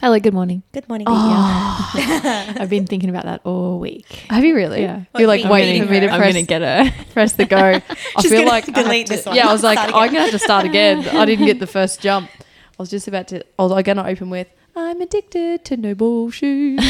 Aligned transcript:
Hello, 0.00 0.18
good 0.18 0.32
morning. 0.32 0.62
Good 0.72 0.88
morning. 0.88 1.06
Oh. 1.10 1.90
I've 2.58 2.70
been 2.70 2.86
thinking 2.86 3.10
about 3.10 3.24
that 3.24 3.42
all 3.44 3.78
week. 3.78 4.06
Have 4.30 4.44
you 4.44 4.54
really? 4.54 4.80
Yeah. 4.80 5.04
You're 5.18 5.28
like 5.28 5.42
What, 5.42 5.52
waiting 5.52 5.84
for 5.84 5.90
me 5.92 6.00
to 6.00 6.06
her? 6.08 6.12
I'm 6.14 6.20
press, 6.20 6.32
gonna 6.34 6.46
get 6.46 6.62
her. 6.62 7.04
press 7.12 7.32
the 7.34 7.44
go. 7.44 7.56
I 7.58 7.82
She's 8.22 8.30
feel 8.30 8.40
gonna 8.40 8.50
like 8.50 8.68
I 8.74 8.80
have 8.80 9.06
to- 9.06 9.12
this 9.12 9.26
one. 9.26 9.36
Yeah, 9.36 9.48
I 9.48 9.52
was 9.52 9.62
like, 9.62 9.78
Start 9.78 9.92
oh, 9.94 9.98
I'm 9.98 10.06
gonna 10.08 10.20
have 10.22 10.30
to 10.30 10.38
start 10.38 10.64
again. 10.64 11.06
I 11.08 11.26
didn't 11.26 11.44
get 11.44 11.60
the 11.60 11.66
first 11.66 12.00
jump. 12.00 12.30
I 12.34 12.40
was 12.78 12.88
just 12.88 13.08
about 13.08 13.28
to. 13.28 13.44
I 13.58 13.62
was 13.62 13.82
gonna 13.82 14.06
open 14.06 14.30
with, 14.30 14.48
"I'm 14.74 15.02
addicted 15.02 15.66
to 15.66 15.76
no 15.76 15.94
bullshit." 15.94 16.80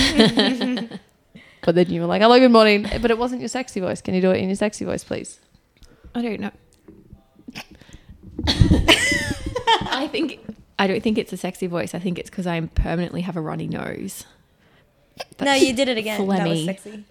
but 1.62 1.74
then 1.74 1.90
you 1.90 2.00
were 2.02 2.06
like, 2.06 2.22
"Hello, 2.22 2.38
good 2.38 2.52
morning," 2.52 2.86
but 3.02 3.11
it 3.11 3.18
wasn't 3.18 3.40
your 3.40 3.48
sexy 3.48 3.80
voice. 3.80 4.00
Can 4.00 4.14
you 4.14 4.20
do 4.20 4.30
it 4.30 4.36
in 4.36 4.48
your 4.48 4.54
sexy 4.56 4.84
voice, 4.84 5.02
please? 5.02 5.40
I 6.14 6.22
don't 6.22 6.38
know. 6.38 6.52
I 9.92 10.06
think 10.12 10.38
I 10.80 10.86
don't 10.86 11.02
think 11.02 11.18
it's 11.18 11.30
a 11.30 11.36
sexy 11.36 11.66
voice. 11.66 11.94
I 11.94 11.98
think 11.98 12.18
it's 12.18 12.30
because 12.30 12.46
I 12.46 12.58
permanently 12.58 13.20
have 13.20 13.36
a 13.36 13.40
runny 13.42 13.66
nose. 13.68 14.24
No, 15.38 15.52
you 15.52 15.74
did 15.74 15.91
it 15.91 15.98
again. 15.98 16.27
That 16.27 16.48
was 16.48 16.59
phlegmy. 16.59 16.64
sexy. 16.64 17.05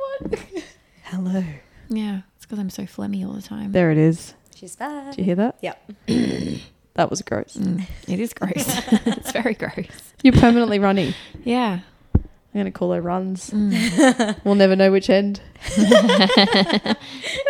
Hello. 1.03 1.43
Yeah, 1.87 2.21
it's 2.35 2.45
because 2.47 2.57
I'm 2.57 2.71
so 2.71 2.83
phlegmy 2.83 3.23
all 3.23 3.33
the 3.33 3.43
time. 3.43 3.71
There 3.71 3.91
it 3.91 3.99
is. 3.99 4.33
She's 4.55 4.75
back. 4.75 5.13
Do 5.13 5.21
you 5.21 5.25
hear 5.25 5.35
that? 5.35 5.57
Yep. 5.61 5.91
That 6.95 7.09
was 7.09 7.21
gross. 7.21 7.55
Mm, 7.55 7.87
it 8.09 8.19
is 8.19 8.33
gross. 8.33 8.51
it's 8.57 9.31
very 9.31 9.53
gross. 9.53 9.87
You're 10.21 10.33
permanently 10.33 10.79
runny. 10.79 11.15
Yeah. 11.45 11.79
I'm 12.13 12.23
gonna 12.53 12.71
call 12.71 12.91
her 12.91 12.99
runs. 13.01 13.51
Mm. 13.51 14.35
We'll 14.43 14.55
never 14.55 14.75
know 14.75 14.91
which 14.91 15.09
end. 15.09 15.39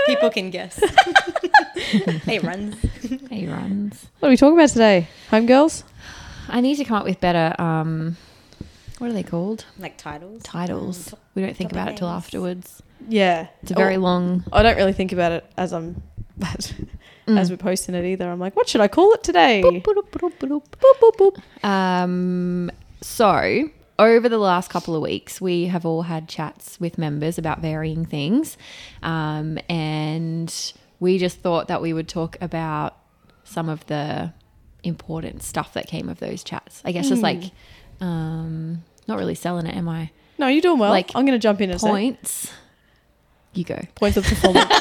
People 0.06 0.30
can 0.30 0.52
guess. 0.52 0.80
hey, 2.26 2.38
runs. 2.40 2.76
He 3.32 3.48
runs. 3.48 4.06
What 4.20 4.28
are 4.28 4.30
we 4.30 4.38
talking 4.38 4.54
about 4.56 4.70
today? 4.70 5.08
Home 5.32 5.48
girls? 5.48 5.84
I 6.50 6.62
need 6.62 6.76
to 6.76 6.84
come 6.84 6.98
up 6.98 7.06
with 7.06 7.20
better. 7.20 7.56
Um, 7.62 8.18
what 8.98 9.10
are 9.10 9.14
they 9.14 9.24
called? 9.24 9.66
Like 9.78 9.98
titles. 9.98 10.44
Titles. 10.44 11.14
Um, 11.14 11.20
We 11.36 11.42
don't 11.42 11.56
think 11.56 11.70
topic 11.72 11.82
about 11.84 11.94
it 11.94 11.98
till 11.98 12.08
afterwards. 12.10 12.84
Yeah. 13.08 13.48
It's 13.62 13.72
a 13.72 13.76
very 13.76 13.96
Oh, 13.96 14.00
long. 14.00 14.44
I 14.52 14.62
don't 14.64 14.76
really 14.76 14.94
think 14.94 15.12
about 15.14 15.32
it 15.32 15.46
as 15.58 15.72
I'm 15.74 16.02
as, 16.42 16.74
Mm. 17.28 17.38
as 17.40 17.52
we're 17.52 17.58
posting 17.58 17.94
it 17.96 18.04
either. 18.06 18.28
I'm 18.30 18.40
like, 18.40 18.56
what 18.56 18.68
should 18.68 18.82
I 18.82 18.88
call 18.88 19.14
it 19.14 19.24
today? 19.24 19.62
Boop, 19.64 19.84
boop, 19.84 20.10
boop, 20.10 20.34
boop. 20.40 20.64
Boop, 20.64 21.00
boop, 21.00 21.16
boop. 21.62 21.64
Um, 21.68 22.72
so 23.02 23.70
over 24.00 24.28
the 24.30 24.38
last 24.40 24.70
couple 24.72 24.96
of 24.96 25.02
weeks, 25.04 25.40
we 25.40 25.66
have 25.66 25.86
all 25.86 26.02
had 26.04 26.28
chats 26.28 26.80
with 26.80 26.98
members 26.98 27.38
about 27.38 27.60
varying 27.60 28.04
things, 28.06 28.58
um, 29.04 29.60
and 29.70 30.74
we 31.00 31.18
just 31.20 31.40
thought 31.42 31.68
that 31.68 31.82
we 31.84 31.94
would 31.94 32.08
talk 32.08 32.36
about 32.42 32.98
some 33.44 33.70
of 33.70 33.86
the 33.88 34.34
important 34.84 35.44
stuff 35.44 35.74
that 35.74 35.88
came 35.88 36.10
of 36.10 36.20
those 36.20 36.44
chats. 36.44 36.82
I 36.86 36.92
guess 36.92 37.10
just 37.10 37.22
like, 37.22 37.44
um, 38.02 38.84
not 39.08 39.18
really 39.18 39.36
selling 39.36 39.66
it, 39.66 39.76
am 39.76 39.90
I? 39.90 40.12
No, 40.38 40.48
you're 40.48 40.62
doing 40.62 40.80
well. 40.80 40.90
Like, 40.92 41.12
I'm 41.16 41.26
going 41.26 41.38
to 41.38 41.42
jump 41.42 41.60
in 41.62 41.70
and 41.70 41.80
say 41.82 41.88
Points. 41.90 42.52
You 43.54 43.64
go. 43.66 43.82
points 43.96 44.16
of 44.18 44.24
performance. 44.28 44.66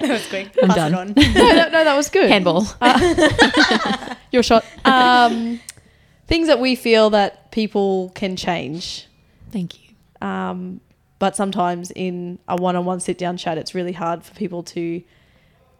That 0.00 0.10
was 0.10 0.28
quick. 0.28 0.54
I'm 0.62 0.68
Pass 0.68 0.76
done. 0.76 0.92
it 0.92 0.98
on. 0.98 1.32
no, 1.34 1.48
no, 1.48 1.68
no, 1.70 1.84
that 1.84 1.96
was 1.96 2.10
good. 2.10 2.28
Handball. 2.28 2.66
Your 4.30 4.42
shot. 4.42 4.64
Um, 4.84 5.58
things 6.26 6.48
that 6.48 6.60
we 6.60 6.74
feel 6.74 7.08
that 7.10 7.50
people 7.50 8.10
can 8.14 8.36
change. 8.36 9.06
Thank 9.52 9.74
you. 9.80 9.94
Um, 10.26 10.80
but 11.18 11.34
sometimes 11.34 11.90
in 11.92 12.38
a 12.46 12.56
one-on-one 12.56 13.00
sit-down 13.00 13.36
chat, 13.38 13.56
it's 13.56 13.74
really 13.74 13.92
hard 13.92 14.22
for 14.22 14.34
people 14.34 14.62
to. 14.64 15.02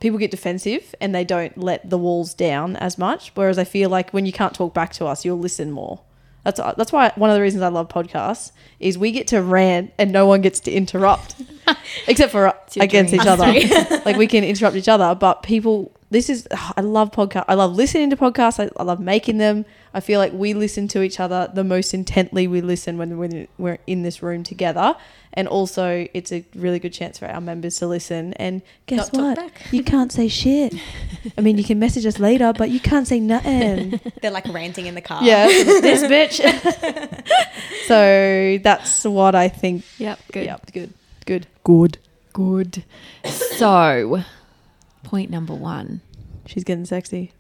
People 0.01 0.19
get 0.19 0.31
defensive 0.31 0.95
and 1.01 1.15
they 1.15 1.25
don't 1.25 1.57
let 1.57 1.89
the 1.89 1.99
walls 1.99 2.35
down 2.35 2.77
as 2.77 2.99
much. 2.99 3.33
Whereas 3.35 3.59
I 3.59 3.65
feel 3.65 3.89
like 3.89 4.11
when 4.11 4.27
you 4.27 4.33
can't 4.33 4.55
talk 4.55 4.75
back 4.75 4.93
to 4.95 5.07
us, 5.07 5.25
you'll 5.25 5.39
listen 5.39 5.71
more. 5.71 6.01
That's 6.47 6.61
that's 6.77 6.93
why 6.93 7.11
one 7.17 7.29
of 7.29 7.35
the 7.35 7.43
reasons 7.43 7.63
I 7.63 7.69
love 7.69 7.89
podcasts 7.89 8.53
is 8.79 8.97
we 8.97 9.11
get 9.11 9.27
to 9.29 9.43
rant 9.43 9.93
and 9.99 10.13
no 10.13 10.27
one 10.27 10.43
gets 10.43 10.61
to 10.61 10.71
interrupt, 10.71 11.35
except 12.07 12.31
for 12.31 12.55
against 12.79 13.11
dream. 13.13 13.21
each 13.21 13.27
other. 13.27 14.03
like 14.07 14.17
we 14.17 14.29
can 14.29 14.45
interrupt 14.45 14.77
each 14.77 14.89
other, 14.89 15.17
but 15.17 15.43
people. 15.43 15.93
This 16.09 16.31
is 16.31 16.47
I 16.51 16.81
love 16.83 17.11
podcast. 17.11 17.47
I 17.49 17.55
love 17.55 17.75
listening 17.75 18.11
to 18.11 18.17
podcasts. 18.17 18.63
I, 18.65 18.71
I 18.79 18.85
love 18.85 19.01
making 19.01 19.39
them. 19.39 19.65
I 19.93 20.01
feel 20.01 20.21
like 20.21 20.33
we 20.33 20.55
listen 20.55 20.87
to 20.89 21.03
each 21.03 21.19
other 21.19 21.51
the 21.53 21.65
most 21.65 21.95
intently. 21.95 22.47
We 22.47 22.61
listen 22.61 22.97
when 22.97 23.19
we're, 23.19 23.49
we're 23.59 23.79
in 23.87 24.03
this 24.03 24.23
room 24.23 24.45
together, 24.45 24.95
and 25.33 25.49
also 25.49 26.07
it's 26.15 26.33
a 26.33 26.45
really 26.55 26.79
good 26.79 26.93
chance 26.93 27.19
for 27.19 27.27
our 27.27 27.41
members 27.41 27.79
to 27.79 27.89
listen. 27.89 28.35
And 28.35 28.63
guess 28.87 29.13
Not 29.13 29.39
what? 29.39 29.53
You 29.73 29.83
can't 29.83 30.13
say 30.13 30.29
shit. 30.29 30.75
I 31.37 31.41
mean, 31.41 31.59
you 31.59 31.65
can 31.65 31.79
message 31.81 32.07
us 32.07 32.21
later, 32.21 32.53
but 32.53 32.71
you 32.71 32.79
can't 32.79 33.09
say 33.09 33.19
nothing. 33.19 34.01
They're 34.23 34.31
like 34.31 34.47
ranting 34.49 34.87
in 34.87 34.95
the 34.95 35.01
car. 35.01 35.25
Yeah, 35.25 35.47
this 35.49 36.03
bitch. 36.05 37.27
so 37.87 38.63
that's 38.63 39.05
what 39.05 39.35
I 39.35 39.49
think. 39.49 39.85
Yep. 39.99 40.21
Good. 40.33 40.45
Yeah, 40.45 40.57
good, 40.73 40.93
good, 41.25 41.47
good. 41.65 41.99
Good. 42.33 42.85
So, 43.25 44.23
point 45.07 45.31
number 45.31 45.55
one. 45.55 46.01
She's 46.47 46.65
getting 46.65 46.85
sexy. 46.85 47.33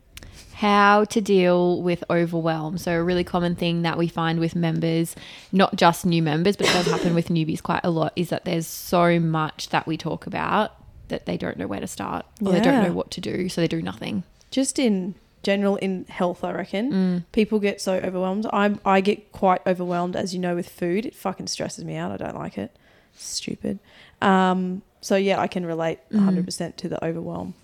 how 0.54 1.04
to 1.04 1.20
deal 1.20 1.82
with 1.82 2.02
overwhelm. 2.10 2.78
So, 2.78 2.92
a 2.92 3.02
really 3.02 3.24
common 3.24 3.54
thing 3.56 3.82
that 3.82 3.98
we 3.98 4.08
find 4.08 4.38
with 4.40 4.54
members, 4.56 5.14
not 5.52 5.76
just 5.76 6.06
new 6.06 6.22
members, 6.22 6.56
but 6.56 6.66
it 6.66 6.72
does 6.72 6.86
happen 6.86 7.14
with 7.14 7.28
newbies 7.28 7.62
quite 7.62 7.80
a 7.84 7.90
lot, 7.90 8.12
is 8.16 8.30
that 8.30 8.44
there's 8.46 8.66
so 8.66 9.20
much 9.20 9.68
that 9.68 9.86
we 9.86 9.96
talk 9.98 10.26
about 10.26 10.72
that 11.08 11.26
they 11.26 11.36
don't 11.36 11.58
know 11.58 11.66
where 11.66 11.80
to 11.80 11.86
start 11.86 12.24
or 12.44 12.52
they 12.52 12.60
don't 12.60 12.82
know 12.82 12.92
what 12.94 13.10
to 13.12 13.20
do. 13.20 13.48
So, 13.50 13.60
they 13.60 13.68
do 13.68 13.82
nothing. 13.82 14.22
Just 14.50 14.78
in 14.78 15.14
general, 15.42 15.76
in 15.76 16.06
health, 16.08 16.42
I 16.42 16.52
reckon 16.52 16.90
Mm. 16.92 17.24
people 17.32 17.58
get 17.60 17.80
so 17.80 17.94
overwhelmed. 17.98 18.46
I'm 18.52 18.80
I 18.84 19.00
get 19.02 19.32
quite 19.32 19.60
overwhelmed, 19.66 20.16
as 20.16 20.32
you 20.34 20.40
know, 20.40 20.54
with 20.54 20.68
food. 20.68 21.04
It 21.06 21.14
fucking 21.14 21.46
stresses 21.48 21.84
me 21.84 21.96
out. 21.96 22.10
I 22.12 22.16
don't 22.16 22.34
like 22.36 22.56
it. 22.58 22.70
Stupid. 23.14 23.78
Um. 24.22 24.82
So 25.06 25.14
yeah, 25.14 25.40
I 25.40 25.46
can 25.46 25.64
relate 25.64 26.00
100 26.10 26.44
percent 26.44 26.76
to 26.78 26.88
the 26.88 27.02
overwhelm. 27.04 27.54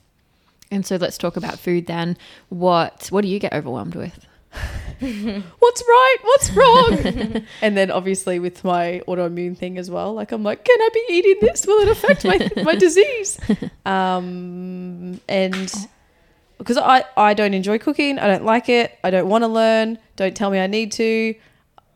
And 0.70 0.86
so, 0.86 0.94
let's 0.94 1.18
talk 1.18 1.36
about 1.36 1.58
food 1.58 1.86
then. 1.86 2.16
What 2.50 3.08
What 3.10 3.22
do 3.22 3.28
you 3.28 3.40
get 3.40 3.52
overwhelmed 3.52 3.96
with? 3.96 4.26
what's 5.00 5.82
right, 5.82 6.16
what's 6.22 6.50
wrong. 6.52 7.44
and 7.62 7.76
then 7.76 7.90
obviously 7.90 8.38
with 8.38 8.62
my 8.62 9.02
autoimmune 9.08 9.58
thing 9.58 9.76
as 9.76 9.90
well, 9.90 10.14
like 10.14 10.30
I'm 10.30 10.44
like, 10.44 10.64
can 10.64 10.80
I 10.80 10.88
be 10.94 11.04
eating 11.10 11.36
this? 11.40 11.66
Will 11.66 11.80
it 11.80 11.88
affect 11.88 12.24
my 12.24 12.62
my 12.62 12.74
disease? 12.76 13.40
Um, 13.86 15.20
and 15.28 15.72
because 16.58 16.78
I 16.78 17.04
I 17.16 17.34
don't 17.34 17.54
enjoy 17.54 17.78
cooking, 17.78 18.20
I 18.20 18.28
don't 18.28 18.44
like 18.44 18.68
it, 18.68 18.96
I 19.02 19.10
don't 19.10 19.28
want 19.28 19.42
to 19.42 19.48
learn. 19.48 19.98
Don't 20.14 20.36
tell 20.36 20.50
me 20.50 20.60
I 20.60 20.68
need 20.68 20.92
to. 20.92 21.34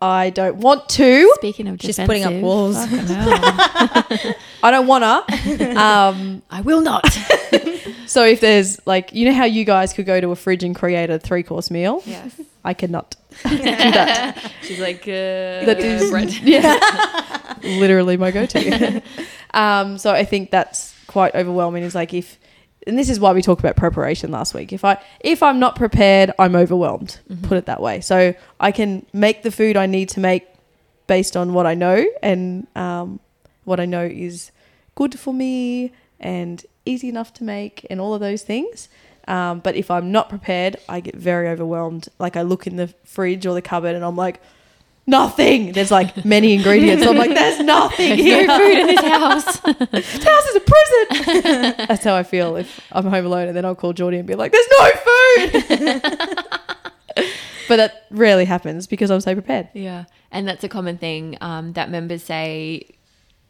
I 0.01 0.31
don't 0.31 0.57
want 0.57 0.89
to. 0.91 1.31
Speaking 1.37 1.69
of 1.69 1.81
She's 1.81 1.97
putting 1.99 2.25
up 2.25 2.35
walls. 2.43 2.77
I 2.79 4.37
don't 4.71 4.87
wanna. 4.87 5.25
Um, 5.77 6.43
I 6.51 6.61
will 6.63 6.81
not. 6.81 7.07
so 8.07 8.25
if 8.25 8.41
there's 8.41 8.85
like, 8.87 9.13
you 9.13 9.27
know 9.27 9.35
how 9.35 9.45
you 9.45 9.65
guys 9.65 9.93
could 9.93 10.07
go 10.07 10.21
to 10.21 10.31
a 10.31 10.37
fridge 10.37 10.63
and 10.65 10.75
create 10.75 11.11
a 11.11 11.19
three 11.19 11.43
course 11.43 11.71
meal, 11.71 12.03
yes. 12.07 12.41
I 12.65 12.75
cannot 12.75 13.15
do 13.49 13.57
that. 13.59 14.53
She's 14.63 14.81
like, 14.81 15.03
uh, 15.03 15.65
That 15.67 15.79
is 15.81 16.11
bread. 16.11 16.33
yeah, 16.43 17.55
literally 17.63 18.17
my 18.17 18.31
go-to. 18.31 19.03
um, 19.55 19.99
so 19.99 20.13
I 20.13 20.25
think 20.25 20.51
that's 20.51 20.95
quite 21.07 21.35
overwhelming. 21.35 21.83
Is 21.85 21.95
like 21.95 22.13
if, 22.15 22.39
and 22.87 22.97
this 22.97 23.11
is 23.11 23.19
why 23.19 23.33
we 23.33 23.43
talked 23.43 23.61
about 23.61 23.77
preparation 23.77 24.31
last 24.31 24.55
week. 24.55 24.73
If 24.73 24.85
I 24.85 25.03
if 25.21 25.43
I'm 25.43 25.59
not 25.59 25.77
prepared, 25.77 26.33
I'm 26.39 26.55
overwhelmed. 26.55 27.19
Put 27.43 27.59
it 27.59 27.67
that 27.67 27.81
way. 27.81 28.01
So 28.01 28.35
I 28.61 28.71
can 28.73 29.05
make 29.13 29.43
the 29.43 29.51
food 29.51 29.77
I 29.77 29.87
need 29.87 30.09
to 30.11 30.21
make 30.21 30.47
based 31.07 31.37
on 31.37 31.53
what 31.53 31.67
I 31.67 31.75
know 31.75 32.05
and 32.23 32.67
um, 32.77 33.21
what 33.65 33.81
I 33.81 33.87
know 33.87 34.05
is 34.05 34.51
good 34.95 35.19
for 35.19 35.35
me 35.35 35.93
and 36.21 36.65
easy 36.85 37.09
enough 37.09 37.33
to 37.35 37.45
make 37.45 37.87
and 37.91 38.01
all 38.01 38.15
of 38.15 38.21
those 38.21 38.43
things. 38.43 38.89
Um, 39.29 39.59
but 39.59 39.75
if 39.75 39.91
I'm 39.91 40.13
not 40.13 40.29
prepared, 40.29 40.77
I 40.89 41.01
get 41.01 41.17
very 41.17 41.49
overwhelmed. 41.49 42.09
Like 42.19 42.37
I 42.37 42.43
look 42.43 42.67
in 42.67 42.77
the 42.77 42.89
fridge 43.05 43.45
or 43.45 43.55
the 43.55 43.63
cupboard 43.63 43.97
and 43.97 44.05
I'm 44.05 44.17
like, 44.17 44.41
nothing. 45.07 45.73
There's 45.73 45.91
like 45.91 46.25
many 46.25 46.55
ingredients. 46.55 47.07
I'm 47.07 47.17
like, 47.17 47.35
there's 47.35 47.61
nothing 47.61 48.17
here. 48.17 48.47
no 48.47 48.59
food 48.59 48.79
in 48.79 48.87
this 48.87 49.01
house. 49.05 49.59
This 49.61 50.25
house 50.25 50.47
is 50.47 50.57
a 50.57 50.61
prison. 50.61 51.75
That's 51.89 52.05
how 52.05 52.15
I 52.15 52.23
feel 52.23 52.57
if 52.57 52.81
I'm 52.93 53.07
home 53.07 53.27
alone 53.27 53.49
and 53.49 53.57
then 53.57 53.65
I'll 53.65 53.75
call 53.75 53.93
Geordie 53.93 54.19
and 54.19 54.27
be 54.27 54.35
like, 54.35 54.53
there's 54.53 54.69
no 54.79 54.91
food. 54.91 56.03
but 57.69 57.77
that 57.77 58.07
rarely 58.11 58.45
happens 58.45 58.87
because 58.87 59.11
I'm 59.11 59.21
so 59.21 59.35
prepared. 59.35 59.69
Yeah, 59.75 60.05
and 60.31 60.47
that's 60.47 60.65
a 60.65 60.69
common 60.69 60.99
thing 60.99 61.39
um, 61.41 61.73
that 61.75 61.91
members 61.91 62.23
say, 62.23 62.89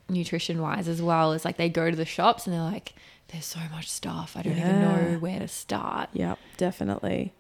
nutrition 0.08 0.60
wise 0.60 0.88
as 0.88 1.02
well. 1.02 1.32
Is 1.32 1.44
like 1.44 1.56
they 1.56 1.68
go 1.68 1.90
to 1.90 1.96
the 1.96 2.04
shops 2.04 2.46
and 2.46 2.54
they're 2.54 2.62
like, 2.62 2.94
"There's 3.28 3.44
so 3.44 3.60
much 3.72 3.90
stuff. 3.90 4.36
I 4.36 4.42
don't 4.42 4.56
even 4.56 4.80
know 4.80 5.16
where 5.18 5.40
to 5.40 5.48
start." 5.48 6.10
Yep, 6.12 6.38
definitely. 6.56 7.32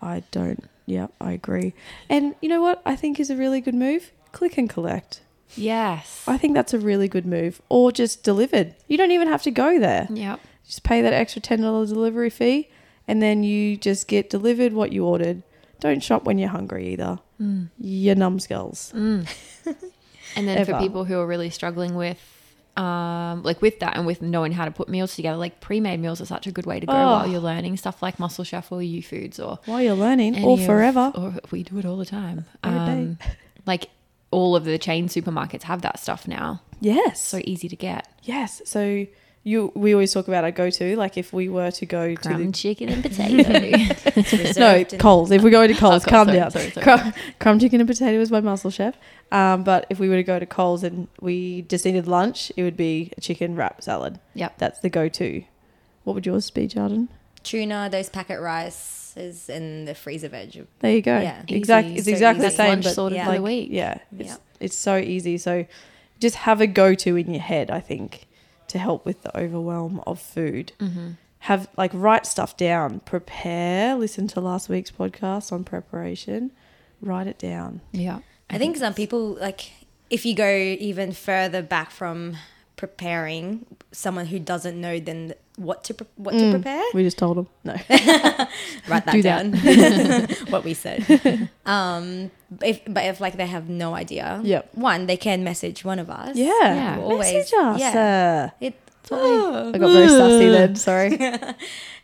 I 0.00 0.22
don't. 0.30 0.64
Yep, 0.86 1.12
I 1.20 1.32
agree. 1.32 1.74
And 2.08 2.34
you 2.40 2.48
know 2.48 2.62
what 2.62 2.80
I 2.86 2.96
think 2.96 3.20
is 3.20 3.30
a 3.30 3.36
really 3.36 3.60
good 3.60 3.74
move? 3.74 4.12
Click 4.32 4.56
and 4.56 4.70
collect. 4.70 5.20
Yes. 5.56 6.24
I 6.26 6.36
think 6.38 6.54
that's 6.54 6.74
a 6.74 6.78
really 6.78 7.08
good 7.08 7.26
move. 7.26 7.60
Or 7.68 7.92
just 7.92 8.22
delivered. 8.22 8.74
You 8.88 8.96
don't 8.96 9.10
even 9.10 9.28
have 9.28 9.42
to 9.42 9.50
go 9.50 9.78
there. 9.78 10.06
Yep. 10.10 10.40
Just 10.64 10.82
pay 10.82 11.02
that 11.02 11.12
extra 11.12 11.40
$10 11.40 11.88
delivery 11.88 12.30
fee 12.30 12.68
and 13.08 13.22
then 13.22 13.42
you 13.42 13.76
just 13.76 14.08
get 14.08 14.30
delivered 14.30 14.72
what 14.72 14.92
you 14.92 15.04
ordered. 15.04 15.42
don't 15.80 16.02
shop 16.02 16.24
when 16.24 16.38
you're 16.38 16.48
hungry 16.48 16.88
either. 16.88 17.18
Mm. 17.40 17.68
You 17.78 18.14
numbskulls. 18.14 18.92
Mm. 18.94 19.28
and 20.36 20.48
then 20.48 20.58
Ever. 20.58 20.72
for 20.72 20.80
people 20.80 21.04
who 21.04 21.18
are 21.18 21.26
really 21.26 21.50
struggling 21.50 21.94
with 21.94 22.18
um 22.76 23.42
like 23.42 23.62
with 23.62 23.78
that 23.80 23.96
and 23.96 24.06
with 24.06 24.20
knowing 24.20 24.52
how 24.52 24.64
to 24.64 24.70
put 24.70 24.88
meals 24.88 25.14
together 25.16 25.36
like 25.38 25.60
pre-made 25.60 25.98
meals 26.00 26.20
are 26.20 26.26
such 26.26 26.46
a 26.46 26.52
good 26.52 26.66
way 26.66 26.78
to 26.80 26.86
go 26.86 26.92
Oh. 26.92 26.96
while 27.12 27.26
you're 27.26 27.40
learning 27.40 27.76
stuff 27.76 28.02
like 28.02 28.18
muscle 28.18 28.44
chef 28.44 28.70
or 28.70 28.78
Youfoodz 28.80 29.38
or 29.40 29.58
While 29.66 29.80
you're 29.82 29.94
learning, 29.94 30.36
any 30.36 30.44
or 30.44 30.58
of- 30.58 30.64
forever. 30.66 31.12
or 31.14 31.34
we 31.50 31.62
do 31.62 31.78
it 31.78 31.84
all 31.86 31.96
the 31.96 32.04
time 32.04 32.44
Every 32.62 32.78
day. 32.80 32.84
um 32.92 33.18
like 33.66 33.88
all 34.30 34.54
of 34.56 34.64
the 34.64 34.76
chain 34.78 35.08
supermarkets 35.08 35.62
have 35.62 35.82
that 35.82 35.98
stuff 35.98 36.28
now 36.28 36.60
Yes. 36.80 37.22
so 37.22 37.40
easy 37.44 37.68
to 37.68 37.76
get 37.76 38.06
yes. 38.22 38.60
So 38.66 39.06
you, 39.44 39.70
we 39.76 39.92
always 39.94 40.12
talk 40.12 40.26
about 40.26 40.42
our 40.42 40.50
go-to. 40.50 40.96
Like 40.96 41.16
if 41.16 41.32
we 41.32 41.48
were 41.48 41.70
to 41.70 41.86
go 41.86 42.16
to 42.16 42.20
crumb 42.20 42.46
the 42.46 42.50
chicken 42.50 42.88
and 42.88 43.00
potato 43.08 43.48
no 44.16 44.38
Reserved 44.38 44.92
and- 44.94 45.00
Coles. 45.00 45.30
If 45.30 45.42
we 45.44 45.50
go 45.50 45.64
to 45.68 45.72
Coles, 45.74 46.04
Oh, 46.04 46.10
calm 46.10 46.26
sorry, 46.26 46.38
down. 46.40 46.50
sorry, 46.50 46.70
sorry. 46.72 46.82
Crumb, 46.84 47.14
crumb 47.38 47.58
chicken 47.60 47.80
and 47.80 47.88
potato 47.88 48.18
is 48.20 48.32
my 48.32 48.40
muscle 48.40 48.72
chef. 48.72 48.98
Um, 49.32 49.64
but 49.64 49.86
if 49.90 49.98
we 49.98 50.08
were 50.08 50.16
to 50.16 50.22
go 50.22 50.38
to 50.38 50.46
Coles 50.46 50.84
and 50.84 51.08
we 51.20 51.62
just 51.62 51.84
needed 51.84 52.06
lunch, 52.06 52.52
it 52.56 52.62
would 52.62 52.76
be 52.76 53.12
a 53.16 53.20
chicken 53.20 53.56
wrap 53.56 53.82
salad. 53.82 54.20
Yep. 54.34 54.58
That's 54.58 54.78
the 54.80 54.88
go-to. 54.88 55.44
What 56.04 56.14
would 56.14 56.26
yours 56.26 56.50
be, 56.50 56.66
Jordan? 56.68 57.08
Tuna, 57.42 57.88
those 57.90 58.08
packet 58.08 58.40
rices, 58.40 59.48
and 59.48 59.86
the 59.88 59.94
freezer 59.94 60.28
veg. 60.28 60.66
There 60.80 60.92
you 60.92 61.02
go. 61.02 61.20
Yeah. 61.20 61.42
exactly. 61.48 61.96
It's 61.96 62.04
So 62.04 62.10
exactly 62.12 62.44
the 62.44 62.50
same, 62.50 62.80
but 62.80 62.94
sorted 62.94 63.16
yeah. 63.16 63.24
for 63.24 63.30
like 63.32 63.40
week 63.40 63.68
yeah, 63.72 63.98
it's, 64.16 64.28
Yeah. 64.30 64.36
it's 64.60 64.76
so 64.76 64.96
easy. 64.96 65.38
So 65.38 65.66
just 66.20 66.36
have 66.36 66.60
a 66.60 66.66
go-to 66.66 67.16
in 67.16 67.30
your 67.30 67.42
head. 67.42 67.70
I 67.70 67.80
think 67.80 68.26
to 68.68 68.78
help 68.78 69.04
with 69.04 69.22
the 69.22 69.36
overwhelm 69.38 70.02
of 70.06 70.20
food. 70.20 70.72
mm-hmm. 70.80 71.10
Have 71.40 71.68
like 71.76 71.92
write 71.94 72.26
stuff 72.26 72.56
down. 72.56 73.00
Prepare. 73.00 73.94
Listen 73.94 74.26
to 74.28 74.40
last 74.40 74.68
week's 74.68 74.90
podcast 74.90 75.52
on 75.52 75.62
preparation. 75.64 76.50
Write 77.00 77.26
it 77.28 77.38
down. 77.38 77.80
yeah 77.92 78.20
I 78.50 78.58
think 78.58 78.76
some 78.76 78.94
people 78.94 79.34
like 79.40 79.70
if 80.10 80.24
you 80.24 80.34
go 80.34 80.48
even 80.48 81.12
further 81.12 81.62
back 81.62 81.90
from 81.90 82.36
preparing, 82.76 83.64
someone 83.92 84.26
who 84.26 84.38
doesn't 84.38 84.80
know 84.80 85.00
then 85.00 85.34
what 85.56 85.82
to 85.84 85.94
pre- 85.94 86.06
what 86.16 86.32
to 86.32 86.44
Mm. 86.44 86.50
prepare, 86.52 86.82
We 86.94 87.02
just 87.02 87.16
told 87.18 87.38
them 87.38 87.46
no. 87.64 87.72
write 88.88 89.04
that 89.06 89.12
Do 89.12 89.22
down. 89.22 89.52
what 90.52 90.64
we 90.64 90.74
said. 90.74 91.48
Um, 91.66 92.30
if 92.62 92.80
but 92.86 93.04
if 93.06 93.20
like 93.20 93.36
they 93.36 93.46
have 93.46 93.68
no 93.68 93.94
idea, 93.94 94.40
Yep. 94.44 94.74
one 94.74 95.06
they 95.06 95.16
can 95.16 95.42
message 95.42 95.84
one 95.84 95.98
of 95.98 96.08
us. 96.10 96.36
Yeah. 96.36 96.52
Yeah. 96.62 96.96
We'll 96.98 97.12
always- 97.12 97.32
Message 97.32 97.52
us. 97.58 97.80
yeah. 97.80 98.50
uh, 98.52 98.64
It, 98.66 98.74
I 99.10 99.78
got 99.78 99.90
very 99.90 100.08
sassy 100.08 100.48
then. 100.48 100.76
Sorry. 100.76 101.18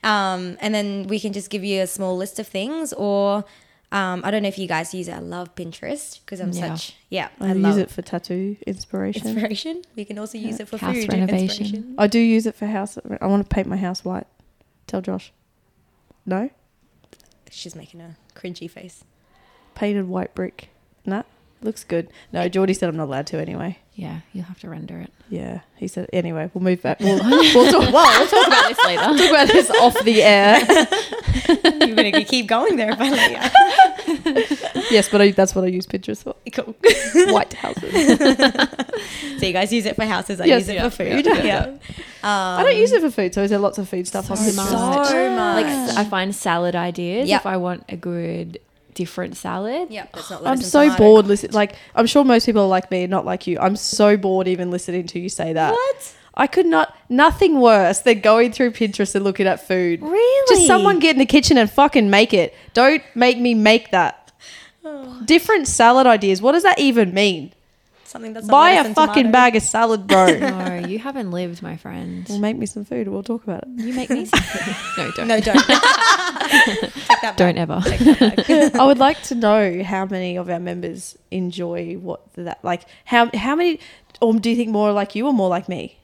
um, 0.02 0.56
and 0.60 0.74
then 0.74 1.06
we 1.08 1.20
can 1.20 1.32
just 1.32 1.50
give 1.50 1.62
you 1.64 1.82
a 1.82 1.86
small 1.86 2.16
list 2.16 2.38
of 2.38 2.46
things 2.48 2.92
or. 2.94 3.44
Um, 3.92 4.22
I 4.24 4.30
don't 4.30 4.42
know 4.42 4.48
if 4.48 4.58
you 4.58 4.66
guys 4.66 4.94
use 4.94 5.06
it. 5.06 5.12
I 5.12 5.18
love 5.18 5.54
Pinterest 5.54 6.18
because 6.24 6.40
I'm 6.40 6.50
Yeah. 6.50 6.74
such 6.74 6.96
yeah. 7.10 7.28
I, 7.38 7.50
I, 7.50 7.52
use 7.52 7.76
it 7.76 7.90
for 7.90 8.00
tattoo 8.00 8.56
inspiration. 8.66 9.26
inspiration. 9.28 9.82
We 9.94 10.06
can 10.06 10.18
also 10.18 10.38
use 10.38 10.58
it 10.60 10.66
for 10.66 10.78
House 10.78 10.96
food 10.96 11.12
renovation. 11.12 11.94
I 11.98 12.06
do 12.06 12.18
use 12.18 12.46
it 12.46 12.54
for 12.54 12.66
house. 12.66 12.96
I 13.20 13.26
want 13.26 13.48
to 13.48 13.54
paint 13.54 13.68
my 13.68 13.76
house 13.76 14.02
white. 14.02 14.26
Tell 14.86 15.02
Josh. 15.02 15.30
No, 16.24 16.48
She's 17.50 17.74
making 17.76 18.00
a 18.00 18.16
cringy 18.34 18.70
face. 18.70 19.04
painted 19.74 20.08
white 20.08 20.34
brick. 20.34 20.70
Nah, 21.04 21.24
looks 21.60 21.84
good. 21.84 22.08
No, 22.32 22.48
Geordie 22.48 22.72
said 22.74 22.88
I'm 22.88 22.96
not 22.96 23.04
allowed 23.04 23.26
to 23.28 23.38
anyway. 23.38 23.78
Yeah 23.94 24.20
you'll 24.32 24.44
have 24.44 24.58
to 24.60 24.68
render 24.70 24.98
it 25.00 25.10
Yeah, 25.28 25.60
he 25.76 25.86
said. 25.88 26.08
Anyway, 26.12 26.50
we'll 26.54 26.64
move 26.64 26.80
back. 26.82 26.98
We'll, 27.04 27.18
we'll 27.22 27.70
talk. 27.72 27.92
Well, 27.92 28.18
we'll 28.20 28.28
talk 28.28 28.46
about 28.46 28.68
this 28.68 28.78
later 28.86 29.02
talk 29.02 29.30
about 29.30 29.48
this 29.48 29.70
off 29.84 30.04
the 30.04 30.22
air. 30.22 30.58
You're 31.86 31.96
gonna 31.96 32.24
keep 32.24 32.46
going 32.46 32.76
there 32.76 32.92
if 32.92 33.00
I 33.00 33.10
let 33.10 34.90
yes, 34.90 35.08
but 35.08 35.20
I, 35.20 35.30
that's 35.30 35.54
what 35.54 35.64
I 35.64 35.68
use 35.68 35.86
Pinterest 35.86 36.22
for. 36.22 36.34
Cool. 36.52 36.74
White 37.32 37.52
houses. 37.54 38.18
So 39.38 39.46
you 39.46 39.52
guys 39.52 39.72
use 39.72 39.86
it 39.86 39.96
for 39.96 40.04
houses. 40.04 40.40
I 40.40 40.44
Yes, 40.46 40.60
use 40.62 40.68
it 40.70 40.74
yeah, 40.74 40.88
for 40.88 40.96
food. 41.04 41.26
yeah, 41.26 41.42
Yeah. 41.42 41.76
I 42.22 42.58
Um, 42.60 42.66
don't 42.66 42.76
use 42.76 42.92
it 42.92 43.00
for 43.00 43.10
food, 43.10 43.34
so 43.34 43.42
is 43.42 43.50
there 43.50 43.58
lots 43.58 43.78
of 43.78 43.88
food 43.88 44.06
stuff 44.06 44.30
on 44.30 44.36
So 44.36 44.44
Pinterest? 44.50 44.56
much. 44.96 45.08
So 45.08 45.30
much. 45.30 45.56
like 45.62 45.66
s- 45.66 45.96
I 45.96 46.04
find 46.04 46.34
salad 46.34 46.76
ideas 46.76 47.28
Yep. 47.28 47.40
if 47.40 47.46
I 47.46 47.56
want 47.56 47.84
a 47.88 47.96
good 47.96 48.58
different 48.94 49.36
salad. 49.36 49.88
Yeah, 49.90 50.06
that's 50.12 50.30
not 50.30 50.46
I'm 50.46 50.58
so 50.58 50.84
tomato. 50.84 50.98
bored. 50.98 51.26
Listen, 51.26 51.50
like 51.52 51.74
I'm 51.94 52.06
sure 52.06 52.24
most 52.24 52.46
people 52.46 52.62
are 52.62 52.68
like 52.68 52.90
me, 52.90 53.06
not 53.06 53.24
like 53.24 53.46
you. 53.46 53.58
I'm 53.58 53.76
so 53.76 54.16
bored 54.16 54.48
even 54.48 54.70
listening 54.70 55.06
to 55.08 55.20
you 55.20 55.28
say 55.28 55.52
that. 55.52 55.72
What? 55.72 56.14
I 56.34 56.46
could 56.46 56.66
not. 56.66 56.96
Nothing 57.08 57.60
worse 57.60 58.00
than 58.00 58.20
going 58.20 58.52
through 58.52 58.72
Pinterest 58.72 59.14
and 59.14 59.24
looking 59.24 59.46
at 59.46 59.66
food. 59.66 60.02
Really? 60.02 60.48
Just 60.48 60.66
someone 60.66 60.98
get 60.98 61.14
in 61.14 61.18
the 61.18 61.26
kitchen 61.26 61.58
and 61.58 61.70
fucking 61.70 62.08
make 62.08 62.32
it. 62.32 62.54
Don't 62.72 63.02
make 63.14 63.38
me 63.38 63.54
make 63.54 63.90
that. 63.90 64.32
Oh. 64.84 65.20
Different 65.24 65.68
salad 65.68 66.06
ideas. 66.06 66.40
What 66.40 66.52
does 66.52 66.62
that 66.62 66.78
even 66.78 67.12
mean? 67.12 67.52
Something 68.12 68.34
that's 68.34 68.46
Buy 68.46 68.72
a 68.72 68.84
fucking 68.92 69.14
tomato. 69.24 69.32
bag 69.32 69.56
of 69.56 69.62
salad, 69.62 70.06
bro. 70.06 70.26
No, 70.38 70.86
you 70.86 70.98
haven't 70.98 71.30
lived, 71.30 71.62
my 71.62 71.78
friend. 71.78 72.26
well, 72.28 72.38
make 72.38 72.58
me 72.58 72.66
some 72.66 72.84
food. 72.84 73.08
We'll 73.08 73.22
talk 73.22 73.42
about 73.44 73.62
it. 73.62 73.68
You 73.76 73.94
make 73.94 74.10
me 74.10 74.26
something. 74.26 74.74
no, 74.98 75.10
don't. 75.12 75.28
No, 75.28 75.40
don't. 75.40 75.56
Take 75.66 77.20
that 77.22 77.34
don't 77.36 77.56
ever. 77.56 77.80
Take 77.84 78.00
that. 78.18 78.76
I 78.76 78.84
would 78.84 78.98
like 78.98 79.22
to 79.24 79.34
know 79.34 79.82
how 79.82 80.04
many 80.04 80.36
of 80.36 80.50
our 80.50 80.60
members 80.60 81.16
enjoy 81.30 81.94
what 81.94 82.20
that 82.34 82.62
like. 82.62 82.82
How 83.06 83.30
how 83.34 83.56
many, 83.56 83.80
or 84.20 84.34
do 84.34 84.50
you 84.50 84.56
think 84.56 84.68
more 84.68 84.92
like 84.92 85.14
you 85.14 85.26
or 85.26 85.32
more 85.32 85.48
like 85.48 85.66
me? 85.68 85.98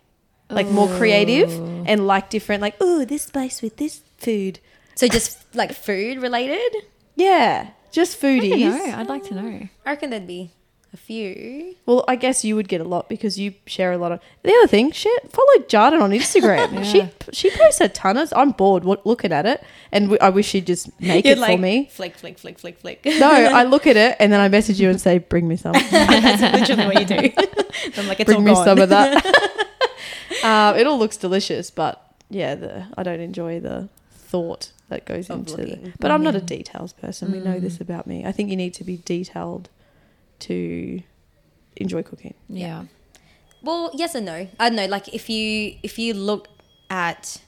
Like 0.50 0.66
more 0.69 0.88
creative 0.96 1.50
and 1.87 2.06
like 2.06 2.31
different. 2.31 2.62
Like 2.62 2.76
oh, 2.81 3.05
this 3.05 3.25
spice 3.25 3.60
with 3.60 3.76
this 3.76 4.00
food. 4.16 4.60
So 4.94 5.06
just 5.08 5.55
like 5.55 5.72
food 5.75 6.22
related, 6.22 6.72
Yeah, 7.16 7.69
just 7.93 8.16
I 8.25 8.38
don't 8.38 8.40
foodies. 8.50 8.60
know. 8.87 8.94
I'd 8.99 9.06
like 9.08 9.25
to 9.25 9.34
know. 9.34 9.69
I 9.84 9.90
reckon 9.90 10.08
there'd 10.10 10.26
be 10.26 10.50
a 10.93 10.96
few. 10.96 11.75
Well, 11.87 12.05
I 12.08 12.17
guess 12.17 12.44
you 12.44 12.56
would 12.56 12.69
get 12.69 12.81
a 12.81 12.85
lot 12.85 13.08
because 13.08 13.38
you 13.38 13.55
share 13.67 13.93
a 13.93 13.99
lot 13.99 14.12
of. 14.12 14.20
The 14.43 14.52
other 14.52 14.67
thing, 14.67 14.90
shit, 14.93 15.31
follow 15.31 15.58
Jarden 15.67 16.00
on 16.02 16.11
Instagram. 16.11 16.69
Yeah. 16.79 17.08
She 17.32 17.50
she 17.50 17.50
posts 17.50 17.81
a 17.81 17.88
ton 17.88 18.17
of. 18.17 18.32
I'm 18.35 18.52
bored 18.52 18.85
looking 18.85 19.32
at 19.32 19.44
it, 19.46 19.62
and 19.93 20.17
I 20.20 20.31
wish 20.31 20.46
she'd 20.49 20.67
just 20.67 20.88
make 21.00 21.25
You'd 21.26 21.38
it 21.38 21.44
for 21.44 21.58
me. 21.58 21.88
Flick, 21.93 22.17
flick, 22.17 22.38
flick, 22.38 22.58
flick, 22.58 22.79
flick. 22.79 23.05
No, 23.05 23.29
I 23.31 23.64
look 23.75 23.87
at 23.87 23.96
it 23.96 24.17
and 24.19 24.32
then 24.32 24.40
I 24.40 24.49
message 24.49 24.81
you 24.81 24.88
and 24.88 25.00
say, 25.00 25.19
"Bring 25.19 25.46
me 25.46 25.56
some. 25.56 25.73
That's 25.90 26.69
literally 26.69 26.87
what 26.87 27.00
you 27.00 27.06
do. 27.06 27.32
I'm 27.96 28.08
like, 28.08 28.20
it's 28.20 28.25
Bring 28.31 28.44
me 28.44 28.55
gone. 28.55 28.64
some 28.64 28.79
of 28.79 28.88
that." 28.88 29.26
um, 30.44 30.76
it 30.76 30.87
all 30.87 30.99
looks 30.99 31.17
delicious, 31.17 31.70
but 31.70 32.02
yeah, 32.31 32.55
the 32.55 32.87
I 32.96 33.02
don't 33.02 33.20
enjoy 33.20 33.61
the 33.61 33.88
thought 34.11 34.73
that 34.88 35.05
goes 35.05 35.29
Of 35.31 35.41
into. 35.41 35.56
The, 35.56 35.93
but 36.00 36.11
I'm 36.11 36.23
not 36.23 36.34
a 36.34 36.41
details 36.41 36.93
person. 36.93 37.32
We 37.32 37.41
know 37.41 37.61
this 37.61 37.81
about 37.81 38.06
me. 38.06 38.25
I 38.25 38.32
think 38.32 38.50
you 38.50 38.56
need 38.56 38.75
to 38.75 38.84
be 38.84 38.99
detailed 38.99 39.69
to 40.40 41.02
enjoy 41.76 42.02
cooking. 42.02 42.34
Yeah. 42.48 42.84
Well, 43.62 43.91
yes 43.94 44.15
and 44.15 44.27
no. 44.27 44.48
I 44.58 44.69
don't 44.69 44.77
know. 44.77 44.86
Like 44.86 45.08
if 45.15 45.29
you 45.29 45.77
if 45.82 45.98
you 45.98 46.15
look 46.15 46.48
at 46.91 47.41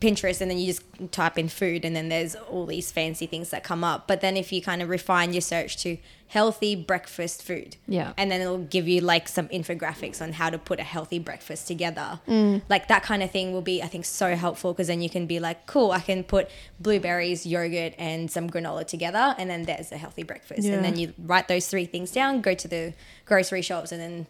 Pinterest 0.00 0.40
and 0.40 0.50
then 0.50 0.58
you 0.58 0.66
just 0.66 0.82
type 1.12 1.38
in 1.38 1.48
food 1.48 1.84
and 1.84 1.94
then 1.94 2.08
there's 2.08 2.34
all 2.34 2.66
these 2.66 2.92
fancy 2.92 3.26
things 3.26 3.50
that 3.50 3.64
come 3.64 3.82
up. 3.82 4.06
But 4.06 4.20
then 4.20 4.36
if 4.36 4.52
you 4.52 4.62
kind 4.62 4.80
of 4.80 4.88
refine 4.88 5.32
your 5.32 5.40
search 5.40 5.76
to 5.78 5.98
healthy 6.28 6.76
breakfast 6.76 7.42
food, 7.42 7.76
Yeah. 7.86 8.12
and 8.18 8.30
then 8.30 8.40
it'll 8.42 8.58
give 8.58 8.86
you 8.86 9.00
like 9.00 9.28
some 9.28 9.48
infographics 9.48 10.20
on 10.20 10.32
how 10.34 10.50
to 10.50 10.58
put 10.58 10.78
a 10.78 10.82
healthy 10.82 11.18
breakfast 11.18 11.66
together. 11.66 12.20
Mm. 12.28 12.60
Like 12.68 12.88
that 12.88 13.02
kind 13.02 13.22
of 13.22 13.30
thing 13.30 13.52
will 13.54 13.62
be, 13.62 13.82
I 13.82 13.86
think, 13.86 14.04
so 14.04 14.36
helpful 14.36 14.72
because 14.74 14.88
then 14.88 15.00
you 15.00 15.08
can 15.08 15.26
be 15.26 15.40
like, 15.40 15.66
cool, 15.66 15.90
I 15.90 16.00
can 16.00 16.22
put 16.24 16.50
blueberries, 16.78 17.46
yogurt, 17.46 17.94
and 17.98 18.30
some 18.30 18.50
granola 18.50 18.86
together, 18.86 19.34
and 19.38 19.48
then 19.48 19.62
there's 19.62 19.90
a 19.90 19.96
healthy 19.96 20.22
breakfast. 20.22 20.62
Yeah. 20.64 20.74
And 20.74 20.84
then 20.84 20.98
you 20.98 21.14
write 21.18 21.48
those 21.48 21.66
three 21.66 21.86
things 21.86 22.10
down, 22.10 22.42
go 22.42 22.52
to 22.54 22.68
the 22.68 22.92
grocery 23.24 23.62
shops, 23.62 23.90
and 23.90 24.00
then 24.00 24.26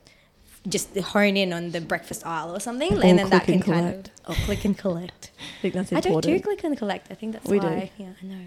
just 0.68 0.96
hone 0.98 1.36
in 1.36 1.52
on 1.52 1.70
the 1.70 1.80
breakfast 1.80 2.24
aisle 2.26 2.54
or 2.54 2.60
something, 2.60 2.92
Or 2.98 3.04
and 3.04 3.18
then 3.18 3.30
that 3.30 3.44
can 3.44 3.54
and 3.54 3.64
kind 3.64 4.06
of 4.06 4.06
or 4.28 4.34
click 4.44 4.64
and 4.64 4.76
collect. 4.78 5.30
I 5.58 5.62
think 5.62 5.74
that's 5.74 5.92
I 5.92 6.00
don't 6.00 6.20
do 6.22 6.38
click 6.40 6.62
and 6.62 6.76
collect. 6.76 7.10
I 7.10 7.14
think 7.14 7.32
that's 7.32 7.48
We 7.48 7.58
do. 7.58 7.66
why. 7.66 7.90
Yeah, 7.96 8.08
I 8.22 8.26
know. 8.26 8.44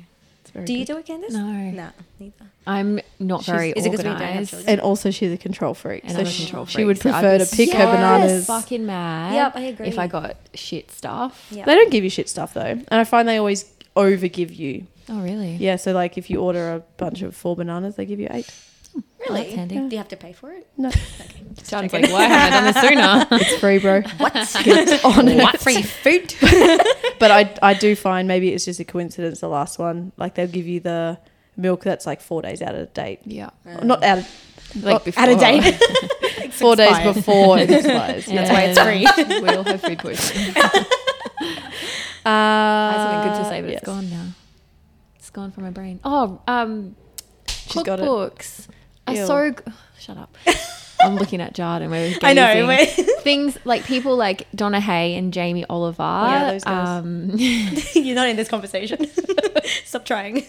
It's 0.54 0.54
very 0.54 0.66
Do 0.66 0.74
you 0.74 0.86
good. 0.86 0.94
do 1.06 1.14
it, 1.14 1.22
Candice? 1.22 1.32
No. 1.32 1.52
no, 1.72 1.90
neither. 2.20 2.34
I'm 2.68 3.00
not 3.20 3.44
She's- 3.44 3.56
very 3.56 3.72
Is 3.72 3.86
it 3.86 3.90
'cause 3.90 4.00
we 4.00 4.04
don't 4.04 4.14
organized. 4.14 4.50
children? 4.52 4.70
And 4.70 4.82
also, 4.82 5.10
she's 5.12 5.32
a 5.32 5.38
control 5.38 5.74
freak. 5.74 6.04
And 6.04 6.12
so 6.12 6.20
I'm 6.20 6.26
a 6.26 6.30
she, 6.30 6.44
control 6.44 6.62
would 6.86 7.00
freak, 7.00 7.14
so 7.14 7.18
I'd 7.18 7.22
prefer 7.22 7.38
be 7.40 7.46
to 7.46 7.56
pick 7.56 7.72
her 7.74 7.86
bananas. 7.86 8.46
Fucking 8.48 8.86
mad. 8.86 9.34
Yep, 9.34 9.56
I 9.56 9.62
agree. 9.62 9.88
If 9.88 9.98
I 9.98 10.08
got 10.08 10.36
shit 10.54 10.92
stuff. 10.92 11.48
Yeah. 11.52 11.66
They 11.66 11.74
don't 11.76 11.90
give 11.92 12.04
you 12.04 12.10
shit 12.10 12.28
stuff 12.30 12.54
though, 12.54 12.62
and 12.62 12.86
I 12.92 13.04
find 13.06 13.28
they 13.28 13.38
always 13.38 13.66
overgive 13.96 14.56
you. 14.56 14.88
Oh, 15.10 15.22
really? 15.22 15.56
Yeah, 15.56 15.78
so 15.78 15.92
like 15.94 16.18
if 16.18 16.30
you 16.30 16.40
order 16.40 16.74
a 16.74 16.80
bunch 16.98 17.22
of 17.22 17.36
four 17.36 17.56
bananas, 17.56 17.96
they 17.96 18.06
give 18.06 18.20
you 18.20 18.28
eight. 18.32 18.50
Really? 19.28 19.44
that's 19.44 19.56
handy. 19.56 19.76
Do 19.76 19.88
you 19.90 19.98
have 19.98 20.08
to 20.10 20.18
pay 20.18 20.34
for 20.34 20.52
it? 20.52 20.68
No, 20.78 20.90
Sounds 21.64 21.94
like 21.94 22.10
why 22.12 22.24
haven't 22.24 22.32
I 22.32 22.50
done 22.50 22.64
this 22.74 22.82
sooner? 22.82 23.28
it's 23.44 23.60
free, 23.60 23.78
bro. 23.80 24.02
What? 24.18 24.34
Get 24.64 25.06
on 25.06 25.28
it. 25.28 25.38
what 25.38 25.60
free 25.60 25.82
food? 25.84 26.34
But 27.20 27.30
I 27.30 27.54
I 27.62 27.74
do 27.76 27.96
find 27.96 28.28
maybe 28.28 28.50
it's 28.52 28.66
just 28.66 28.80
a 28.80 28.84
coincidence. 28.84 29.42
The 29.42 29.48
last 29.48 29.78
one, 29.78 30.12
like 30.18 30.34
they'll 30.36 30.48
give 30.48 30.66
you 30.66 30.80
the 30.80 31.20
milk 31.56 31.84
that's 31.84 32.08
like 32.08 32.20
four 32.20 32.42
days 32.42 32.62
out 32.64 32.74
of 32.74 32.92
date. 32.96 33.20
yeah. 33.26 33.52
Not 33.84 34.04
out 34.04 34.18
of 34.20 34.28
Like 34.84 35.02
Oh, 35.02 35.04
before. 35.06 35.24
Out 35.24 35.30
of 35.30 35.40
date. 35.40 36.52
four 36.54 36.76
days 36.76 36.98
before 37.14 37.60
it 37.60 37.70
expires. 37.70 38.28
Yeah. 38.28 38.44
That's 38.44 38.50
why 38.52 38.62
it's 38.64 38.80
free. 39.20 39.40
we 39.42 39.50
all 39.50 39.64
have 39.64 39.82
food 39.82 40.00
poisoning. 40.00 40.56
Uh, 42.24 42.30
I 42.30 42.92
have 42.94 43.02
something 43.02 43.32
good 43.32 43.44
to 43.44 43.50
say, 43.50 43.62
but 43.62 43.70
yes. 43.72 43.78
it's 43.80 43.86
gone 43.86 44.10
now. 44.10 44.28
It's 45.16 45.30
gone 45.30 45.52
from 45.52 45.64
my 45.64 45.72
brain. 45.72 46.00
Oh, 46.04 46.40
um, 46.48 46.96
She's 47.48 47.84
got 47.84 48.00
it. 48.00 48.06
Cookbooks 49.08 49.30
are 49.30 49.46
Ew. 49.48 49.54
so. 49.56 49.64
G- 49.72 49.78
shut 50.00 50.18
up. 50.18 50.36
I'm 51.04 51.16
looking 51.16 51.42
at 51.42 51.54
Jard 51.56 51.82
and 51.82 51.90
we're 51.90 52.14
I 52.22 52.34
know, 52.34 52.68
gazing. 52.68 52.68
we're- 52.68 53.14
things 53.22 53.58
like 53.66 53.86
people 53.86 54.16
like 54.16 54.48
Donna 54.54 54.80
Hay 54.80 55.16
and 55.16 55.34
Jamie 55.34 55.66
Oliver. 55.68 56.04
Yeah, 56.04 56.52
those 56.52 56.64
guys. 56.64 56.88
Um, 56.88 57.32
You're 57.96 58.16
not 58.16 58.30
in 58.30 58.36
this 58.36 58.48
conversation. 58.48 59.08
Stop 59.84 60.06
trying. 60.06 60.46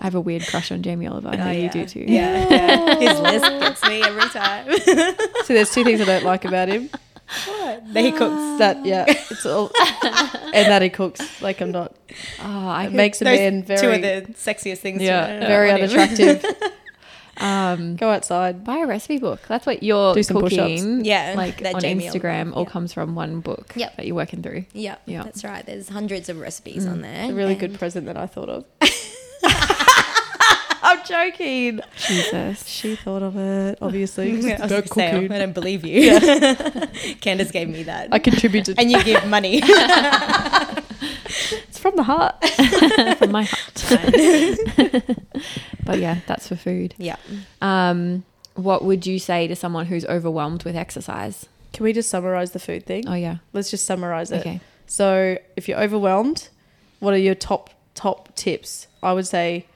I 0.00 0.04
have 0.04 0.14
a 0.14 0.20
weird 0.20 0.46
crush 0.46 0.70
on 0.70 0.82
Jamie 0.82 1.06
Oliver. 1.06 1.28
I 1.30 1.36
know 1.36 1.50
you 1.50 1.70
do 1.70 1.86
too. 1.86 2.04
Yeah, 2.06 2.46
yeah. 2.50 2.98
His 2.98 3.18
list 3.20 3.44
gets 3.46 3.82
me 3.88 4.02
every 4.02 4.28
time. 4.28 4.70
So 5.44 5.54
there's 5.54 5.70
two 5.72 5.82
things 5.82 6.00
I 6.02 6.04
don't 6.04 6.24
like 6.24 6.44
about 6.44 6.68
him. 6.68 6.90
what? 7.46 7.94
That 7.94 8.04
he 8.04 8.12
cooks. 8.12 8.58
That 8.58 8.84
yeah, 8.84 9.06
it's 9.08 9.46
all, 9.46 9.70
and 10.52 10.66
that 10.70 10.82
he 10.82 10.90
cooks. 10.90 11.40
Like 11.40 11.62
I'm 11.62 11.70
not. 11.72 11.94
Oh, 12.42 12.68
I 12.68 12.82
It 12.84 12.86
could, 12.88 12.96
makes 12.96 13.20
a 13.22 13.24
Those 13.24 13.38
man 13.38 13.62
two 13.64 13.72
of 13.88 14.02
the 14.02 14.26
sexiest 14.34 14.78
things. 14.78 15.00
yeah, 15.00 15.26
to 15.26 15.40
know 15.40 15.46
very 15.46 15.70
unattractive. 15.70 16.44
Um, 17.38 17.96
Go 17.96 18.10
outside. 18.10 18.64
buy 18.64 18.78
a 18.78 18.86
recipe 18.86 19.18
book. 19.18 19.40
That's 19.48 19.66
what 19.66 19.82
you're 19.82 20.14
Do 20.14 20.22
some 20.22 20.40
push-ups. 20.40 20.80
cooking. 20.80 21.04
Yeah, 21.04 21.34
like 21.36 21.58
that 21.62 21.74
on 21.76 21.80
Jamie 21.80 22.06
Instagram, 22.08 22.52
all 22.54 22.62
yeah. 22.64 22.70
comes 22.70 22.92
from 22.92 23.14
one 23.14 23.40
book 23.40 23.72
Yep. 23.76 23.96
that 23.96 24.06
you're 24.06 24.16
working 24.16 24.42
through. 24.42 24.64
Yeah, 24.72 24.96
Yeah. 25.06 25.22
that's 25.24 25.42
right. 25.44 25.64
There's 25.66 25.88
hundreds 25.88 26.28
of 26.28 26.38
recipes 26.40 26.86
on 26.86 27.00
there. 27.02 27.30
A 27.30 27.34
really 27.34 27.52
and- 27.52 27.60
good 27.60 27.74
present 27.78 28.06
that 28.06 28.16
I 28.16 28.26
thought 28.26 28.48
of. 28.48 28.64
I'm 30.86 31.02
joking. 31.06 31.80
Jesus. 31.96 32.66
She 32.68 32.94
thought 32.94 33.22
of 33.22 33.36
it, 33.38 33.78
obviously. 33.80 34.32
Yeah, 34.42 34.58
I, 34.58 34.62
was 34.64 34.70
Don't 34.70 34.88
gonna 34.90 35.10
say, 35.10 35.24
I 35.34 35.38
don't 35.38 35.54
believe 35.54 35.82
you. 35.84 36.20
Candace 37.22 37.50
gave 37.50 37.68
me 37.70 37.84
that. 37.84 38.08
I 38.12 38.18
contributed. 38.18 38.78
and 38.78 38.90
you 38.92 39.02
give 39.02 39.26
money. 39.26 39.60
it's 41.66 41.78
from 41.78 41.96
the 41.96 42.02
heart. 42.02 42.34
from 43.18 43.32
my 43.32 43.44
heart. 43.44 43.73
but 45.84 45.98
yeah, 45.98 46.18
that's 46.26 46.48
for 46.48 46.56
food. 46.56 46.94
yeah. 46.98 47.16
Um, 47.60 48.24
what 48.54 48.84
would 48.84 49.06
you 49.06 49.18
say 49.18 49.46
to 49.48 49.56
someone 49.56 49.86
who's 49.86 50.04
overwhelmed 50.04 50.64
with 50.64 50.76
exercise? 50.76 51.46
Can 51.72 51.84
we 51.84 51.92
just 51.92 52.08
summarize 52.08 52.52
the 52.52 52.60
food 52.60 52.86
thing? 52.86 53.08
Oh 53.08 53.14
yeah. 53.14 53.38
Let's 53.52 53.70
just 53.70 53.84
summarize 53.84 54.30
it. 54.30 54.40
Okay. 54.40 54.60
So, 54.86 55.38
if 55.56 55.66
you're 55.68 55.80
overwhelmed, 55.80 56.48
what 57.00 57.14
are 57.14 57.18
your 57.18 57.34
top 57.34 57.70
top 57.94 58.34
tips? 58.36 58.86
I 59.02 59.12
would 59.12 59.26
say 59.26 59.66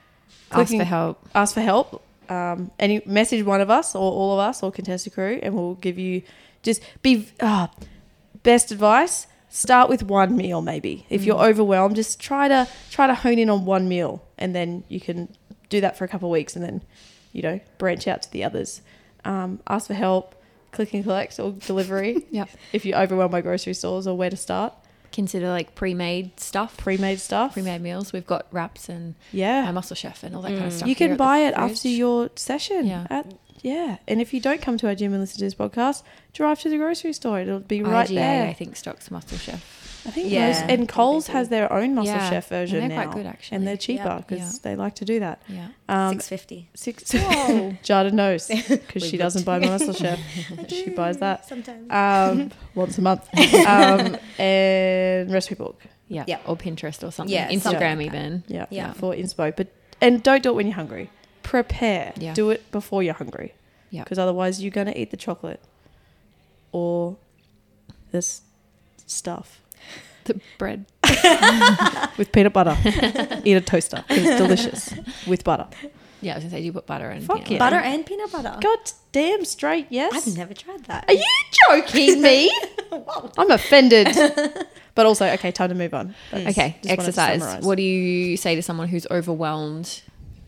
Ask 0.53 0.75
for 0.77 0.85
help. 0.85 1.21
ask 1.35 1.55
for 1.55 1.61
help. 1.61 2.03
Um, 2.29 2.71
any 2.79 3.01
message 3.07 3.45
one 3.45 3.61
of 3.61 3.71
us 3.71 3.95
or 3.95 4.01
all 4.13 4.35
of 4.35 4.47
us 4.49 4.63
or 4.63 4.71
contested 4.71 5.15
crew, 5.15 5.41
and 5.43 5.55
we'll 5.55 5.75
give 5.75 5.99
you 5.99 6.23
just 6.63 6.83
be 7.03 7.27
ah 7.41 7.71
best 8.43 8.71
advice. 8.71 9.27
Start 9.51 9.89
with 9.89 10.03
one 10.03 10.37
meal, 10.37 10.61
maybe. 10.61 11.07
If 11.09 11.25
you're 11.25 11.43
overwhelmed, 11.43 11.97
just 11.97 12.21
try 12.21 12.49
to 12.49 12.69
try 12.91 13.07
to 13.07 13.15
hone 13.15 13.39
in 13.39 13.49
on 13.51 13.65
one 13.65 13.89
meal, 13.89 14.23
and 14.37 14.55
then 14.55 14.85
you 14.89 15.01
can 15.01 15.35
do 15.71 15.81
that 15.81 15.97
for 15.97 16.05
a 16.05 16.09
couple 16.09 16.29
of 16.29 16.33
weeks, 16.33 16.55
and 16.55 16.65
then 16.65 16.83
you 17.33 17.43
know 17.43 17.61
branch 17.79 18.07
out 18.07 18.23
to 18.23 18.31
the 18.31 18.45
others. 18.45 18.83
Um, 19.25 19.61
ask 19.67 19.87
for 19.87 19.95
help, 19.95 20.35
click 20.73 20.93
and 20.95 21.03
collect 21.03 21.39
or 21.41 21.53
delivery. 21.53 22.25
Yep. 22.31 22.49
If 22.73 22.85
you're 22.87 22.99
overwhelmed 22.99 23.33
by 23.33 23.41
grocery 23.41 23.75
stores 23.75 24.07
or 24.07 24.17
where 24.17 24.31
to 24.31 24.37
start, 24.37 24.75
Consider 25.11 25.49
like 25.49 25.75
pre-made 25.75 26.39
stuff, 26.39 26.77
pre-made 26.77 27.19
stuff. 27.19 27.55
pre-made 27.55 27.81
meals. 27.81 28.13
We've 28.13 28.27
got 28.27 28.47
wraps 28.53 28.91
and 28.91 29.15
Yeah, 29.33 29.67
uh, 29.67 29.73
muscle 29.73 29.97
chef 29.97 30.23
and 30.23 30.37
all 30.37 30.43
that 30.43 30.51
kind 30.53 30.67
of 30.67 30.73
stuff. 30.75 30.87
you 30.87 30.95
here 30.95 31.07
can 31.09 31.13
at 31.13 31.15
the 31.15 31.19
buy 31.19 31.39
it 31.39 31.55
fridge. 31.55 31.71
after 31.71 31.89
your 31.89 32.31
session. 32.37 32.87
Yeah. 32.87 33.07
At, 33.09 33.33
yeah. 33.63 33.99
And 34.07 34.21
if 34.21 34.33
you 34.35 34.41
don't 34.41 34.61
come 34.63 34.77
to 34.79 34.87
our 34.89 34.95
gym 34.95 35.13
and 35.13 35.21
listen 35.21 35.39
to 35.39 35.45
this 35.45 35.55
podcast, 35.55 36.03
drive 36.33 36.61
to 36.61 36.69
the 36.69 36.77
grocery 36.77 37.13
store. 37.13 37.41
It'll 37.41 37.61
be 37.61 37.83
right 37.83 38.09
IGA, 38.09 38.15
there. 38.15 38.47
I 38.49 38.53
think 38.53 38.77
stocks 38.77 39.11
muscle 39.11 39.39
chef. 39.39 39.63
I 40.07 40.11
think 40.11 40.31
Yeah, 40.31 40.47
most, 40.49 40.61
and 40.71 40.83
I 40.83 40.87
Coles 40.87 41.27
has 41.27 41.49
their 41.51 41.71
own 41.73 41.95
Muscle 41.95 42.15
Yeah, 42.15 42.31
Chef 42.31 42.51
and 42.51 42.61
version 42.61 42.89
they're 42.89 42.97
now. 42.97 43.03
quite 43.05 43.15
good, 43.17 43.27
actually. 43.27 43.57
And 43.57 43.67
they're 43.67 43.77
cheaper 43.77 44.25
because 44.27 44.55
Yeah. 44.55 44.59
they 44.63 44.77
like 44.77 44.95
to 44.97 45.05
do 45.05 45.21
that. 45.21 45.43
Yeah. 45.49 45.69
Um, 45.89 46.15
Six 46.15 46.29
fifty. 46.29 46.71
six. 46.75 47.03
Jada 47.13 48.13
knows 48.13 48.47
because 48.69 49.03
she 49.05 49.17
doesn't 49.19 49.45
buy 49.45 49.59
my 49.59 49.67
Muscle 49.69 49.93
Chef. 49.93 50.19
she 50.69 50.91
buys 50.91 51.19
that 51.19 51.47
sometimes. 51.47 51.91
um, 51.91 52.51
once 52.75 52.97
a 52.97 53.03
month. 53.03 53.29
Um, 53.67 54.17
and 54.39 55.31
recipe 55.33 55.57
book. 55.57 55.83
Yeah. 56.09 56.25
Yeah. 56.27 56.39
Or 56.47 56.57
Pinterest 56.57 57.07
or 57.07 57.11
something. 57.11 57.35
Yeah, 57.35 57.49
something 57.59 57.81
Instagram 57.81 57.97
like 57.99 58.07
even. 58.07 58.45
Yeah, 58.47 58.67
Yeah. 58.71 58.93
for 58.95 59.13
inspo. 59.15 59.55
But 59.55 59.69
and 60.01 60.23
don't 60.23 60.43
do 60.43 60.51
it 60.51 60.55
when 60.55 60.67
you're 60.67 60.77
hungry. 60.77 61.11
Prepare. 61.49 62.13
Yeah. 62.19 62.35
Do 62.35 62.51
it 62.51 62.71
before 62.71 63.03
you're 63.03 63.15
hungry. 63.15 63.55
Yeah. 63.91 64.03
Because 64.05 64.19
otherwise, 64.19 64.63
you're 64.63 64.71
gonna 64.71 64.93
eat 64.95 65.11
the 65.11 65.17
chocolate 65.17 65.63
or 66.73 67.17
this 68.13 68.43
stuff 69.07 69.63
The 70.25 70.39
bread. 70.59 70.85
with 72.19 72.31
peanut 72.33 72.53
butter. 72.53 72.77
eat 73.45 73.55
a 73.55 73.63
toaster. 73.63 74.05
It's 74.11 74.39
delicious 74.39 74.93
with 75.27 75.43
butter. 75.43 75.67
Yeah, 76.21 76.33
I 76.33 76.37
was 76.37 76.45
gonna 76.45 76.51
say, 76.51 76.59
do 76.61 76.67
you 76.67 76.73
put 76.75 76.85
butter 76.87 77.09
and 77.09 77.25
Fuck 77.25 77.37
peanut 77.39 77.51
yeah. 77.53 77.59
butter? 77.59 77.77
Butter 77.77 77.89
and 77.89 78.05
peanut 78.05 78.31
butter. 78.31 78.57
God 78.61 78.79
damn 79.13 79.47
straight, 79.47 79.87
yes. 79.89 80.13
I've 80.29 80.37
never 80.37 80.53
tried 80.53 80.85
that. 80.85 81.07
Are 81.09 81.15
you 81.15 81.25
joking 81.71 82.21
me? 82.21 82.53
I'm 83.39 83.51
offended. 83.51 84.09
but 84.95 85.07
also, 85.07 85.25
okay, 85.29 85.51
time 85.51 85.71
to 85.71 85.75
move 85.75 85.95
on. 85.95 86.15
That's- 86.31 86.51
Okay, 86.53 86.77
just 86.83 86.99
wanted 86.99 87.13
to 87.15 87.21
exercise. 87.23 87.65
What 87.65 87.77
do 87.77 87.83
you 87.83 88.37
say 88.37 88.55
to 88.55 88.61
someone 88.63 88.89
who's 88.89 89.07
overwhelmed? 89.11 90.03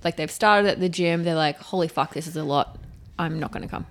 Like 0.05 0.17
they've 0.17 0.31
started 0.31 0.69
at 0.69 0.81
the 0.81 0.89
gym, 0.89 1.25
they're 1.25 1.35
like, 1.35 1.59
"Holy 1.59 1.89
fuck, 1.89 2.15
this 2.15 2.27
is 2.27 2.37
a 2.37 2.45
lot. 2.45 2.79
I'm 3.19 3.39
not 3.39 3.53
going 3.53 3.63
to 3.63 3.69
come." 3.69 3.87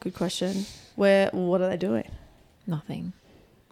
Good 0.00 0.14
question. 0.14 0.64
Where? 0.96 1.28
What 1.32 1.60
are 1.60 1.68
they 1.68 1.76
doing? 1.76 2.08
Nothing. 2.66 3.12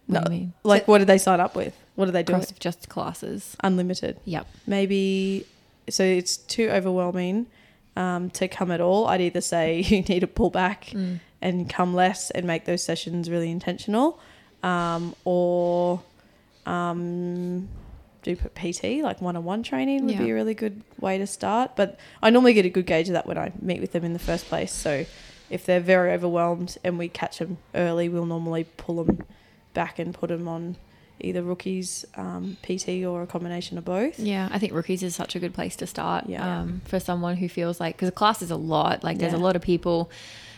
What 0.07 0.25
do 0.26 0.33
you 0.33 0.38
mean? 0.40 0.52
Like, 0.62 0.88
what 0.88 0.99
did 0.99 1.07
they 1.07 1.19
sign 1.19 1.40
up 1.40 1.55
with? 1.55 1.75
What 1.95 2.09
are 2.09 2.12
they 2.12 2.23
doing? 2.23 2.40
Cross 2.40 2.52
just 2.59 2.88
classes. 2.88 3.57
Unlimited. 3.62 4.19
Yep. 4.25 4.47
maybe 4.67 5.47
so 5.90 6.02
it's 6.05 6.37
too 6.37 6.69
overwhelming 6.71 7.47
um, 7.97 8.28
to 8.31 8.47
come 8.47 8.71
at 8.71 8.78
all 8.81 9.07
i'd 9.09 9.23
either 9.23 9.40
say 9.40 9.81
you 9.81 10.02
need 10.02 10.21
to 10.21 10.26
pull 10.26 10.50
back 10.50 10.85
Mm. 10.93 11.21
and 11.40 11.69
come 11.71 11.95
less 11.95 12.31
and 12.31 12.47
make 12.47 12.67
those 12.67 12.83
sessions 12.85 13.31
really 13.31 13.50
intentional 13.50 14.21
um, 14.62 15.14
or 15.25 16.02
um, 16.67 17.69
do 18.22 18.34
pt 18.37 19.02
like 19.02 19.20
one-on-one 19.20 19.62
training 19.62 20.04
would 20.06 20.18
be 20.18 20.30
a 20.30 20.34
really 20.34 20.54
good 20.54 20.82
way 21.00 21.18
to 21.18 21.26
start 21.26 21.72
but 21.76 21.98
i 22.22 22.30
normally 22.30 22.52
get 22.52 22.64
a 22.64 22.68
good 22.68 22.87
gauge 22.87 23.08
of 23.08 23.12
that 23.12 23.26
when 23.26 23.38
i 23.38 23.52
meet 23.60 23.80
with 23.80 23.92
them 23.92 24.04
in 24.04 24.12
the 24.12 24.18
first 24.18 24.46
place 24.46 24.72
so 24.72 25.04
if 25.50 25.64
they're 25.64 25.80
very 25.80 26.12
overwhelmed 26.12 26.76
and 26.84 26.98
we 26.98 27.08
catch 27.08 27.38
them 27.38 27.58
early 27.75 28.08
we'll 28.08 28.26
normally 28.26 28.64
pull 28.76 29.02
them 29.04 29.22
back 29.75 29.98
and 29.98 30.14
put 30.14 30.28
them 30.28 30.48
on 30.48 30.76
either 31.20 31.42
rookies 31.42 32.04
um, 32.16 32.56
pt 32.62 33.04
or 33.04 33.22
a 33.22 33.26
combination 33.26 33.76
of 33.78 33.84
both 33.84 34.18
Yeah, 34.18 34.48
I 34.52 34.58
think 34.58 34.72
rookies 34.72 35.02
is 35.02 35.16
such 35.16 35.34
a 35.34 35.40
good 35.40 35.52
place 35.52 35.75
to 35.76 35.87
start. 35.87 36.26
Yeah. 36.28 36.60
Um, 36.60 36.80
for 36.84 37.00
someone 37.00 37.37
who 37.37 37.48
feels 37.48 37.80
like 37.80 37.96
because 37.96 38.08
a 38.08 38.12
class 38.12 38.40
is 38.40 38.50
a 38.52 38.56
lot. 38.56 39.02
Like 39.02 39.18
there's 39.18 39.32
a 39.32 39.38
lot 39.38 39.56
of 39.56 39.62
people. 39.62 40.10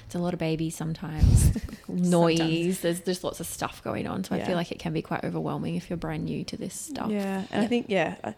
It's 0.04 0.14
a 0.14 0.18
lot 0.18 0.32
of 0.34 0.38
babies 0.40 0.74
sometimes. 0.76 1.52
Noise. 1.94 2.80
There's 2.80 3.00
there's 3.00 3.22
lots 3.24 3.40
of 3.40 3.46
stuff 3.46 3.82
going 3.82 4.06
on. 4.06 4.24
So 4.24 4.34
I 4.34 4.42
feel 4.42 4.56
like 4.56 4.72
it 4.72 4.78
can 4.78 4.92
be 4.92 5.02
quite 5.02 5.24
overwhelming 5.24 5.76
if 5.76 5.90
you're 5.90 5.96
brand 5.96 6.24
new 6.24 6.44
to 6.44 6.56
this 6.56 6.74
stuff. 6.74 7.10
Yeah, 7.10 7.44
and 7.50 7.62
I 7.62 7.66
think 7.66 7.86
yeah, 7.88 8.16
I- 8.24 8.34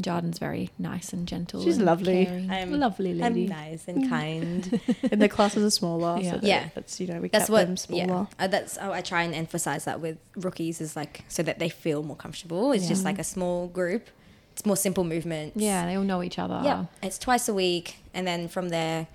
Jarden's 0.00 0.38
very 0.38 0.70
nice 0.78 1.12
and 1.12 1.26
gentle. 1.26 1.60
She's 1.64 1.78
and 1.78 1.86
lovely. 1.86 2.24
caring. 2.26 2.50
I'm- 2.52 2.78
lovely 2.78 3.10
I'm 3.20 3.34
lady. 3.34 3.48
nice 3.48 3.88
and 3.88 4.08
kind. 4.08 4.80
and 5.10 5.20
the 5.20 5.28
classes 5.28 5.64
are 5.64 5.70
smaller. 5.70 6.20
Yeah. 6.22 6.30
so 6.32 6.38
Yeah. 6.42 6.68
that's 6.74 7.00
you 7.00 7.08
know 7.08 7.20
we 7.20 7.28
That's 7.28 7.46
kept 7.46 7.50
what. 7.50 7.66
them 7.66 7.76
Yeah, 7.96 8.04
smaller. 8.06 8.28
uh, 8.38 8.46
that's 8.46 8.76
how 8.76 8.92
I 8.92 9.00
try 9.00 9.22
and 9.24 9.34
emphasize 9.34 9.84
that 9.86 10.00
with 10.00 10.18
rookies 10.36 10.80
is 10.80 10.94
like 10.94 11.24
so 11.26 11.42
that 11.42 11.58
they 11.58 11.68
feel 11.68 12.02
more 12.04 12.14
comfortable. 12.16 12.70
It's 12.70 12.86
just 12.86 13.04
like 13.04 13.18
a 13.18 13.24
small 13.24 13.66
group. 13.66 14.06
It's 14.52 14.64
more 14.64 14.76
simple 14.76 15.02
movements. 15.04 15.56
Yeah, 15.56 15.84
they 15.86 15.96
all 15.96 16.04
know 16.04 16.22
each 16.22 16.38
other. 16.38 16.60
Yeah, 16.64 16.84
it's 17.02 17.18
twice 17.18 17.48
a 17.48 17.54
week, 17.54 17.96
and 18.14 18.24
then 18.26 18.46
from 18.48 18.68
there, 18.70 19.06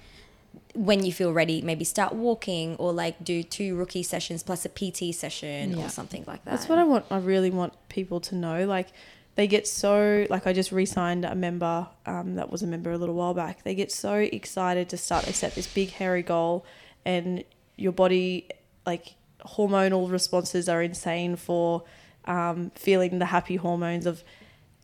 when 0.73 1.05
you 1.05 1.13
feel 1.13 1.31
ready, 1.33 1.61
maybe 1.61 1.83
start 1.85 2.13
walking 2.13 2.75
or 2.77 2.91
like 2.91 3.23
do 3.23 3.43
two 3.43 3.75
rookie 3.75 4.03
sessions 4.03 4.41
plus 4.43 4.65
a 4.65 4.69
PT 4.69 5.13
session 5.13 5.77
Yeah. 5.77 5.85
or 5.85 5.89
something 5.89 6.23
like 6.25 6.43
that. 6.45 6.51
That's 6.51 6.67
what 6.69 6.79
I 6.79 6.83
want. 6.83 7.05
I 7.11 7.17
really 7.17 7.51
want 7.51 7.73
people 7.89 8.19
to 8.21 8.35
know. 8.35 8.65
Like 8.65 8.87
they 9.35 9.47
get 9.47 9.67
so 9.67 10.25
like 10.29 10.47
I 10.47 10.53
just 10.53 10.71
re-signed 10.71 11.25
a 11.25 11.35
member 11.35 11.87
um, 12.05 12.35
that 12.35 12.51
was 12.51 12.63
a 12.63 12.67
member 12.67 12.91
a 12.91 12.97
little 12.97 13.15
while 13.15 13.33
back. 13.33 13.63
They 13.63 13.75
get 13.75 13.91
so 13.91 14.13
excited 14.15 14.89
to 14.89 14.97
start. 14.97 15.25
They 15.25 15.31
set 15.31 15.53
this 15.55 15.67
big 15.67 15.91
hairy 15.91 16.23
goal, 16.23 16.65
and 17.05 17.43
your 17.75 17.91
body 17.91 18.47
like 18.85 19.13
hormonal 19.45 20.09
responses 20.11 20.69
are 20.69 20.81
insane 20.81 21.35
for 21.35 21.83
um, 22.25 22.71
feeling 22.75 23.19
the 23.19 23.25
happy 23.25 23.57
hormones 23.57 24.05
of 24.05 24.23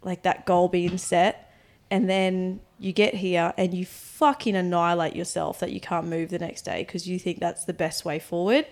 like 0.03 0.23
that 0.23 0.45
goal 0.45 0.67
being 0.67 0.97
set, 0.97 1.48
and 1.91 2.09
then 2.09 2.59
you 2.79 2.93
get 2.93 3.15
here 3.15 3.53
and 3.57 3.73
you 3.73 3.85
fucking 3.85 4.55
annihilate 4.55 5.15
yourself 5.15 5.59
that 5.59 5.71
you 5.71 5.79
can't 5.81 6.07
move 6.07 6.29
the 6.29 6.39
next 6.39 6.63
day 6.63 6.83
because 6.83 7.07
you 7.07 7.19
think 7.19 7.39
that's 7.39 7.65
the 7.65 7.73
best 7.73 8.05
way 8.05 8.19
forward. 8.19 8.65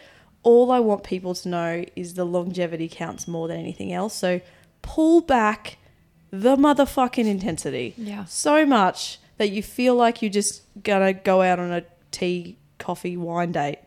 All 0.44 0.72
I 0.72 0.80
want 0.80 1.04
people 1.04 1.34
to 1.36 1.50
know 1.50 1.84
is 1.96 2.14
the 2.14 2.26
longevity 2.26 2.88
counts 2.88 3.28
more 3.28 3.48
than 3.48 3.58
anything 3.60 3.92
else. 3.92 4.14
So 4.14 4.40
pull 4.82 5.22
back 5.22 5.78
the 6.32 6.56
motherfucking 6.56 7.26
intensity 7.26 7.94
Yeah. 7.98 8.26
so 8.26 8.66
much 8.66 9.20
that 9.38 9.50
you 9.50 9.62
feel 9.64 9.96
like 9.96 10.22
you're 10.22 10.32
just 10.32 10.62
gonna 10.84 11.14
go 11.14 11.42
out 11.42 11.60
on 11.60 11.72
a 11.72 11.84
tea, 12.12 12.58
coffee, 12.80 13.18
wine 13.18 13.52
date. 13.52 13.80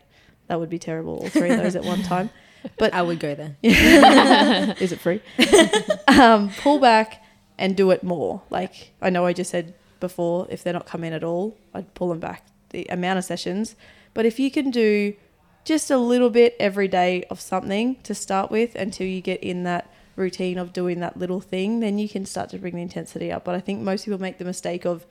That 0.47 0.59
would 0.59 0.69
be 0.69 0.79
terrible. 0.79 1.19
All 1.19 1.29
three 1.29 1.49
of 1.51 1.57
those 1.57 1.75
at 1.75 1.83
one 1.83 2.03
time. 2.03 2.29
But 2.77 2.93
I 2.93 3.01
would 3.01 3.19
go 3.19 3.33
there. 3.33 3.55
is 3.63 4.91
it 4.91 4.99
free? 4.99 5.19
um, 6.07 6.51
pull 6.59 6.77
back 6.77 7.23
and 7.61 7.77
do 7.77 7.91
it 7.91 8.03
more. 8.03 8.41
Like 8.49 8.91
I 9.01 9.11
know 9.11 9.25
I 9.25 9.33
just 9.33 9.51
said 9.51 9.75
before, 9.99 10.47
if 10.49 10.63
they're 10.63 10.73
not 10.73 10.87
coming 10.87 11.13
at 11.13 11.23
all, 11.23 11.55
I'd 11.75 11.93
pull 11.93 12.09
them 12.09 12.19
back 12.19 12.47
the 12.71 12.87
amount 12.89 13.19
of 13.19 13.23
sessions. 13.23 13.75
But 14.15 14.25
if 14.25 14.39
you 14.39 14.49
can 14.49 14.71
do 14.71 15.13
just 15.63 15.91
a 15.91 15.97
little 15.97 16.31
bit 16.31 16.55
every 16.59 16.87
day 16.87 17.23
of 17.29 17.39
something 17.39 17.97
to 18.01 18.15
start 18.15 18.49
with 18.49 18.73
until 18.73 19.05
you 19.05 19.21
get 19.21 19.43
in 19.43 19.63
that 19.63 19.93
routine 20.15 20.57
of 20.57 20.73
doing 20.73 20.99
that 21.01 21.17
little 21.17 21.39
thing, 21.39 21.81
then 21.81 21.99
you 21.99 22.09
can 22.09 22.25
start 22.25 22.49
to 22.49 22.57
bring 22.57 22.75
the 22.75 22.81
intensity 22.81 23.31
up. 23.31 23.45
But 23.45 23.53
I 23.53 23.59
think 23.59 23.81
most 23.81 24.05
people 24.05 24.19
make 24.19 24.39
the 24.39 24.45
mistake 24.45 24.83
of 24.83 25.05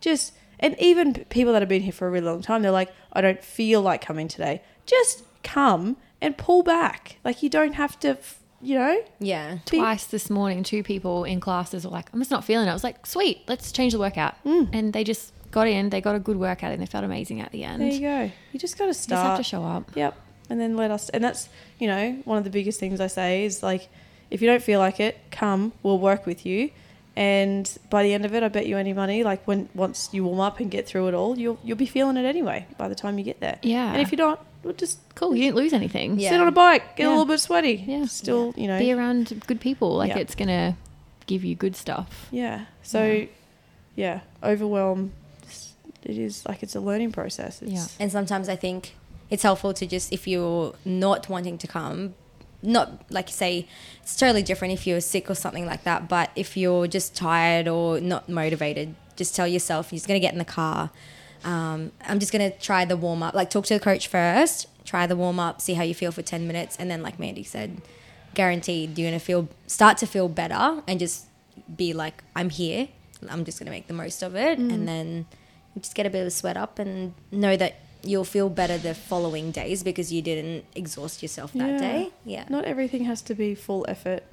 just, 0.00 0.34
and 0.58 0.74
even 0.80 1.14
people 1.30 1.52
that 1.52 1.62
have 1.62 1.68
been 1.68 1.82
here 1.82 1.92
for 1.92 2.08
a 2.08 2.10
really 2.10 2.26
long 2.26 2.42
time, 2.42 2.62
they're 2.62 2.72
like, 2.72 2.92
I 3.12 3.20
don't 3.20 3.42
feel 3.42 3.80
like 3.80 4.04
coming 4.04 4.26
today. 4.26 4.62
Just 4.84 5.22
come 5.44 5.96
and 6.20 6.36
pull 6.36 6.64
back. 6.64 7.18
Like 7.24 7.40
you 7.40 7.48
don't 7.48 7.74
have 7.74 8.00
to, 8.00 8.10
f- 8.10 8.40
you 8.64 8.76
know? 8.78 9.02
Yeah. 9.20 9.58
be- 9.70 9.78
Twice 9.78 10.06
this 10.06 10.30
morning, 10.30 10.62
two 10.62 10.82
people 10.82 11.24
in 11.24 11.40
classes 11.40 11.84
were 11.84 11.90
like, 11.90 12.08
I'm 12.12 12.18
just 12.20 12.30
not 12.30 12.44
feeling 12.44 12.66
it. 12.66 12.70
I 12.70 12.74
was 12.74 12.84
like, 12.84 13.06
sweet, 13.06 13.42
let's 13.46 13.70
change 13.72 13.92
the 13.92 13.98
workout. 13.98 14.34
Mm. 14.44 14.70
And 14.72 14.92
they 14.92 15.04
just 15.04 15.32
got 15.50 15.68
in, 15.68 15.90
they 15.90 16.00
got 16.00 16.14
a 16.16 16.18
good 16.18 16.36
workout 16.36 16.72
and 16.72 16.80
they 16.82 16.86
felt 16.86 17.04
amazing 17.04 17.40
at 17.40 17.52
the 17.52 17.64
end. 17.64 17.80
There 17.82 17.88
you 17.88 18.00
go. 18.00 18.30
You 18.52 18.58
just 18.58 18.76
got 18.76 18.84
to 18.84 18.88
You 18.88 18.94
just 18.94 19.10
have 19.10 19.36
to 19.36 19.44
show 19.44 19.62
up. 19.62 19.90
Yep. 19.94 20.16
And 20.50 20.60
then 20.60 20.76
let 20.76 20.90
us, 20.90 21.08
and 21.10 21.22
that's, 21.22 21.48
you 21.78 21.86
know, 21.86 22.20
one 22.24 22.38
of 22.38 22.44
the 22.44 22.50
biggest 22.50 22.80
things 22.80 23.00
I 23.00 23.06
say 23.06 23.44
is 23.44 23.62
like, 23.62 23.88
if 24.30 24.42
you 24.42 24.48
don't 24.48 24.62
feel 24.62 24.80
like 24.80 25.00
it, 25.00 25.18
come, 25.30 25.72
we'll 25.82 25.98
work 25.98 26.26
with 26.26 26.44
you. 26.44 26.70
And 27.16 27.70
by 27.90 28.02
the 28.02 28.12
end 28.12 28.24
of 28.24 28.34
it, 28.34 28.42
I 28.42 28.48
bet 28.48 28.66
you 28.66 28.76
any 28.76 28.92
money, 28.92 29.22
like 29.22 29.46
when 29.46 29.68
once 29.74 30.08
you 30.12 30.24
warm 30.24 30.40
up 30.40 30.58
and 30.58 30.70
get 30.70 30.86
through 30.86 31.06
it 31.08 31.14
all, 31.14 31.38
you'll 31.38 31.60
you'll 31.62 31.76
be 31.76 31.86
feeling 31.86 32.16
it 32.16 32.24
anyway 32.24 32.66
by 32.76 32.88
the 32.88 32.96
time 32.96 33.18
you 33.18 33.24
get 33.24 33.38
there. 33.38 33.58
Yeah. 33.62 33.92
And 33.92 34.02
if 34.02 34.10
you 34.10 34.16
don't, 34.18 34.40
we'll 34.64 34.74
just 34.74 34.98
Cool, 35.14 35.36
you 35.36 35.44
didn't 35.44 35.56
lose 35.56 35.72
anything. 35.72 36.18
Yeah. 36.18 36.30
sit 36.30 36.40
on 36.40 36.48
a 36.48 36.52
bike, 36.52 36.96
get 36.96 37.06
a 37.06 37.10
little 37.10 37.24
bit 37.24 37.38
sweaty. 37.40 37.84
Yeah. 37.86 38.06
Still, 38.06 38.52
you 38.56 38.66
know. 38.66 38.78
Be 38.78 38.92
around 38.92 39.42
good 39.46 39.60
people. 39.60 39.94
Like 39.94 40.08
Yeah. 40.10 40.18
it's 40.18 40.34
going 40.34 40.48
to 40.48 40.76
give 41.26 41.44
you 41.44 41.54
good 41.54 41.76
stuff. 41.76 42.26
yeah. 42.32 42.64
So, 42.82 43.04
Yeah. 43.04 43.26
yeah, 43.96 44.20
overwhelm. 44.42 45.12
it's- 45.42 45.72
It 46.02 46.18
is 46.18 46.44
like 46.46 46.62
it's 46.62 46.74
a 46.74 46.80
learning 46.80 47.12
process. 47.12 47.62
It's, 47.62 47.70
Yeah. 47.72 47.86
And 48.00 48.10
sometimes 48.10 48.48
I 48.48 48.56
think 48.56 48.94
it's 49.30 49.42
helpful 49.42 49.72
to 49.74 49.86
just, 49.86 50.12
if 50.12 50.26
you're 50.26 50.74
not 50.84 51.28
wanting 51.28 51.56
to 51.58 51.66
come, 51.66 52.14
not 52.62 53.04
like 53.10 53.28
say, 53.28 53.66
it's 54.02 54.16
totally 54.16 54.42
different 54.42 54.74
if 54.74 54.86
you're 54.86 55.00
sick 55.00 55.30
or 55.30 55.34
something 55.34 55.66
like 55.66 55.84
that. 55.84 56.08
But 56.08 56.30
if 56.34 56.56
you're 56.56 56.86
just 56.88 57.14
tired 57.14 57.68
or 57.68 58.00
not 58.00 58.28
motivated, 58.28 58.94
just 59.16 59.34
tell 59.36 59.46
yourself 59.46 59.92
you're 59.92 59.98
just 59.98 60.08
going 60.08 60.20
to 60.20 60.26
get 60.26 60.32
in 60.32 60.38
the 60.38 60.44
car. 60.44 60.90
Um, 61.44 61.92
I'm 62.06 62.18
just 62.18 62.32
going 62.32 62.50
to 62.50 62.58
try 62.58 62.84
the 62.84 62.96
warm 62.96 63.22
up. 63.22 63.34
Like, 63.34 63.50
talk 63.50 63.64
to 63.66 63.74
the 63.74 63.80
coach 63.80 64.08
first, 64.08 64.66
try 64.84 65.06
the 65.06 65.16
warm 65.16 65.38
up, 65.38 65.60
see 65.60 65.74
how 65.74 65.82
you 65.82 65.94
feel 65.94 66.10
for 66.12 66.22
10 66.22 66.46
minutes. 66.46 66.76
And 66.78 66.90
then, 66.90 67.02
like 67.02 67.18
Mandy 67.18 67.44
said, 67.44 67.80
guaranteed 68.34 68.98
you're 68.98 69.10
to 69.10 69.18
feel, 69.18 69.48
start 69.66 69.98
to 69.98 70.06
feel 70.06 70.28
better 70.28 70.82
and 70.88 70.98
just 70.98 71.26
be 71.76 71.92
like, 71.92 72.24
I'm 72.34 72.50
here. 72.50 72.88
I'm 73.28 73.44
just 73.44 73.58
going 73.58 73.66
to 73.66 73.70
make 73.70 73.86
the 73.86 73.94
most 73.94 74.22
of 74.22 74.34
it. 74.34 74.58
And 74.58 74.86
then 74.88 75.26
just 75.80 75.94
get 75.94 76.04
a 76.06 76.10
bit 76.10 76.20
of 76.20 76.26
a 76.26 76.30
sweat 76.30 76.56
up 76.56 76.78
and 76.78 77.14
know 77.30 77.56
that 77.56 77.76
you'll 78.02 78.24
feel 78.24 78.50
better 78.50 78.76
the 78.76 78.94
following 78.94 79.50
days 79.50 79.82
because 79.82 80.12
you 80.12 80.20
didn't 80.20 80.64
exhaust 80.74 81.22
yourself 81.22 81.52
that 81.54 81.70
Yeah. 81.70 81.78
day. 81.78 82.10
Yeah. 82.26 82.44
Not 82.50 82.64
everything 82.66 83.04
has 83.04 83.22
to 83.22 83.34
be 83.34 83.54
full 83.54 83.86
effort. 83.88 84.24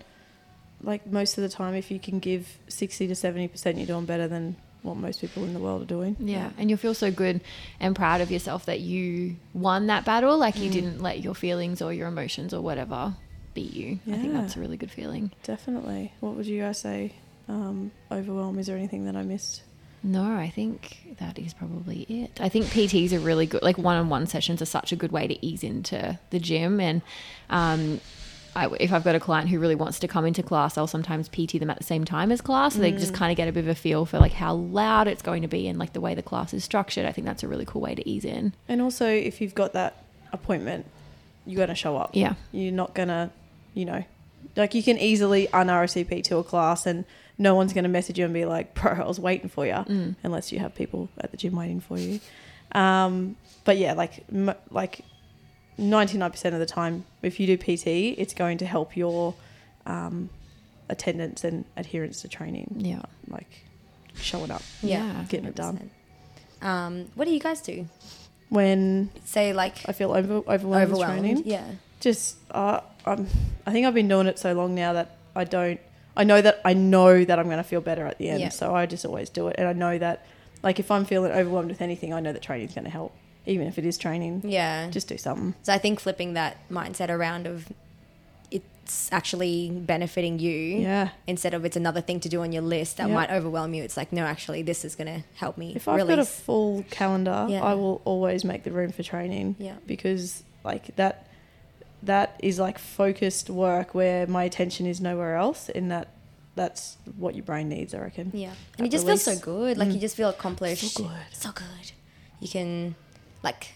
Like 0.84 1.06
most 1.08 1.38
of 1.38 1.44
the 1.44 1.50
time, 1.50 1.74
if 1.74 1.90
you 1.92 2.00
can 2.00 2.20
give 2.20 2.58
60 2.68 3.08
to 3.08 3.14
70%, 3.14 3.78
you're 3.78 3.86
doing 3.86 4.06
better 4.06 4.28
than 4.28 4.58
what 4.84 4.98
most 4.98 5.22
people 5.22 5.44
in 5.44 5.54
the 5.54 5.60
world 5.60 5.82
are 5.82 5.86
doing. 5.86 6.16
Yeah. 6.20 6.50
And 6.58 6.70
you'll 6.70 6.80
feel 6.80 6.94
so 6.94 7.12
good 7.12 7.42
and 7.80 7.96
proud 7.96 8.22
of 8.22 8.32
yourself 8.32 8.66
that 8.66 8.80
you 8.80 9.36
won 9.54 9.88
that 9.88 10.06
battle. 10.06 10.38
Like 10.38 10.58
you 10.58 10.70
didn't 10.70 11.02
let 11.02 11.22
your 11.22 11.36
feelings 11.36 11.82
or 11.82 11.94
your 11.94 12.08
emotions 12.08 12.54
or 12.54 12.62
whatever 12.62 13.16
beat 13.54 13.74
you. 13.74 14.00
I 14.08 14.18
think 14.18 14.34
that's 14.34 14.56
a 14.56 14.60
really 14.60 14.78
good 14.78 14.92
feeling. 14.92 15.32
Definitely. 15.44 16.14
What 16.20 16.36
would 16.36 16.46
you 16.46 16.62
guys 16.62 16.80
say? 16.80 17.14
Um, 17.48 17.92
overwhelm? 18.12 18.60
Is 18.60 18.68
there 18.68 18.78
anything 18.78 19.06
that 19.06 19.16
I 19.16 19.24
missed? 19.24 19.64
No, 20.04 20.24
I 20.24 20.50
think 20.50 21.16
that 21.20 21.38
is 21.38 21.54
probably 21.54 22.04
it. 22.10 22.42
I 22.42 22.50
think 22.50 22.66
PTs 22.68 23.14
are 23.14 23.20
really 23.20 23.46
good. 23.46 23.62
Like 23.62 23.78
one-on-one 23.78 24.26
sessions 24.26 24.62
are 24.62 24.66
such 24.66 24.92
a 24.92 24.96
good 24.96 25.12
way 25.12 25.28
to 25.28 25.46
ease 25.46 25.64
into 25.64 26.18
the 26.32 26.40
gym. 26.40 26.80
And 26.80 27.04
um, 27.52 28.02
I, 28.56 28.68
if 28.80 28.92
I've 28.92 29.04
got 29.04 29.16
a 29.16 29.20
client 29.20 29.50
who 29.50 29.60
really 29.60 29.76
wants 29.76 30.00
to 30.00 30.08
come 30.08 30.26
into 30.26 30.44
class, 30.44 30.78
I'll 30.78 30.88
sometimes 30.88 31.30
PT 31.30 31.60
them 31.60 31.70
at 31.70 31.78
the 31.78 31.84
same 31.86 32.04
time 32.04 32.32
as 32.32 32.42
class, 32.42 32.74
so 32.74 32.80
they 32.82 32.92
just 32.92 33.14
kind 33.14 33.32
of 33.32 33.38
get 33.38 33.48
a 33.48 33.52
bit 33.52 33.64
of 33.64 33.70
a 33.70 33.76
feel 33.76 34.06
for 34.06 34.20
like 34.20 34.34
how 34.34 34.54
loud 34.56 35.08
it's 35.08 35.22
going 35.22 35.42
to 35.44 35.48
be 35.48 35.68
and 35.68 35.80
like 35.80 35.94
the 35.94 36.02
way 36.02 36.16
the 36.16 36.22
class 36.24 36.54
is 36.54 36.64
structured. 36.64 37.06
I 37.06 37.12
think 37.14 37.26
that's 37.26 37.44
a 37.44 37.48
really 37.48 37.66
cool 37.66 37.82
way 37.82 37.96
to 37.96 38.08
ease 38.10 38.26
in. 38.26 38.54
And 38.68 38.82
also, 38.82 39.08
if 39.08 39.40
you've 39.40 39.56
got 39.56 39.72
that 39.74 40.04
appointment, 40.34 40.86
you're 41.46 41.58
going 41.58 41.70
to 41.70 41.76
show 41.76 41.96
up. 41.98 42.12
Yeah, 42.14 42.34
You're 42.52 42.74
not 42.74 42.94
going 42.94 43.08
to, 43.08 43.30
you 43.74 43.86
know, 43.86 44.04
like 44.58 44.74
you 44.74 44.84
can 44.84 44.98
easily 44.98 45.48
un 45.54 45.68
RSVP 45.68 46.24
to 46.26 46.38
a 46.38 46.44
class 46.44 46.86
and 46.86 47.06
no 47.38 47.56
one's 47.56 47.72
going 47.74 47.86
to 47.86 47.90
message 47.90 48.20
you 48.20 48.26
and 48.26 48.34
be 48.34 48.44
like, 48.46 48.74
bro, 48.74 48.92
I 48.92 49.08
was 49.08 49.20
waiting 49.20 49.48
for 49.50 49.66
you, 49.66 49.72
Mm. 49.74 50.16
unless 50.24 50.52
you 50.52 50.60
have 50.60 50.76
people 50.76 51.08
at 51.20 51.32
the 51.32 51.38
gym 51.38 51.56
waiting 51.56 51.80
for 51.80 51.98
you. 51.98 52.20
Um, 52.74 53.36
but 53.64 53.78
yeah, 53.78 53.94
like, 53.94 54.24
m- 54.32 54.54
like 54.70 55.02
99% 55.82 56.54
of 56.54 56.60
the 56.60 56.66
time, 56.66 57.06
if 57.22 57.40
you 57.40 57.48
do 57.48 57.58
PT, 57.58 57.88
it's 58.20 58.34
going 58.34 58.58
to 58.60 58.66
help 58.66 58.96
your 58.96 59.34
um, 59.86 60.30
attendance 60.90 61.44
and 61.44 61.66
adherence 61.76 62.22
to 62.22 62.28
training, 62.28 62.76
yeah, 62.78 63.02
like 63.28 63.64
showing 64.16 64.52
up. 64.52 64.62
Yeah, 64.82 65.26
getting 65.30 65.48
it 65.48 65.56
done. 65.56 65.90
Um, 66.62 67.06
what 67.16 67.26
do 67.26 67.32
you 67.32 67.40
guys 67.40 67.62
do? 67.62 67.88
When 68.50 69.10
Say 69.26 69.54
like 69.54 69.78
I 69.88 69.94
feel 69.94 70.12
over, 70.12 70.36
overwhelmed, 70.48 70.64
with 70.64 71.00
overwhelmed. 71.00 71.20
training, 71.22 71.44
Yeah. 71.46 71.64
just 72.02 72.38
uh, 72.52 72.82
I'm, 73.06 73.28
I 73.66 73.72
think 73.72 73.88
I've 73.88 73.94
been 73.94 74.08
doing 74.10 74.28
it 74.28 74.38
so 74.38 74.54
long 74.54 74.76
now 74.76 74.94
that 74.94 75.16
I 75.36 75.44
don't. 75.46 75.80
I 76.16 76.26
know 76.26 76.42
that 76.42 76.60
I 76.66 76.74
know 76.74 77.24
that 77.24 77.40
I'm 77.40 77.46
going 77.46 77.58
to 77.58 77.64
feel 77.64 77.80
better 77.82 78.06
at 78.06 78.18
the 78.18 78.28
end, 78.30 78.42
Yeah. 78.42 78.50
so 78.50 78.76
I 78.76 78.86
just 78.86 79.06
always 79.06 79.30
do 79.30 79.48
it. 79.48 79.56
And 79.58 79.68
I 79.68 79.74
know 79.74 79.98
that, 79.98 80.26
like, 80.62 80.78
if 80.80 80.92
I'm 80.92 81.06
feeling 81.06 81.32
overwhelmed 81.32 81.70
with 81.70 81.82
anything, 81.82 82.14
I 82.14 82.20
know 82.20 82.34
that 82.34 82.42
training's 82.42 82.74
going 82.76 82.84
to 82.84 82.92
help, 82.92 83.16
even 83.46 83.68
if 83.68 83.78
it 83.78 83.86
is 83.86 83.98
training. 83.98 84.42
Yeah. 84.46 84.90
Just 84.90 85.08
do 85.08 85.18
something. 85.18 85.54
So 85.64 85.74
I 85.74 85.78
think 85.78 86.00
flipping 86.00 86.34
that 86.34 86.58
mindset 86.70 87.10
around 87.10 87.48
of 87.48 87.68
it's 88.52 89.10
actually 89.12 89.70
benefiting 89.70 90.38
you 90.40 90.52
Yeah. 90.80 91.10
instead 91.26 91.54
of 91.54 91.64
it's 91.66 91.78
another 91.78 92.02
thing 92.02 92.20
to 92.20 92.30
do 92.30 92.42
on 92.42 92.52
your 92.52 92.62
list 92.64 92.98
that 92.98 93.08
Yeah. 93.08 93.14
might 93.16 93.30
overwhelm 93.32 93.74
you. 93.74 93.84
It's 93.84 93.96
like, 93.96 94.12
no, 94.12 94.26
actually, 94.26 94.62
this 94.64 94.84
is 94.84 94.96
going 94.96 95.08
to 95.08 95.24
help 95.36 95.58
me 95.58 95.74
If 95.76 95.88
I've 95.88 96.08
got 96.08 96.20
a 96.20 96.26
full 96.26 96.84
calendar, 96.90 97.46
Yeah. 97.50 97.64
I 97.64 97.74
will 97.76 98.02
always 98.06 98.44
make 98.44 98.64
the 98.64 98.72
room 98.72 98.92
for 98.92 99.04
training. 99.04 99.56
Yeah. 99.60 99.76
Because 99.88 100.44
like 100.64 100.96
that, 100.98 101.28
that 102.04 102.38
is 102.44 102.60
like 102.60 102.78
focused 102.80 103.50
work 103.50 103.94
where 103.96 104.28
my 104.28 104.44
attention 104.44 104.86
is 104.86 105.00
nowhere 105.00 105.36
else, 105.36 105.70
and 105.70 105.90
that 105.92 106.10
that's 106.56 106.98
what 107.18 107.34
your 107.36 107.46
brain 107.46 107.70
needs, 107.70 107.94
I 107.94 108.00
reckon. 108.00 108.32
Yeah. 108.34 108.50
And 108.50 108.56
that 108.78 108.84
you 108.86 108.90
just 108.90 109.06
feel 109.06 109.18
so 109.18 109.38
good. 109.38 109.78
Like 109.78 109.88
Mm. 109.88 109.94
you 109.94 110.00
just 110.02 110.18
feel 110.18 110.30
accomplished. 110.30 110.84
So 110.96 111.04
good. 111.04 111.12
So 111.32 111.52
good. 111.54 111.92
You 112.42 112.50
can, 112.50 112.96
like, 113.44 113.70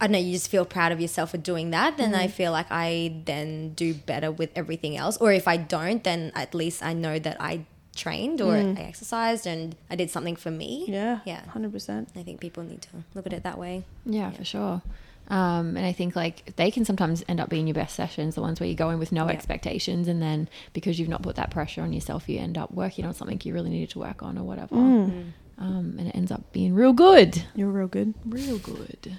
I 0.00 0.06
don't 0.06 0.12
know, 0.12 0.18
you 0.18 0.32
just 0.32 0.48
feel 0.48 0.64
proud 0.64 0.92
of 0.92 1.00
yourself 1.00 1.30
for 1.32 1.38
doing 1.38 1.70
that. 1.70 1.96
Then 1.96 2.12
Mm. 2.12 2.18
I 2.18 2.28
feel 2.28 2.52
like 2.52 2.66
I 2.70 3.20
then 3.24 3.70
do 3.74 3.94
better 3.94 4.30
with 4.30 4.50
everything 4.54 4.96
else. 4.96 5.16
Or 5.16 5.32
if 5.32 5.48
I 5.48 5.56
don't, 5.56 6.04
then 6.04 6.30
at 6.34 6.54
least 6.54 6.82
I 6.84 6.92
know 6.92 7.18
that 7.18 7.36
I 7.40 7.64
trained 7.96 8.40
or 8.40 8.54
I 8.54 8.60
exercised 8.78 9.44
and 9.44 9.74
I 9.90 9.96
did 9.96 10.08
something 10.10 10.36
for 10.36 10.52
me. 10.52 10.84
Mm. 10.86 10.92
Yeah. 10.92 11.18
Yeah. 11.26 11.44
Hundred 11.48 11.72
percent. 11.72 12.10
I 12.14 12.22
think 12.22 12.40
people 12.40 12.62
need 12.62 12.82
to 12.82 12.88
look 13.14 13.26
at 13.26 13.32
it 13.32 13.42
that 13.42 13.58
way. 13.58 13.82
yeah, 14.06 14.30
for 14.30 14.44
sure. 14.44 14.82
Um, 15.30 15.76
and 15.76 15.84
I 15.84 15.92
think 15.92 16.14
like 16.16 16.54
they 16.56 16.70
can 16.70 16.84
sometimes 16.86 17.22
end 17.28 17.38
up 17.40 17.50
being 17.50 17.66
your 17.66 17.74
best 17.74 17.94
sessions, 17.96 18.34
the 18.36 18.40
ones 18.40 18.60
where 18.60 18.68
you 18.68 18.74
go 18.76 18.88
in 18.90 18.98
with 19.00 19.10
no 19.12 19.26
Yeah. 19.26 19.32
expectations, 19.32 20.06
and 20.08 20.22
then 20.22 20.48
because 20.72 20.98
you've 20.98 21.08
not 21.10 21.20
put 21.22 21.34
that 21.36 21.50
pressure 21.50 21.82
on 21.82 21.92
yourself, 21.92 22.28
you 22.28 22.38
end 22.38 22.56
up 22.56 22.72
working 22.72 23.04
on 23.04 23.12
something 23.14 23.38
you 23.44 23.52
really 23.52 23.68
needed 23.68 23.90
to 23.90 23.98
work 23.98 24.22
on 24.22 24.38
or 24.38 24.44
whatever, 24.44 24.74
Mm. 24.76 25.32
Um, 25.58 25.96
and 25.98 26.08
it 26.08 26.14
ends 26.14 26.30
up 26.30 26.52
being 26.52 26.74
real 26.74 26.92
good. 26.92 27.44
You're 27.54 27.68
real 27.68 27.88
good. 27.88 28.14
Real 28.24 28.58
good. 28.58 29.18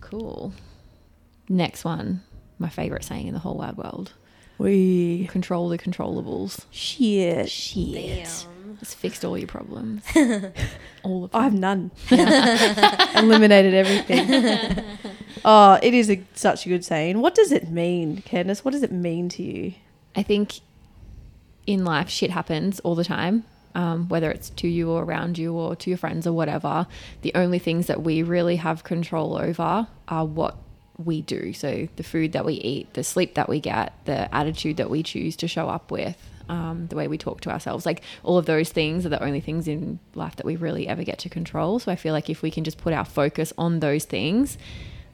Cool. 0.00 0.52
Next 1.48 1.84
one, 1.84 2.22
my 2.58 2.68
favorite 2.68 3.04
saying 3.04 3.26
in 3.26 3.34
the 3.34 3.40
whole 3.40 3.56
wide 3.56 3.76
world: 3.76 4.12
We 4.58 5.26
control 5.28 5.68
the 5.68 5.78
controllables. 5.78 6.64
shit. 6.70 7.48
Shit. 7.48 8.24
Damn. 8.24 8.78
It's 8.80 8.94
fixed 8.94 9.24
all 9.24 9.38
your 9.38 9.46
problems. 9.46 10.02
all 11.02 11.24
of 11.24 11.34
I 11.34 11.44
have 11.44 11.54
none. 11.54 11.90
Eliminated 12.10 13.74
everything. 13.74 14.84
oh, 15.44 15.78
it 15.82 15.94
is 15.94 16.10
a, 16.10 16.22
such 16.34 16.66
a 16.66 16.68
good 16.68 16.84
saying. 16.84 17.20
What 17.20 17.34
does 17.34 17.52
it 17.52 17.70
mean, 17.70 18.22
Candace? 18.22 18.64
What 18.64 18.72
does 18.72 18.82
it 18.82 18.92
mean 18.92 19.28
to 19.30 19.42
you? 19.42 19.74
I 20.16 20.22
think 20.22 20.60
in 21.66 21.84
life, 21.84 22.08
shit 22.08 22.30
happens 22.30 22.80
all 22.80 22.94
the 22.94 23.04
time, 23.04 23.44
um, 23.74 24.08
whether 24.08 24.30
it's 24.30 24.50
to 24.50 24.68
you 24.68 24.90
or 24.90 25.02
around 25.04 25.38
you 25.38 25.52
or 25.52 25.74
to 25.76 25.90
your 25.90 25.98
friends 25.98 26.26
or 26.26 26.32
whatever. 26.32 26.86
The 27.22 27.32
only 27.34 27.58
things 27.58 27.86
that 27.86 28.02
we 28.02 28.22
really 28.22 28.56
have 28.56 28.84
control 28.84 29.36
over 29.36 29.88
are 30.08 30.24
what 30.24 30.56
we 30.96 31.22
do. 31.22 31.52
So 31.52 31.88
the 31.96 32.02
food 32.02 32.32
that 32.32 32.44
we 32.44 32.54
eat, 32.54 32.94
the 32.94 33.02
sleep 33.02 33.34
that 33.34 33.48
we 33.48 33.60
get, 33.60 33.92
the 34.04 34.32
attitude 34.34 34.76
that 34.76 34.90
we 34.90 35.02
choose 35.02 35.36
to 35.36 35.48
show 35.48 35.68
up 35.68 35.90
with. 35.90 36.16
Um, 36.46 36.88
the 36.88 36.96
way 36.96 37.08
we 37.08 37.16
talk 37.16 37.40
to 37.42 37.50
ourselves, 37.50 37.86
like 37.86 38.02
all 38.22 38.36
of 38.36 38.44
those 38.44 38.68
things 38.68 39.06
are 39.06 39.08
the 39.08 39.22
only 39.22 39.40
things 39.40 39.66
in 39.66 39.98
life 40.14 40.36
that 40.36 40.44
we 40.44 40.56
really 40.56 40.86
ever 40.86 41.02
get 41.02 41.18
to 41.20 41.30
control. 41.30 41.78
So 41.78 41.90
I 41.90 41.96
feel 41.96 42.12
like 42.12 42.28
if 42.28 42.42
we 42.42 42.50
can 42.50 42.64
just 42.64 42.76
put 42.76 42.92
our 42.92 43.06
focus 43.06 43.50
on 43.56 43.80
those 43.80 44.04
things, 44.04 44.58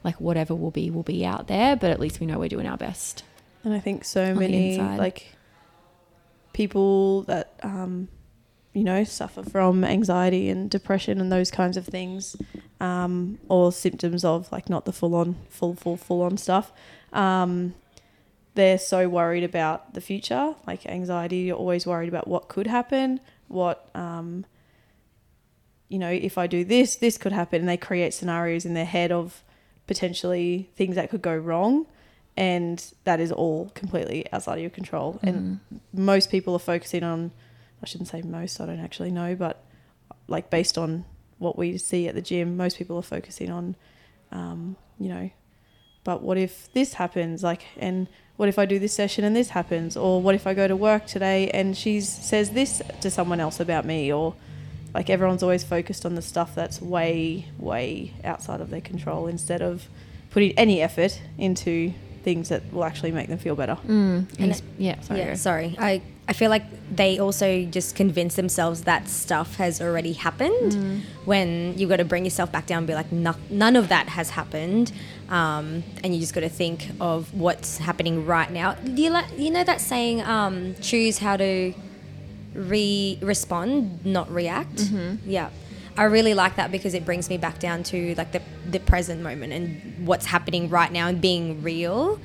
like 0.02 0.20
whatever 0.20 0.56
will 0.56 0.72
be, 0.72 0.90
will 0.90 1.04
be 1.04 1.24
out 1.24 1.46
there, 1.46 1.76
but 1.76 1.90
at 1.90 2.00
least 2.00 2.18
we 2.18 2.26
know 2.26 2.40
we're 2.40 2.48
doing 2.48 2.66
our 2.66 2.76
best. 2.76 3.22
And 3.62 3.72
I 3.72 3.78
think 3.78 4.04
so 4.04 4.34
many 4.34 4.76
like 4.78 5.36
people 6.52 7.22
that 7.22 7.54
um, 7.62 8.08
you 8.72 8.84
know 8.84 9.04
suffer 9.04 9.42
from 9.42 9.84
anxiety 9.84 10.48
and 10.48 10.70
depression 10.70 11.20
and 11.20 11.30
those 11.30 11.50
kinds 11.50 11.76
of 11.76 11.86
things, 11.86 12.36
um, 12.80 13.38
or 13.48 13.72
symptoms 13.72 14.24
of 14.24 14.50
like 14.52 14.68
not 14.68 14.84
the 14.84 14.92
full 14.92 15.14
on 15.14 15.36
full 15.48 15.74
full 15.74 15.96
full 15.96 16.22
on 16.22 16.36
stuff. 16.36 16.72
Um, 17.12 17.74
they're 18.54 18.78
so 18.78 19.08
worried 19.08 19.44
about 19.44 19.94
the 19.94 20.00
future, 20.00 20.54
like 20.66 20.86
anxiety. 20.86 21.38
You're 21.38 21.56
always 21.56 21.86
worried 21.86 22.08
about 22.08 22.26
what 22.28 22.48
could 22.48 22.66
happen, 22.66 23.20
what 23.48 23.88
um, 23.94 24.44
you 25.88 25.98
know, 25.98 26.10
if 26.10 26.38
I 26.38 26.46
do 26.46 26.64
this, 26.64 26.96
this 26.96 27.18
could 27.18 27.32
happen, 27.32 27.60
and 27.60 27.68
they 27.68 27.76
create 27.76 28.14
scenarios 28.14 28.64
in 28.64 28.74
their 28.74 28.84
head 28.84 29.10
of 29.12 29.42
potentially 29.86 30.70
things 30.76 30.94
that 30.94 31.10
could 31.10 31.20
go 31.20 31.36
wrong 31.36 31.84
and 32.36 32.94
that 33.02 33.18
is 33.18 33.32
all 33.32 33.70
completely 33.74 34.24
outside 34.32 34.54
of 34.54 34.60
your 34.60 34.70
control 34.70 35.18
and 35.20 35.58
most 35.92 36.30
people 36.30 36.54
are 36.54 36.60
focusing 36.60 37.02
on 37.02 37.32
i 37.82 37.86
shouldn't 37.86 38.08
say 38.08 38.22
most 38.22 38.60
i 38.60 38.66
don't 38.66 38.80
actually 38.80 39.10
know 39.10 39.34
but 39.34 39.64
like 40.28 40.50
based 40.50 40.78
on 40.78 41.04
what 41.38 41.56
we 41.56 41.76
see 41.78 42.06
at 42.06 42.14
the 42.14 42.22
gym 42.22 42.56
most 42.56 42.78
people 42.78 42.96
are 42.96 43.02
focusing 43.02 43.50
on 43.50 43.74
um, 44.32 44.76
you 44.98 45.08
know 45.08 45.30
but 46.04 46.22
what 46.22 46.38
if 46.38 46.72
this 46.72 46.94
happens? 46.94 47.42
Like 47.42 47.64
and 47.76 48.08
what 48.36 48.48
if 48.48 48.58
i 48.58 48.64
do 48.64 48.78
this 48.78 48.94
session 48.94 49.24
and 49.24 49.36
this 49.36 49.50
happens? 49.50 49.96
Or 49.96 50.20
what 50.20 50.34
if 50.34 50.46
i 50.46 50.54
go 50.54 50.66
to 50.66 50.76
work 50.76 51.06
today 51.06 51.50
and 51.50 51.76
she 51.76 52.00
says 52.00 52.50
this 52.50 52.82
to 53.00 53.10
someone 53.10 53.40
else 53.40 53.60
about 53.60 53.84
me? 53.84 54.12
Or 54.12 54.34
like 54.94 55.10
everyone's 55.10 55.42
always 55.42 55.62
focused 55.62 56.06
on 56.06 56.14
the 56.14 56.22
stuff 56.22 56.54
that's 56.54 56.80
way 56.80 57.46
way 57.58 58.14
outside 58.24 58.60
of 58.60 58.70
their 58.70 58.80
control 58.80 59.26
instead 59.26 59.62
of 59.62 59.88
putting 60.30 60.52
any 60.58 60.80
effort 60.80 61.20
into 61.38 61.92
things 62.22 62.48
that 62.50 62.62
will 62.72 62.84
actually 62.84 63.12
make 63.12 63.28
them 63.28 63.38
feel 63.38 63.54
better 63.56 63.76
Mm, 63.86 64.26
And 64.38 64.50
ex- 64.50 64.62
yeah, 64.78 65.00
sorry. 65.00 65.20
yeah, 65.20 65.34
sorry. 65.34 65.76
I, 65.78 66.02
I 66.28 66.32
feel 66.32 66.50
like 66.50 66.64
they 66.94 67.18
also 67.18 67.64
just 67.64 67.96
convince 67.96 68.36
themselves 68.36 68.82
that 68.82 69.08
stuff 69.08 69.56
has 69.56 69.80
already 69.80 70.12
happened 70.12 71.02
when 71.24 71.76
you've 71.76 71.88
got 71.90 71.96
to 71.96 72.04
bring 72.04 72.24
yourself 72.24 72.52
back 72.52 72.66
down 72.66 72.78
and 72.78 72.86
be 72.86 72.94
like, 72.94 73.10
no, 73.10 73.34
none 73.50 73.74
of 73.76 73.88
that 73.88 74.08
has 74.10 74.30
happened. 74.30 74.92
Um, 75.28 75.82
and 76.04 76.14
you 76.14 76.20
just 76.20 76.34
got 76.34 76.40
to 76.40 76.48
think 76.48 76.88
of 77.00 77.32
what's 77.34 77.78
happening 77.78 78.26
right 78.26 78.50
now. 78.50 78.74
Do 78.74 79.00
you, 79.02 79.10
like, 79.10 79.26
you 79.38 79.50
know 79.50 79.64
that 79.64 79.80
saying, 79.80 80.22
um, 80.22 80.74
choose 80.80 81.18
how 81.18 81.36
to 81.36 81.72
re 82.54 83.18
respond, 83.22 84.04
not 84.04 84.30
react? 84.30 84.80
Yeah. 85.26 85.50
I 86.00 86.04
really 86.04 86.32
like 86.32 86.56
that 86.56 86.72
because 86.72 86.94
it 86.94 87.04
brings 87.04 87.28
me 87.28 87.36
back 87.36 87.58
down 87.58 87.82
to 87.82 88.14
like 88.14 88.32
the, 88.32 88.40
the 88.70 88.80
present 88.80 89.20
moment 89.20 89.52
and 89.52 90.06
what's 90.06 90.24
happening 90.24 90.70
right 90.70 90.90
now 90.90 91.08
and 91.08 91.20
being 91.20 91.62
real 91.62 92.18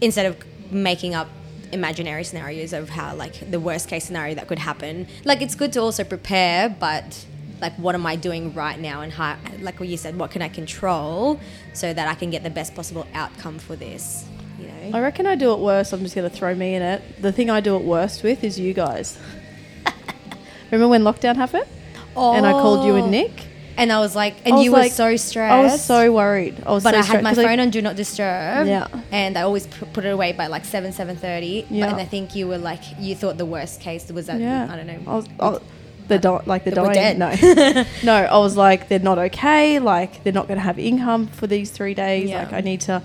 instead 0.00 0.26
of 0.26 0.72
making 0.72 1.12
up 1.12 1.28
imaginary 1.72 2.22
scenarios 2.22 2.72
of 2.72 2.90
how 2.90 3.16
like 3.16 3.50
the 3.50 3.58
worst 3.58 3.88
case 3.88 4.04
scenario 4.04 4.36
that 4.36 4.46
could 4.46 4.60
happen. 4.60 5.08
Like 5.24 5.42
it's 5.42 5.56
good 5.56 5.72
to 5.72 5.80
also 5.80 6.04
prepare 6.04 6.68
but 6.68 7.26
like 7.60 7.74
what 7.74 7.96
am 7.96 8.06
i 8.06 8.14
doing 8.14 8.54
right 8.54 8.78
now 8.78 9.00
and 9.00 9.12
how 9.12 9.36
like 9.60 9.80
what 9.80 9.88
you 9.88 9.96
said 9.96 10.16
what 10.18 10.32
can 10.32 10.42
i 10.42 10.48
control 10.48 11.38
so 11.74 11.92
that 11.92 12.08
i 12.08 12.14
can 12.14 12.28
get 12.28 12.42
the 12.42 12.50
best 12.50 12.74
possible 12.74 13.06
outcome 13.14 13.56
for 13.56 13.76
this 13.76 14.26
you 14.58 14.66
know? 14.66 14.98
I 14.98 15.00
reckon 15.00 15.26
i 15.26 15.36
do 15.36 15.52
it 15.52 15.60
worse. 15.60 15.92
I'm 15.92 16.00
just 16.00 16.16
going 16.16 16.28
to 16.28 16.36
throw 16.36 16.56
me 16.56 16.74
in 16.74 16.82
it. 16.82 17.22
The 17.22 17.32
thing 17.32 17.50
i 17.50 17.60
do 17.60 17.76
it 17.76 17.82
worst 17.82 18.22
with 18.22 18.44
is 18.44 18.60
you 18.60 18.72
guys. 18.72 19.18
Remember 20.70 20.88
when 20.88 21.02
lockdown 21.02 21.34
happened 21.34 21.66
and 22.16 22.46
i 22.46 22.52
called 22.52 22.84
you 22.86 22.94
and 22.96 23.06
oh. 23.06 23.10
nick 23.10 23.46
and 23.76 23.90
i 23.92 23.98
was 23.98 24.14
like 24.14 24.34
and 24.44 24.56
was 24.56 24.64
you 24.64 24.70
like- 24.70 24.90
were 24.90 24.94
so 24.94 25.16
stressed 25.16 25.52
i 25.52 25.62
was 25.62 25.82
so 25.84 26.12
worried 26.12 26.54
i 26.66 26.72
was 26.72 26.84
but 26.84 26.92
so 26.94 27.00
I 27.00 27.02
had 27.02 27.16
my 27.22 27.22
my 27.22 27.30
'cause 27.30 27.38
I- 27.38 27.44
phone 27.44 27.60
on 27.60 27.70
do 27.70 27.80
not 27.82 27.96
disturb. 27.96 28.66
Yeah. 28.66 28.86
And 29.10 29.36
I 29.38 29.42
always 29.42 29.66
pu- 29.66 29.86
put 29.86 30.04
it 30.04 30.10
away 30.12 30.32
by 30.32 30.46
like 30.48 30.64
seven, 30.64 30.92
seven 30.92 31.16
thirty. 31.16 31.66
Yeah. 31.70 31.88
And 31.88 31.96
I 31.96 32.04
think 32.04 32.34
you 32.36 32.46
were 32.48 32.58
like, 32.58 32.82
you 32.98 33.14
thought 33.14 33.38
the 33.38 33.46
worst 33.46 33.80
case 33.80 34.10
was 34.10 34.26
that 34.26 34.40
yeah 34.40 34.68
I 34.70 34.76
don't 34.76 34.86
know. 34.86 35.00
I 35.06 35.16
was, 35.16 35.26
I 35.40 35.50
was- 35.50 35.62
the 36.08 36.18
di- 36.18 36.42
like 36.46 36.64
the 36.64 36.72
dying 36.72 37.16
no 37.18 37.30
no 38.02 38.12
i 38.12 38.36
was 38.38 38.56
like 38.56 38.88
they're 38.88 38.98
not 38.98 39.18
okay 39.18 39.78
like 39.78 40.22
they're 40.24 40.32
not 40.32 40.48
going 40.48 40.58
to 40.58 40.62
have 40.64 40.78
income 40.78 41.28
for 41.28 41.46
these 41.46 41.70
three 41.70 41.94
days 41.94 42.28
Yeah. 42.28 42.42
like 42.42 42.52
i 42.52 42.60
need 42.60 42.80
to 42.82 43.00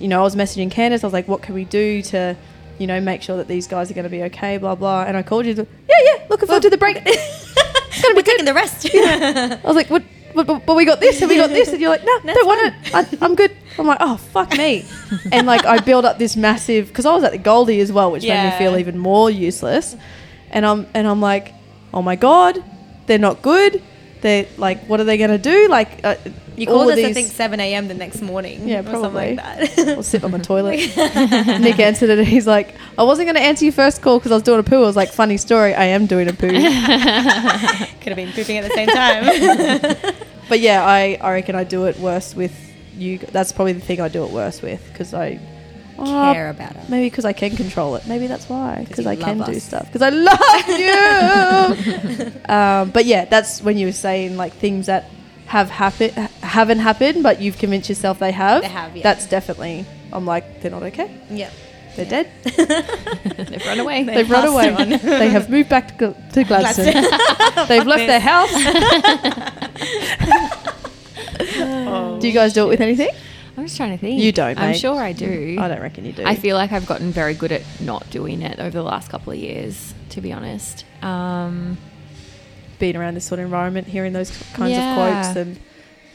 you 0.00 0.08
know 0.08 0.20
i 0.20 0.22
was 0.22 0.34
messaging 0.34 0.70
candace 0.70 1.04
i 1.04 1.06
was 1.06 1.12
like 1.12 1.28
what 1.28 1.42
can 1.42 1.54
we 1.54 1.64
do 1.66 2.00
to 2.02 2.34
you 2.78 2.86
know 2.86 2.98
make 2.98 3.20
sure 3.22 3.36
that 3.36 3.46
these 3.46 3.66
guys 3.68 3.90
are 3.90 3.94
going 3.94 4.04
to 4.04 4.10
be 4.10 4.22
okay 4.24 4.56
blah 4.56 4.74
blah 4.74 5.04
and 5.04 5.18
i 5.18 5.22
called 5.22 5.44
you 5.44 5.52
yeah 5.54 5.64
yeah 5.88 6.26
looking 6.30 6.46
forward 6.46 6.62
to 6.62 6.70
the 6.70 6.78
break 6.78 6.96
gonna 8.04 8.14
be 8.14 8.22
taking 8.22 8.44
the 8.44 8.54
rest. 8.54 8.88
Yeah. 8.94 9.58
I 9.62 9.66
was 9.66 9.76
like, 9.76 9.90
what, 9.90 10.02
what, 10.34 10.46
but, 10.46 10.66
but 10.66 10.76
we 10.76 10.84
got 10.84 11.00
this 11.00 11.20
and 11.20 11.28
we 11.28 11.36
got 11.36 11.50
this. 11.50 11.68
And 11.70 11.80
you're 11.80 11.90
like, 11.90 12.04
no, 12.04 12.20
don't 12.34 12.46
want 12.46 12.60
it. 12.66 12.94
I, 12.94 13.06
I'm 13.24 13.34
good. 13.34 13.56
I'm 13.78 13.86
like, 13.86 13.98
oh, 14.00 14.16
fuck 14.16 14.56
me. 14.56 14.84
and 15.32 15.46
like, 15.46 15.64
I 15.64 15.78
built 15.78 16.04
up 16.04 16.18
this 16.18 16.36
massive, 16.36 16.88
because 16.88 17.06
I 17.06 17.14
was 17.14 17.24
at 17.24 17.32
the 17.32 17.38
Goldie 17.38 17.80
as 17.80 17.90
well, 17.92 18.10
which 18.12 18.22
made 18.22 18.50
me 18.52 18.58
feel 18.58 18.76
even 18.78 18.98
more 18.98 19.30
useless. 19.30 19.96
And 20.50 20.64
I'm, 20.64 20.86
and 20.94 21.06
I'm 21.06 21.20
like, 21.20 21.52
oh 21.92 22.02
my 22.02 22.16
God, 22.16 22.62
they're 23.06 23.18
not 23.18 23.42
good. 23.42 23.82
They're 24.24 24.46
like, 24.56 24.80
what 24.86 25.00
are 25.00 25.04
they 25.04 25.18
going 25.18 25.28
to 25.28 25.36
do? 25.38 25.68
Like, 25.68 26.00
uh, 26.02 26.14
You 26.56 26.66
all 26.68 26.78
called 26.78 26.92
us, 26.92 26.98
I 26.98 27.02
these- 27.02 27.14
think, 27.14 27.26
7 27.28 27.60
a.m. 27.60 27.88
the 27.88 27.92
next 27.94 28.22
morning. 28.22 28.66
Yeah, 28.66 28.80
or 28.80 28.84
something 28.84 29.00
probably. 29.02 29.36
like 29.36 29.74
that. 29.76 30.02
Sit 30.12 30.24
on 30.24 30.30
the 30.30 30.38
toilet. 30.38 30.76
Nick 31.60 31.78
answered 31.78 32.08
it 32.08 32.18
and 32.18 32.26
he's 32.26 32.46
like, 32.46 32.74
I 32.96 33.02
wasn't 33.02 33.26
going 33.26 33.34
to 33.36 33.42
answer 33.42 33.66
your 33.66 33.72
first 33.72 34.00
call 34.00 34.18
because 34.18 34.32
I 34.32 34.36
was 34.36 34.42
doing 34.42 34.60
a 34.60 34.62
poo. 34.62 34.76
I 34.82 34.86
was 34.86 34.96
like, 34.96 35.10
funny 35.12 35.36
story, 35.36 35.74
I 35.74 35.84
am 35.84 36.06
doing 36.06 36.26
a 36.28 36.32
poo. 36.32 36.48
Could 36.48 36.58
have 36.58 38.16
been 38.16 38.32
pooping 38.32 38.56
at 38.56 38.64
the 38.64 38.74
same 38.74 38.88
time. 38.88 40.14
But 40.48 40.60
yeah, 40.60 40.82
I, 40.86 41.18
I 41.20 41.32
reckon 41.32 41.54
I 41.54 41.64
do 41.64 41.84
it 41.84 41.98
worse 41.98 42.34
with 42.34 42.54
you. 42.96 43.18
That's 43.18 43.52
probably 43.52 43.74
the 43.74 43.80
thing 43.80 44.00
I 44.00 44.08
do 44.08 44.24
it 44.24 44.30
worse 44.30 44.62
with 44.62 44.82
because 44.90 45.12
I 45.12 45.38
oh, 45.98 46.32
Care 46.32 46.50
about 46.50 46.76
it. 46.76 46.88
Maybe 46.88 47.08
because 47.08 47.24
I 47.24 47.32
can 47.32 47.56
control 47.56 47.96
it. 47.96 48.06
Maybe 48.06 48.26
that's 48.26 48.48
why. 48.48 48.84
Because 48.88 49.06
I 49.06 49.16
can 49.16 49.38
love 49.38 49.48
do 49.52 49.60
stuff. 49.60 49.86
Because 49.90 50.02
I 50.02 50.10
love 50.10 50.68
you. 52.28 52.40
um, 52.54 52.90
but 52.90 53.04
yeah, 53.04 53.24
that's 53.24 53.62
when 53.62 53.76
you 53.76 53.86
were 53.86 53.92
saying 53.92 54.36
like 54.36 54.52
things 54.54 54.86
that 54.86 55.10
have 55.46 55.70
happened 55.70 56.12
haven't 56.42 56.78
happened, 56.78 57.22
but 57.22 57.40
you've 57.40 57.58
convinced 57.58 57.88
yourself 57.88 58.18
they 58.18 58.32
have. 58.32 58.62
They 58.62 58.68
have, 58.68 58.96
yeah. 58.96 59.02
That's 59.02 59.26
definitely. 59.26 59.86
I'm 60.12 60.26
like 60.26 60.60
they're 60.60 60.70
not 60.70 60.82
okay. 60.84 61.14
Yeah. 61.30 61.50
They're 61.96 62.06
dead. 62.06 62.28
They've 62.44 63.64
run 63.64 63.78
away. 63.78 64.02
They've 64.02 64.28
run 64.28 64.48
away. 64.48 64.96
they 64.96 65.28
have 65.28 65.48
moved 65.48 65.68
back 65.68 65.96
to, 65.96 66.08
Gl- 66.08 66.32
to 66.32 66.42
Gladstone. 66.42 67.66
They've 67.68 67.86
left 67.86 68.08
their 68.08 68.18
house. 68.18 68.50
do 72.20 72.26
you 72.26 72.34
guys 72.34 72.52
do 72.52 72.64
it 72.64 72.68
with 72.68 72.80
anything? 72.80 73.10
I'm 73.56 73.64
just 73.64 73.76
trying 73.76 73.92
to 73.92 73.98
think. 73.98 74.20
You 74.20 74.32
don't, 74.32 74.58
I'm 74.58 74.70
mate. 74.72 74.78
sure 74.78 75.00
I 75.00 75.12
do. 75.12 75.56
I 75.60 75.68
don't 75.68 75.80
reckon 75.80 76.04
you 76.04 76.12
do. 76.12 76.24
I 76.24 76.34
feel 76.34 76.56
like 76.56 76.72
I've 76.72 76.86
gotten 76.86 77.10
very 77.12 77.34
good 77.34 77.52
at 77.52 77.62
not 77.80 78.08
doing 78.10 78.42
it 78.42 78.58
over 78.58 78.70
the 78.70 78.82
last 78.82 79.08
couple 79.10 79.32
of 79.32 79.38
years, 79.38 79.94
to 80.10 80.20
be 80.20 80.32
honest. 80.32 80.84
Um, 81.02 81.78
being 82.80 82.96
around 82.96 83.14
this 83.14 83.24
sort 83.24 83.38
of 83.38 83.44
environment, 83.44 83.86
hearing 83.86 84.12
those 84.12 84.30
kinds 84.54 84.72
Yeah. 84.72 84.90
of 84.90 84.96
quotes, 85.24 85.36
and 85.36 85.58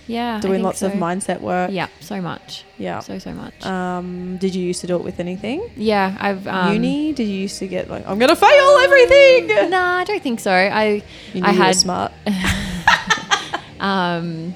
yeah. 0.08 0.40
Doing 0.42 0.64
lots 0.64 0.82
of 0.82 0.92
mindset 0.94 1.40
work. 1.40 1.70
Yeah, 1.72 1.88
so 2.02 2.20
much. 2.20 2.66
Yeah. 2.78 3.00
So, 3.00 3.20
so 3.20 3.32
much. 3.32 3.64
Um, 3.66 4.38
did 4.38 4.54
you 4.56 4.66
used 4.66 4.82
to 4.82 4.88
do 4.88 4.96
it 4.98 5.04
with 5.04 5.20
anything? 5.20 5.70
yeah, 5.78 6.18
I've. 6.20 6.46
Um, 6.48 6.74
Uni? 6.74 7.14
Did 7.14 7.28
you 7.28 7.36
used 7.36 7.60
to 7.60 7.68
get 7.68 7.90
like, 7.90 8.06
I'm 8.08 8.20
gonna 8.20 8.36
fail 8.36 8.78
everything? 8.84 9.48
No, 9.70 9.80
I 9.82 10.04
don't 10.04 10.22
think 10.22 10.40
so. 10.42 10.52
I 10.52 11.04
You 11.34 11.44
I 11.46 11.52
had 11.52 11.76
smart. 11.76 12.12
um, 13.80 14.56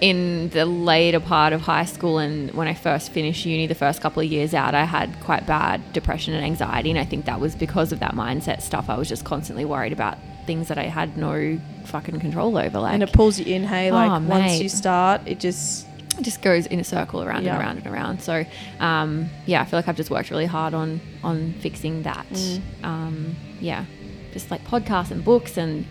in 0.00 0.48
the 0.50 0.64
later 0.66 1.20
part 1.20 1.52
of 1.52 1.60
high 1.62 1.84
school 1.84 2.18
and 2.18 2.50
when 2.52 2.68
I 2.68 2.74
first 2.74 3.12
finished 3.12 3.44
uni, 3.46 3.66
the 3.66 3.74
first 3.74 4.00
couple 4.00 4.22
of 4.22 4.28
years 4.30 4.52
out, 4.54 4.74
I 4.74 4.84
had 4.84 5.18
quite 5.20 5.46
bad 5.46 5.92
depression 5.92 6.34
and 6.34 6.44
anxiety, 6.44 6.90
and 6.90 6.98
I 6.98 7.04
think 7.04 7.24
that 7.26 7.40
was 7.40 7.54
because 7.54 7.92
of 7.92 8.00
that 8.00 8.14
mindset 8.14 8.62
stuff. 8.62 8.88
I 8.88 8.96
was 8.98 9.08
just 9.08 9.24
constantly 9.24 9.64
worried 9.64 9.92
about 9.92 10.18
things 10.46 10.68
that 10.68 10.78
I 10.78 10.84
had 10.84 11.16
no 11.16 11.58
fucking 11.84 12.20
control 12.20 12.56
over. 12.56 12.78
Like, 12.80 12.94
and 12.94 13.02
it 13.02 13.12
pulls 13.12 13.38
you 13.38 13.46
in. 13.54 13.64
Hey, 13.64 13.90
like 13.90 14.10
Oh, 14.10 14.24
once 14.26 14.60
you 14.60 14.68
start, 14.68 15.22
it 15.26 15.40
just 15.40 15.86
it 16.18 16.22
just 16.22 16.40
goes 16.40 16.66
in 16.66 16.80
a 16.80 16.84
circle 16.84 17.22
around 17.22 17.44
Yeah. 17.44 17.54
and 17.54 17.62
around 17.62 17.76
and 17.78 17.86
around. 17.86 18.22
So, 18.22 18.44
um, 18.80 19.28
yeah, 19.44 19.60
I 19.60 19.64
feel 19.66 19.78
like 19.78 19.86
I've 19.88 19.96
just 19.96 20.10
worked 20.10 20.30
really 20.30 20.46
hard 20.46 20.72
on 20.74 21.00
on 21.22 21.52
fixing 21.60 22.02
that. 22.04 22.26
Mm. 22.32 22.62
Um, 22.84 23.36
yeah, 23.60 23.84
just 24.32 24.50
like 24.50 24.64
podcasts 24.64 25.10
and 25.10 25.24
books 25.24 25.56
and 25.58 25.86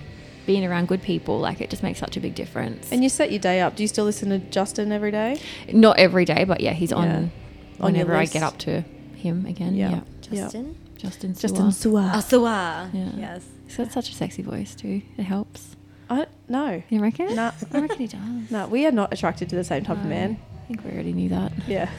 being 0.46 0.66
around 0.66 0.88
good 0.88 1.02
people, 1.02 1.40
like 1.40 1.62
it 1.62 1.70
just 1.70 1.84
makes 1.84 2.00
such 2.00 2.16
a 2.18 2.20
big 2.20 2.36
difference. 2.36 2.92
and 2.92 3.04
you 3.04 3.10
set 3.10 3.32
your 3.32 3.40
day 3.40 3.62
up. 3.62 3.76
Do 3.76 3.84
you 3.84 3.88
still 3.88 4.06
listen 4.06 4.30
to 4.30 4.40
Justin 4.40 4.92
every 4.92 5.12
day? 5.12 5.40
Not 5.72 5.98
every 6.00 6.26
day, 6.26 6.44
but 6.44 6.62
yeah, 6.62 6.74
he's 6.74 6.92
Yeah. 6.92 6.98
on 6.98 7.06
On 7.08 7.94
your 7.96 8.06
whenever 8.06 8.16
I 8.16 8.26
get 8.26 8.44
up 8.44 8.58
to 8.60 8.82
him 9.16 9.46
again. 9.46 9.76
Yeah. 9.76 9.90
Yeah, 9.90 10.00
Yeah. 10.32 10.42
Justin? 10.44 10.76
Justin. 10.98 11.34
Justin 11.34 11.66
Su'a. 11.72 12.12
Oh, 12.14 12.20
Su'a. 12.20 12.90
Asua. 12.90 12.90
Yeah. 12.94 13.10
Yes. 13.18 13.44
He's 13.68 13.78
got 13.78 13.92
such 13.92 14.10
a 14.10 14.14
sexy 14.14 14.42
voice 14.42 14.74
too. 14.76 15.02
It 15.18 15.24
helps. 15.24 15.76
I 16.10 16.28
no, 16.48 16.84
You 16.90 17.00
reckon? 17.02 17.36
Nah. 17.36 17.52
I 17.74 17.80
reckon 17.82 17.98
he 17.98 18.08
does. 18.08 18.20
no. 18.52 18.68
We 18.68 18.86
are 18.86 18.92
not 18.92 19.12
attracted 19.12 19.50
to 19.50 19.56
the 19.56 19.64
same 19.64 19.84
type 19.84 19.98
of 19.98 20.06
man. 20.06 20.38
I 20.64 20.68
think 20.68 20.84
we 20.84 20.92
already 20.92 21.14
knew 21.14 21.30
that. 21.30 21.52
Yeah, 21.68 21.90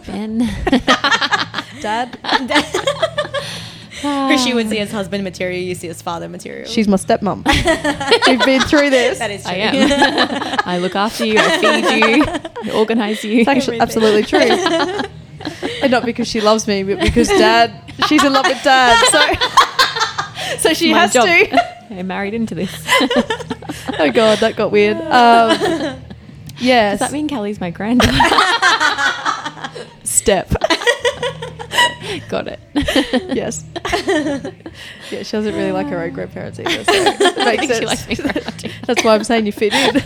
Ben. 0.06 0.38
Dad. 1.82 2.18
Who 2.24 3.17
she 4.00 4.54
would 4.54 4.68
see 4.68 4.78
as 4.78 4.90
husband 4.90 5.24
material, 5.24 5.60
you 5.60 5.74
see 5.74 5.88
as 5.88 6.00
father 6.02 6.28
material. 6.28 6.68
She's 6.68 6.88
my 6.88 6.96
stepmom. 6.96 7.44
We've 8.26 8.44
been 8.44 8.60
through 8.62 8.90
this. 8.90 9.18
that 9.18 9.30
is 9.30 9.42
true. 9.42 9.52
I 9.52 9.56
am. 9.56 10.58
I 10.64 10.78
look 10.78 10.94
after 10.96 11.24
you. 11.24 11.36
I 11.38 11.58
feed 11.60 12.16
you. 12.16 12.24
I 12.72 12.76
organize 12.76 13.24
you. 13.24 13.40
It's 13.40 13.48
actually 13.48 13.80
absolutely 13.80 14.22
true. 14.24 14.38
and 15.82 15.90
not 15.90 16.04
because 16.04 16.28
she 16.28 16.40
loves 16.40 16.66
me, 16.66 16.82
but 16.82 17.00
because 17.00 17.28
dad 17.28 17.72
she's 18.06 18.22
in 18.24 18.32
love 18.32 18.46
with 18.46 18.62
dad. 18.62 18.96
So, 20.58 20.58
so 20.68 20.74
she 20.74 20.92
My 20.92 21.00
has 21.00 21.12
job. 21.12 21.26
to. 21.26 21.94
I 21.94 22.02
married 22.02 22.34
into 22.34 22.54
this. 22.54 22.70
Oh 23.98 24.10
god, 24.12 24.38
that 24.38 24.54
got 24.56 24.70
weird. 24.70 24.96
Um, 24.98 26.00
yes. 26.58 26.98
Does 26.98 27.08
that 27.08 27.12
mean 27.12 27.28
Kelly's 27.28 27.60
my 27.60 27.70
granddaughter? 27.70 28.12
step? 30.04 30.52
Got 32.28 32.48
it. 32.48 32.60
yes. 33.34 33.64
yeah, 35.10 35.22
she 35.22 35.32
doesn't 35.32 35.54
really 35.54 35.72
like 35.72 35.86
her 35.88 36.00
own 36.02 36.12
grandparents 36.12 36.58
either. 36.60 36.84
So 36.84 36.92
it 36.94 37.36
makes 37.38 37.62
She 37.78 37.86
sense. 37.86 38.08
likes 38.08 38.64
me. 38.64 38.70
That's 38.86 39.04
why 39.04 39.14
I'm 39.14 39.24
saying 39.24 39.46
you 39.46 39.52
fit 39.52 39.72
in. 39.74 40.00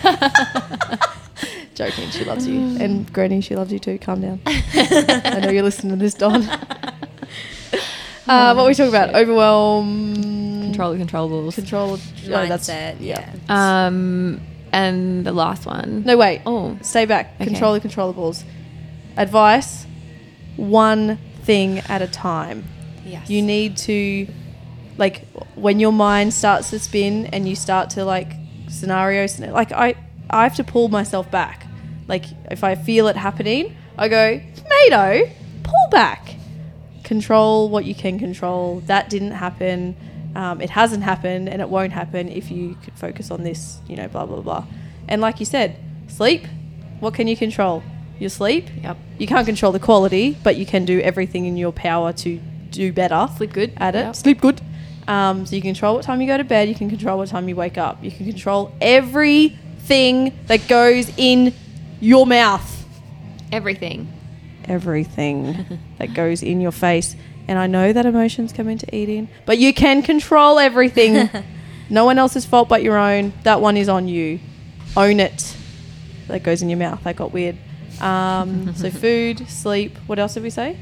Joking, 1.74 2.10
she 2.10 2.24
loves 2.24 2.46
you, 2.46 2.58
and 2.80 3.10
Granny, 3.12 3.40
she 3.40 3.56
loves 3.56 3.72
you 3.72 3.78
too. 3.78 3.98
Calm 3.98 4.20
down. 4.20 4.40
I 4.46 5.40
know 5.42 5.50
you're 5.50 5.62
listening 5.62 5.96
to 5.98 6.02
this, 6.02 6.14
Don. 6.14 6.42
Uh, 8.26 8.54
what 8.54 8.62
were 8.62 8.68
we 8.68 8.74
talking 8.74 8.88
about? 8.94 9.14
Overwhelm, 9.14 10.14
Control 10.64 10.92
the 10.94 11.04
controllables. 11.04 11.54
control. 11.54 11.92
oh, 11.92 11.96
that's- 12.28 12.68
Mindset, 12.68 12.96
yeah. 13.00 13.32
Um, 13.48 14.40
and 14.70 15.24
the 15.26 15.32
last 15.32 15.66
one. 15.66 16.02
No, 16.04 16.16
wait. 16.16 16.42
Oh, 16.46 16.78
Stay 16.82 17.04
back. 17.04 17.34
Okay. 17.36 17.46
Control 17.46 17.74
the 17.74 17.80
controllables. 17.80 18.44
Advice: 19.16 19.86
one 20.56 21.18
thing 21.42 21.78
at 21.80 22.02
a 22.02 22.08
time. 22.08 22.64
yes. 23.04 23.28
You 23.28 23.42
need 23.42 23.76
to, 23.78 24.26
like, 24.98 25.26
when 25.54 25.80
your 25.80 25.92
mind 25.92 26.32
starts 26.34 26.70
to 26.70 26.78
spin 26.78 27.26
and 27.26 27.48
you 27.48 27.54
start 27.54 27.90
to 27.90 28.04
like 28.04 28.32
scenarios. 28.72 29.38
Like 29.38 29.72
I, 29.72 29.94
I 30.30 30.42
have 30.42 30.56
to 30.56 30.64
pull 30.64 30.88
myself 30.88 31.30
back. 31.30 31.66
Like 32.08 32.24
if 32.50 32.64
I 32.64 32.74
feel 32.74 33.08
it 33.08 33.16
happening, 33.16 33.76
I 33.96 34.08
go 34.08 34.40
tomato, 34.56 35.30
pull 35.62 35.88
back, 35.90 36.34
control 37.04 37.68
what 37.68 37.84
you 37.84 37.94
can 37.94 38.18
control. 38.18 38.80
That 38.86 39.08
didn't 39.10 39.32
happen. 39.32 39.96
Um, 40.34 40.62
it 40.62 40.70
hasn't 40.70 41.02
happened, 41.02 41.50
and 41.50 41.60
it 41.60 41.68
won't 41.68 41.92
happen 41.92 42.28
if 42.28 42.50
you 42.50 42.76
focus 42.94 43.30
on 43.30 43.42
this. 43.42 43.78
You 43.86 43.96
know, 43.96 44.08
blah 44.08 44.26
blah 44.26 44.40
blah. 44.40 44.66
And 45.08 45.20
like 45.20 45.40
you 45.40 45.46
said, 45.46 45.76
sleep. 46.08 46.46
What 47.00 47.14
can 47.14 47.26
you 47.28 47.36
control? 47.36 47.82
Your 48.22 48.30
sleep. 48.30 48.68
Yep. 48.84 48.98
You 49.18 49.26
can't 49.26 49.44
control 49.44 49.72
the 49.72 49.80
quality, 49.80 50.38
but 50.44 50.54
you 50.54 50.64
can 50.64 50.84
do 50.84 51.00
everything 51.00 51.46
in 51.46 51.56
your 51.56 51.72
power 51.72 52.12
to 52.12 52.40
do 52.70 52.92
better. 52.92 53.28
Sleep 53.36 53.52
good. 53.52 53.72
At 53.78 53.96
it. 53.96 53.98
Yep. 53.98 54.14
Sleep 54.14 54.40
good. 54.40 54.60
Um, 55.08 55.44
so 55.44 55.56
you 55.56 55.60
can 55.60 55.74
control 55.74 55.96
what 55.96 56.04
time 56.04 56.20
you 56.20 56.28
go 56.28 56.36
to 56.36 56.44
bed. 56.44 56.68
You 56.68 56.76
can 56.76 56.88
control 56.88 57.18
what 57.18 57.30
time 57.30 57.48
you 57.48 57.56
wake 57.56 57.78
up. 57.78 57.98
You 58.00 58.12
can 58.12 58.24
control 58.24 58.72
everything 58.80 60.38
that 60.46 60.68
goes 60.68 61.10
in 61.16 61.52
your 61.98 62.24
mouth. 62.24 62.86
Everything. 63.50 64.06
Everything 64.66 65.80
that 65.98 66.14
goes 66.14 66.44
in 66.44 66.60
your 66.60 66.70
face. 66.70 67.16
And 67.48 67.58
I 67.58 67.66
know 67.66 67.92
that 67.92 68.06
emotions 68.06 68.52
come 68.52 68.68
into 68.68 68.86
eating, 68.94 69.30
but 69.46 69.58
you 69.58 69.74
can 69.74 70.00
control 70.00 70.60
everything. 70.60 71.28
no 71.90 72.04
one 72.04 72.18
else's 72.18 72.46
fault 72.46 72.68
but 72.68 72.84
your 72.84 72.96
own. 72.96 73.32
That 73.42 73.60
one 73.60 73.76
is 73.76 73.88
on 73.88 74.06
you. 74.06 74.38
Own 74.96 75.18
it. 75.18 75.56
That 76.28 76.44
goes 76.44 76.62
in 76.62 76.68
your 76.70 76.78
mouth. 76.78 77.02
That 77.02 77.16
got 77.16 77.32
weird. 77.32 77.58
Um, 78.02 78.74
so 78.74 78.90
food, 79.04 79.48
sleep. 79.48 79.96
What 80.06 80.18
else 80.18 80.34
did 80.34 80.42
we 80.42 80.50
say? 80.50 80.76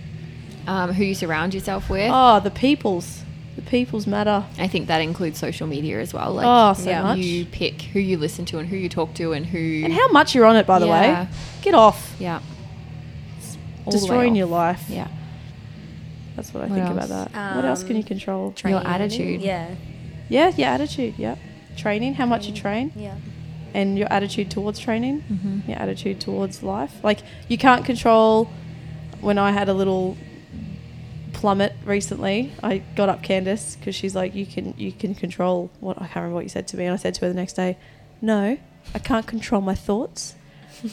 Um, 0.66 0.92
who 0.92 1.04
you 1.04 1.14
surround 1.14 1.54
yourself 1.54 1.88
with. 1.90 2.10
Oh, 2.12 2.40
the 2.40 2.50
peoples. 2.50 3.22
The 3.56 3.62
peoples 3.62 4.06
matter. 4.06 4.44
I 4.58 4.68
think 4.68 4.86
that 4.88 5.00
includes 5.00 5.38
social 5.38 5.66
media 5.66 6.00
as 6.00 6.14
well. 6.14 6.32
Like, 6.32 6.46
Oh, 6.48 6.72
so 6.80 6.88
yeah. 6.88 7.02
much. 7.02 7.18
you 7.18 7.44
pick 7.46 7.82
who 7.82 7.98
you 8.00 8.16
listen 8.16 8.44
to 8.46 8.58
and 8.58 8.68
who 8.68 8.76
you 8.76 8.88
talk 8.88 9.12
to 9.14 9.32
and 9.32 9.44
who. 9.46 9.82
And 9.84 9.92
how 9.92 10.08
much 10.08 10.34
you're 10.34 10.46
on 10.46 10.56
it, 10.56 10.66
by 10.66 10.78
the 10.78 10.86
Yeah. 10.86 11.22
way. 11.24 11.28
Get 11.62 11.74
off. 11.74 12.14
Yeah. 12.18 12.40
All 13.84 13.92
Destroying 13.92 14.32
off. 14.32 14.36
your 14.36 14.46
life. 14.46 14.84
Yeah. 14.88 15.08
That's 16.36 16.54
what 16.54 16.62
I 16.62 16.66
What 16.68 16.74
think 16.74 16.86
else? 16.88 17.06
about 17.10 17.32
that. 17.32 17.56
what 17.56 17.64
else 17.64 17.82
can 17.82 17.96
you 17.96 18.02
Um, 18.02 18.08
control? 18.08 18.54
Your 18.64 18.86
attitude. 18.86 19.42
Yeah. 19.42 19.66
Yeah, 20.28 20.52
your 20.56 20.68
attitude. 20.68 21.14
Yeah. 21.18 21.34
Training, 21.76 22.14
how 22.14 22.26
much 22.26 22.46
you 22.46 22.54
train, 22.54 22.92
Yeah. 22.96 23.14
And 23.74 23.98
your 23.98 24.10
attitude 24.12 24.50
towards 24.50 24.78
training, 24.78 25.22
Mhm. 25.30 25.68
your 25.68 25.78
attitude 25.78 26.20
towards 26.20 26.62
life. 26.62 26.92
Like, 27.02 27.20
you 27.48 27.56
can't 27.58 27.84
control. 27.84 28.48
When 29.20 29.36
I 29.38 29.50
had 29.52 29.68
a 29.68 29.74
little 29.74 30.16
plummet 31.32 31.72
recently, 31.84 32.52
I 32.62 32.78
got 32.96 33.08
up 33.08 33.22
Candace 33.22 33.76
because 33.76 33.94
she's 33.94 34.14
like, 34.14 34.34
"You 34.34 34.46
can, 34.46 34.74
you 34.76 34.92
can 34.92 35.14
control 35.14 35.70
what." 35.80 35.96
I 35.98 36.04
can't 36.06 36.16
remember 36.16 36.34
what 36.36 36.44
you 36.44 36.48
said 36.50 36.66
to 36.68 36.76
me, 36.76 36.84
and 36.86 36.94
I 36.94 36.96
said 36.96 37.14
to 37.14 37.20
her 37.22 37.28
the 37.28 37.34
next 37.34 37.54
day, 37.54 37.76
"No, 38.20 38.56
I 38.94 38.98
can't 38.98 39.26
control 39.26 39.60
my 39.60 39.74
thoughts, 39.74 40.34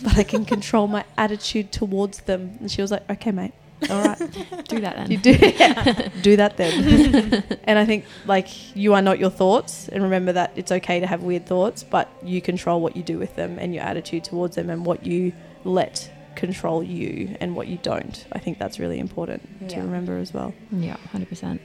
but 0.03 0.17
I 0.17 0.23
can 0.23 0.45
control 0.53 0.87
my 0.87 1.03
attitude 1.17 1.71
towards 1.71 2.19
them." 2.21 2.57
And 2.59 2.71
she 2.71 2.81
was 2.81 2.91
like, 2.91 3.09
"Okay, 3.09 3.31
mate, 3.31 3.53
all 3.89 4.03
right." 4.03 4.65
Do 4.67 4.79
that 4.81 4.95
then. 4.95 5.11
You 5.11 5.17
do, 5.17 5.33
do 6.21 6.35
that 6.37 6.57
then. 6.57 7.43
and 7.63 7.79
I 7.79 7.85
think 7.85 8.05
like 8.25 8.75
you 8.75 8.93
are 8.93 9.01
not 9.01 9.19
your 9.19 9.29
thoughts, 9.29 9.87
and 9.89 10.03
remember 10.03 10.33
that 10.33 10.53
it's 10.55 10.71
okay 10.71 10.99
to 10.99 11.07
have 11.07 11.23
weird 11.23 11.45
thoughts, 11.45 11.83
but 11.83 12.09
you 12.23 12.41
control 12.41 12.81
what 12.81 12.95
you 12.95 13.03
do 13.03 13.17
with 13.17 13.35
them 13.35 13.57
and 13.59 13.73
your 13.73 13.83
attitude 13.83 14.23
towards 14.23 14.55
them, 14.55 14.69
and 14.69 14.85
what 14.85 15.05
you 15.05 15.33
let 15.63 16.09
control 16.35 16.83
you 16.83 17.35
and 17.41 17.55
what 17.55 17.67
you 17.67 17.77
don't. 17.81 18.25
I 18.31 18.39
think 18.39 18.59
that's 18.59 18.79
really 18.79 18.99
important 18.99 19.69
to 19.69 19.79
remember 19.79 20.17
as 20.17 20.33
well. 20.33 20.53
Yeah, 20.71 20.97
hundred 21.11 21.29
percent. 21.29 21.61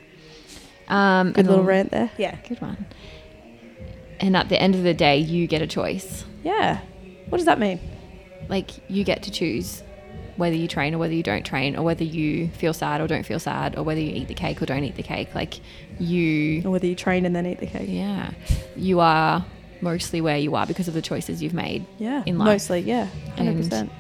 Um, 0.89 1.33
Good 1.33 1.47
little 1.47 1.65
rant 1.65 1.91
there. 1.91 2.11
Yeah. 2.19 2.37
Good 2.49 2.61
one. 2.61 2.87
And 4.21 4.37
at 4.37 4.49
the 4.49 4.61
end 4.61 4.75
of 4.75 4.83
the 4.83 4.95
day, 4.95 5.19
you 5.19 5.47
get 5.47 5.63
a 5.63 5.67
choice. 5.67 6.25
Yeah. 6.45 6.81
What 7.29 7.39
does 7.39 7.47
that 7.47 7.59
mean? 7.59 7.81
Like 8.49 8.71
you 8.91 9.05
get 9.05 9.23
to 9.25 9.31
choose 9.31 9.83
whether 10.37 10.57
you 10.57 10.67
train 10.69 10.95
or 10.95 10.99
whether 10.99 11.13
you 11.15 11.23
don't 11.23 11.45
train, 11.45 11.77
or 11.77 11.83
whether 11.83 12.05
you 12.05 12.49
feel 12.49 12.73
sad 12.73 13.01
or 13.01 13.07
don't 13.07 13.25
feel 13.25 13.39
sad, 13.39 13.77
or 13.77 13.83
whether 13.83 14.01
you 14.01 14.13
eat 14.15 14.29
the 14.29 14.35
cake 14.35 14.61
or 14.63 14.67
don't 14.67 14.85
eat 14.85 14.97
the 14.97 15.03
cake. 15.03 15.35
Like 15.35 15.61
you, 15.99 16.63
Or 16.65 16.71
whether 16.71 16.87
you 16.87 16.95
train 16.95 17.27
and 17.27 17.35
then 17.37 17.47
eat 17.47 17.61
the 17.61 17.67
cake. 17.67 17.89
yeah, 17.89 18.31
you 18.77 19.01
are 19.01 19.45
mostly 19.81 20.21
where 20.21 20.39
you 20.39 20.55
are 20.55 20.67
because 20.67 20.89
of 20.89 20.95
the 20.95 21.03
choices 21.03 21.43
you've 21.43 21.55
made. 21.55 21.85
Yeah. 21.99 22.23
In 22.25 22.39
life. 22.39 22.47
Mostly, 22.47 22.81
yeah. 22.81 23.09
100%. 23.37 23.73
And 23.73 23.91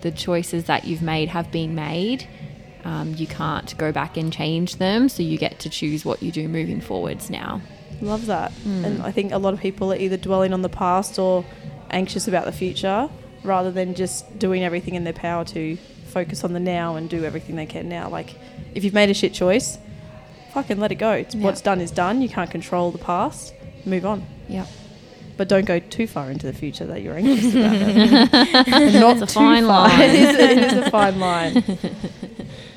the 0.00 0.10
choices 0.10 0.64
that 0.64 0.84
you've 0.84 1.02
made 1.02 1.28
have 1.28 1.50
been 1.52 1.74
made. 1.74 2.26
Um, 2.84 3.14
you 3.16 3.26
can't 3.26 3.76
go 3.78 3.90
back 3.92 4.16
and 4.16 4.32
change 4.32 4.76
them, 4.76 5.08
so 5.08 5.22
you 5.22 5.38
get 5.38 5.58
to 5.60 5.68
choose 5.70 6.04
what 6.04 6.22
you 6.22 6.30
do 6.30 6.48
moving 6.48 6.80
forwards 6.80 7.30
now. 7.30 7.60
Love 8.00 8.26
that. 8.26 8.52
Mm. 8.64 8.84
And 8.84 9.02
I 9.02 9.10
think 9.10 9.32
a 9.32 9.38
lot 9.38 9.54
of 9.54 9.60
people 9.60 9.92
are 9.92 9.96
either 9.96 10.16
dwelling 10.16 10.52
on 10.52 10.62
the 10.62 10.68
past 10.68 11.18
or 11.18 11.44
anxious 11.90 12.28
about 12.28 12.44
the 12.44 12.52
future 12.52 13.08
rather 13.46 13.70
than 13.70 13.94
just 13.94 14.38
doing 14.38 14.62
everything 14.64 14.94
in 14.94 15.04
their 15.04 15.12
power 15.12 15.44
to 15.46 15.76
focus 16.08 16.44
on 16.44 16.52
the 16.52 16.60
now 16.60 16.96
and 16.96 17.08
do 17.08 17.24
everything 17.24 17.56
they 17.56 17.66
can 17.66 17.88
now. 17.88 18.08
Like, 18.08 18.34
if 18.74 18.84
you've 18.84 18.94
made 18.94 19.10
a 19.10 19.14
shit 19.14 19.32
choice, 19.34 19.78
fucking 20.52 20.78
let 20.78 20.92
it 20.92 20.96
go. 20.96 21.12
It's, 21.12 21.34
Yeah. 21.34 21.44
What's 21.44 21.60
done 21.60 21.80
is 21.80 21.90
done. 21.90 22.22
You 22.22 22.28
can't 22.28 22.50
control 22.50 22.90
the 22.90 22.98
past. 22.98 23.54
Move 23.84 24.04
on. 24.06 24.26
Yep. 24.48 24.66
But 25.36 25.48
don't 25.48 25.66
go 25.66 25.78
too 25.78 26.06
far 26.06 26.30
into 26.30 26.46
the 26.46 26.52
future 26.54 26.86
that 26.86 27.02
you're 27.02 27.14
anxious 27.14 27.54
about 27.54 27.72
Not 28.94 29.18
It's 29.18 29.22
a 29.22 29.26
fine 29.34 29.64
far. 29.66 29.88
line. 29.88 30.00
it, 30.10 30.14
is, 30.14 30.36
it 30.36 30.58
is 30.58 30.72
a 30.86 30.90
fine 30.90 31.20
line. 31.20 31.62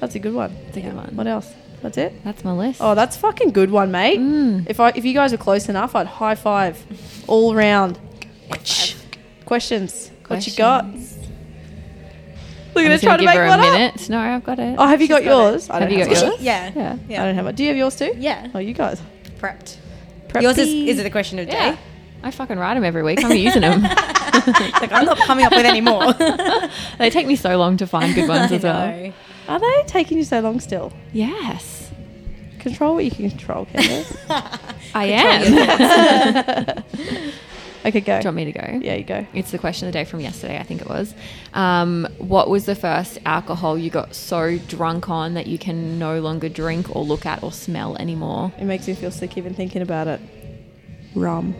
That's 0.01 0.15
a 0.15 0.19
good 0.19 0.33
one. 0.33 0.51
It's 0.67 0.75
a 0.77 0.81
good 0.81 0.93
one. 0.95 1.15
What 1.15 1.27
else? 1.27 1.53
That's 1.81 1.97
it? 1.97 2.21
That's 2.25 2.43
my 2.43 2.51
list. 2.51 2.81
Oh, 2.81 2.93
that's 2.95 3.15
fucking 3.15 3.51
good 3.51 3.71
one, 3.71 3.89
mate. 3.91 4.19
Mm. 4.19 4.65
If 4.69 4.81
I 4.81 4.89
if 4.89 5.05
you 5.05 5.13
guys 5.13 5.31
are 5.31 5.37
close 5.37 5.69
enough, 5.69 5.95
I'd 5.95 6.07
high 6.07 6.35
five 6.35 6.83
all 7.27 7.55
round. 7.55 7.97
Questions. 9.45 10.11
What 10.29 10.47
you 10.47 10.53
got? 10.55 10.85
Look 12.75 12.85
I'm 12.85 12.91
at 12.91 13.01
her 13.01 13.07
gonna 13.07 13.17
trying 13.17 13.17
to 13.17 13.23
give 13.23 13.25
make 13.25 13.35
her 13.37 13.45
a 13.45 13.49
one 13.49 13.59
up. 13.59 13.73
minute. 13.73 14.09
No, 14.09 14.19
I've 14.19 14.43
got 14.43 14.59
it. 14.59 14.75
Oh, 14.77 14.87
have 14.87 15.01
you 15.01 15.07
She's 15.07 15.15
got 15.15 15.23
got 15.23 15.29
it. 15.47 15.51
yours? 15.51 15.69
I 15.69 15.73
Have 15.79 15.89
don't 15.89 15.91
you 15.91 15.99
have 16.05 16.07
got 16.13 16.21
yours. 16.21 16.31
yours? 16.33 16.41
Yeah. 16.41 16.71
Yeah. 16.75 16.97
Yeah. 17.09 17.23
I 17.23 17.25
don't 17.25 17.35
have 17.35 17.45
one. 17.45 17.55
Do 17.55 17.63
you 17.63 17.69
have 17.69 17.77
yours 17.77 17.95
too? 17.95 18.13
Yeah. 18.17 18.47
Oh, 18.53 18.59
you 18.59 18.73
guys. 18.73 19.01
Prepped. 19.39 19.77
Preppy. 20.27 20.41
Yours 20.43 20.57
is, 20.59 20.69
is 20.69 20.99
it 20.99 21.03
the 21.03 21.09
question 21.09 21.39
of 21.39 21.47
the 21.47 21.53
Yeah. 21.53 21.71
day? 21.71 21.77
I 22.21 22.31
fucking 22.31 22.57
write 22.59 22.75
them 22.75 22.83
every 22.83 23.01
week. 23.01 23.23
I'm 23.23 23.31
using 23.35 23.61
them. 23.61 23.81
like 23.83 24.91
I'm 24.91 25.05
not 25.05 25.17
coming 25.19 25.45
up 25.45 25.51
with 25.53 25.65
any 25.65 25.81
more. 25.81 26.13
they 26.99 27.09
take 27.09 27.25
me 27.27 27.35
so 27.35 27.57
long 27.57 27.77
to 27.77 27.87
find 27.87 28.13
good 28.13 28.27
ones 28.27 28.51
I 28.51 28.55
as 28.55 28.63
well. 28.63 29.13
Are 29.47 29.59
they 29.59 29.83
taking 29.87 30.17
you 30.17 30.23
so 30.23 30.39
long 30.41 30.59
still? 30.59 30.91
Yes, 31.13 31.89
Control 32.59 32.93
what 32.95 33.05
you 33.05 33.11
can 33.11 33.29
control, 33.29 33.65
Candace. 33.73 34.15
I 34.93 35.05
am. 35.05 36.83
Okay, 37.85 37.99
go. 38.01 38.17
Do 38.19 38.23
you 38.23 38.27
want 38.27 38.35
me 38.35 38.45
to 38.45 38.51
go? 38.51 38.79
Yeah, 38.81 38.95
you 38.95 39.03
go. 39.03 39.25
It's 39.33 39.51
the 39.51 39.57
question 39.57 39.87
of 39.87 39.93
the 39.93 39.99
day 39.99 40.05
from 40.05 40.19
yesterday, 40.19 40.57
I 40.59 40.63
think 40.63 40.81
it 40.81 40.87
was. 40.87 41.13
Um, 41.53 42.07
what 42.17 42.49
was 42.49 42.65
the 42.65 42.75
first 42.75 43.19
alcohol 43.25 43.77
you 43.77 43.89
got 43.89 44.15
so 44.15 44.57
drunk 44.57 45.09
on 45.09 45.33
that 45.35 45.47
you 45.47 45.57
can 45.57 45.99
no 45.99 46.19
longer 46.19 46.49
drink 46.49 46.95
or 46.95 47.03
look 47.03 47.25
at 47.25 47.43
or 47.43 47.51
smell 47.51 47.95
anymore? 47.97 48.51
It 48.59 48.65
makes 48.65 48.87
me 48.87 48.93
feel 48.93 49.11
sick 49.11 49.37
even 49.37 49.53
thinking 49.53 49.81
about 49.81 50.07
it. 50.07 50.21
Rum. 51.15 51.55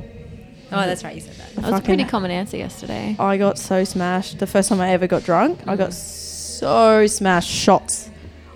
Oh, 0.71 0.86
that's 0.86 1.03
right. 1.03 1.15
You 1.15 1.21
said 1.21 1.36
that. 1.36 1.55
That 1.55 1.71
was 1.71 1.79
a 1.79 1.84
pretty 1.84 2.03
common 2.03 2.29
answer 2.32 2.58
yesterday. 2.58 3.15
I 3.17 3.38
got 3.38 3.58
so 3.58 3.84
smashed. 3.84 4.38
The 4.39 4.47
first 4.47 4.69
time 4.69 4.79
I 4.79 4.91
ever 4.91 5.08
got 5.08 5.23
drunk, 5.23 5.60
I 5.67 5.75
got 5.75 5.93
so 5.93 7.08
smashed. 7.08 7.49
Shots. 7.49 8.10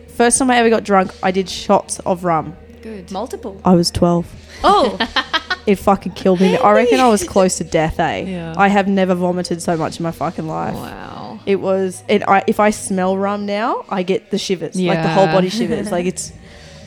First 0.10 0.38
time 0.38 0.52
I 0.52 0.58
ever 0.58 0.70
got 0.70 0.84
drunk, 0.84 1.12
I 1.24 1.32
did 1.32 1.50
shots 1.50 2.00
of 2.02 2.24
rum. 2.24 2.56
Good. 2.84 3.12
Multiple. 3.12 3.60
I 3.66 3.74
was 3.74 3.90
12. 3.90 4.32
Oh, 4.64 4.98
It 5.66 5.76
fucking 5.76 6.12
killed 6.14 6.42
me. 6.42 6.58
I 6.58 6.72
reckon 6.74 7.00
I 7.00 7.08
was 7.08 7.24
close 7.28 7.58
to 7.60 7.64
death, 7.64 8.00
eh? 8.00 8.18
Yeah. 8.24 8.54
I 8.58 8.68
have 8.68 8.88
never 8.88 9.16
vomited 9.16 9.62
so 9.62 9.78
much 9.78 9.98
in 10.00 10.04
my 10.04 10.12
fucking 10.12 10.48
life. 10.48 10.76
Wow. 10.76 11.40
It 11.46 11.58
was, 11.58 12.04
it, 12.08 12.22
I, 12.28 12.44
if 12.48 12.60
I 12.60 12.70
smell 12.70 13.18
rum 13.18 13.46
now, 13.46 13.86
I 13.90 14.04
get 14.04 14.30
the 14.32 14.38
shivers. 14.38 14.80
Yeah. 14.80 14.94
Like 14.94 15.04
the 15.04 15.10
whole 15.10 15.28
body 15.28 15.50
shivers. 15.50 15.92
like 15.92 16.06
it's, 16.06 16.34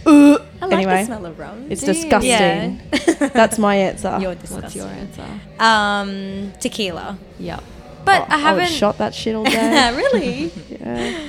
Uh, 0.07 0.39
I 0.63 0.67
like 0.67 0.73
anyway, 0.73 1.01
the 1.01 1.07
smell 1.07 1.27
of 1.27 1.39
rum. 1.39 1.67
it's 1.71 1.83
disgusting. 1.83 2.31
Yeah. 2.31 3.29
That's 3.33 3.59
my 3.59 3.77
answer. 3.77 4.19
You're 4.21 4.35
What's 4.35 4.77
your 4.77 4.87
answer? 4.89 5.27
Um, 5.59 6.53
tequila. 6.61 7.19
Yep. 7.39 7.63
But 8.05 8.23
Oh, 8.23 8.27
I 8.35 8.39
haven't. 8.39 8.69
shot 8.69 8.99
that 8.99 9.15
shit 9.15 9.35
all 9.35 9.45
day. 9.45 9.53
Yeah, 9.53 9.97
really? 9.97 10.53
yeah. 10.69 11.29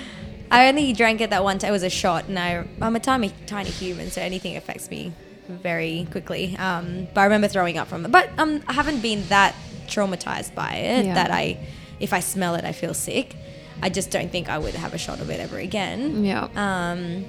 I 0.52 0.68
only 0.70 0.94
drank 0.94 1.22
it 1.22 1.30
that 1.32 1.44
one 1.44 1.58
time. 1.60 1.70
It 1.70 1.72
was 1.72 1.84
a 1.84 1.90
shot, 1.90 2.26
and 2.28 2.38
I, 2.38 2.66
I'm 2.82 2.96
a 2.96 3.00
tiny, 3.00 3.34
tiny 3.48 3.70
human, 3.70 4.12
so 4.12 4.22
anything 4.22 4.56
affects 4.56 4.90
me 4.90 5.12
very 5.48 6.08
quickly. 6.12 6.56
Um, 6.58 7.08
but 7.14 7.22
I 7.22 7.24
remember 7.26 7.48
throwing 7.48 7.78
up 7.78 7.88
from 7.88 8.06
it. 8.06 8.12
But 8.12 8.30
um, 8.38 8.62
I 8.68 8.74
haven't 8.74 9.02
been 9.02 9.28
that 9.30 9.56
traumatized 9.88 10.54
by 10.56 10.74
it 10.74 11.06
Yeah. 11.06 11.14
that 11.16 11.32
I, 11.32 11.58
if 12.00 12.14
I 12.14 12.20
smell 12.20 12.56
it, 12.56 12.64
I 12.66 12.72
feel 12.72 12.94
sick. 12.94 13.36
I 13.82 13.90
just 13.90 14.12
don't 14.12 14.32
think 14.32 14.50
I 14.50 14.58
would 14.58 14.74
have 14.76 14.94
a 14.94 14.98
shot 14.98 15.20
of 15.20 15.30
it 15.30 15.40
ever 15.40 15.58
again. 15.58 16.26
Yeah. 16.26 16.48
Um, 16.56 17.26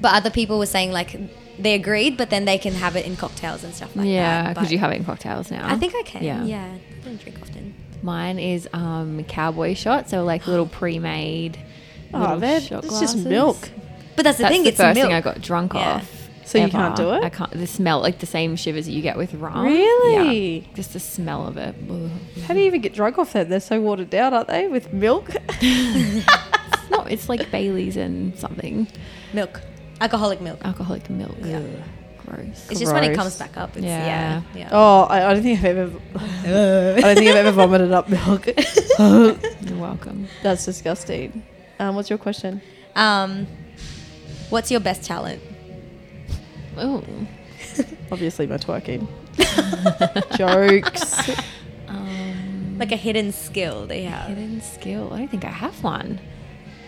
but 0.00 0.14
other 0.14 0.30
people 0.30 0.58
were 0.58 0.66
saying 0.66 0.92
like 0.92 1.16
they 1.58 1.74
agreed, 1.74 2.16
but 2.16 2.30
then 2.30 2.44
they 2.44 2.58
can 2.58 2.72
have 2.74 2.96
it 2.96 3.06
in 3.06 3.16
cocktails 3.16 3.64
and 3.64 3.74
stuff 3.74 3.94
like 3.96 4.06
yeah, 4.06 4.44
that. 4.44 4.54
because 4.54 4.72
you 4.72 4.78
have 4.78 4.92
it 4.92 4.96
in 4.96 5.04
cocktails 5.04 5.50
now. 5.50 5.66
I 5.68 5.76
think 5.76 5.94
I 5.94 6.02
can. 6.02 6.22
Yeah. 6.22 6.44
Yeah. 6.44 6.64
I 6.74 7.04
don't 7.04 7.20
drink 7.20 7.38
often. 7.42 7.74
Mine 8.02 8.38
is 8.38 8.66
um 8.72 9.24
cowboy 9.24 9.74
shot, 9.74 10.08
so 10.08 10.24
like 10.24 10.46
little 10.46 10.66
pre-made. 10.78 11.58
Oh, 12.14 12.20
little 12.20 12.38
man, 12.40 12.60
shot 12.62 12.84
it's 12.84 12.98
just 13.00 13.16
milk. 13.18 13.68
But 14.16 14.24
that's 14.24 14.38
the 14.38 14.42
That's 14.44 14.54
thing. 14.54 14.62
the 14.64 14.68
it's 14.70 14.76
first 14.78 14.94
milk. 14.96 15.06
thing 15.08 15.14
I 15.14 15.20
got 15.20 15.40
drunk 15.40 15.72
Yeah. 15.74 15.94
off. 15.96 16.19
So 16.50 16.58
you 16.58 16.68
can't 16.68 16.96
do 16.96 17.12
it? 17.12 17.22
I 17.22 17.28
can't. 17.28 17.50
The 17.52 17.66
smell, 17.66 18.00
like 18.00 18.18
the 18.18 18.26
same 18.26 18.56
shivers 18.56 18.86
that 18.86 18.92
you 18.92 19.02
get 19.02 19.16
with 19.16 19.34
rum. 19.34 19.64
Really? 19.64 20.58
Yeah. 20.58 20.66
Just 20.74 20.94
the 20.94 20.98
smell 21.00 21.46
of 21.46 21.56
it. 21.56 21.76
Ugh. 21.88 22.10
How 22.42 22.54
do 22.54 22.60
you 22.60 22.66
even 22.66 22.80
get 22.80 22.92
drunk 22.92 23.18
off 23.18 23.32
that? 23.34 23.48
They're 23.48 23.60
so 23.60 23.80
watered 23.80 24.10
down, 24.10 24.34
aren't 24.34 24.48
they? 24.48 24.66
With 24.66 24.92
milk? 24.92 25.30
It's 25.62 26.90
not. 26.90 27.10
It's 27.12 27.28
like 27.28 27.52
Bailey's 27.52 27.96
and 27.96 28.36
something. 28.36 28.88
Milk, 29.32 29.60
alcoholic 30.00 30.40
milk. 30.40 30.58
Alcoholic 30.64 31.08
milk. 31.08 31.36
Yeah. 31.40 31.62
Gross. 32.26 32.66
It's 32.68 32.80
just 32.80 32.92
when 32.92 33.04
it 33.04 33.14
comes 33.14 33.36
back 33.36 33.56
up. 33.56 33.76
It's, 33.76 33.84
Yeah. 33.86 34.04
yeah. 34.06 34.42
Yeah. 34.56 34.68
oh, 34.72 35.02
I, 35.04 35.30
I 35.30 35.34
don't 35.34 35.42
think 35.44 35.62
I've 35.62 35.76
ever. 35.76 35.98
I 36.16 37.00
don't 37.00 37.16
think 37.16 37.30
I've 37.30 37.46
ever 37.46 37.52
vomited 37.52 37.92
up 37.92 38.08
milk. 38.08 38.46
You're 38.98 39.78
welcome. 39.78 40.26
That's 40.42 40.64
disgusting. 40.64 41.44
Um, 41.78 41.94
what's 41.94 42.10
your 42.10 42.18
question? 42.18 42.60
Um, 42.96 43.46
what's 44.48 44.72
your 44.72 44.80
best 44.80 45.04
talent? 45.04 45.40
Oh. 46.76 47.02
Obviously, 48.12 48.46
my 48.46 48.56
twerking. 48.56 49.06
Jokes. 50.36 51.30
Um, 51.88 52.78
Like 52.78 52.92
a 52.92 52.96
hidden 52.96 53.32
skill 53.32 53.86
they 53.86 54.02
have. 54.02 54.28
hidden 54.28 54.60
skill. 54.60 55.12
I 55.12 55.18
don't 55.18 55.28
think 55.28 55.44
I 55.44 55.50
have 55.50 55.82
one. 55.82 56.20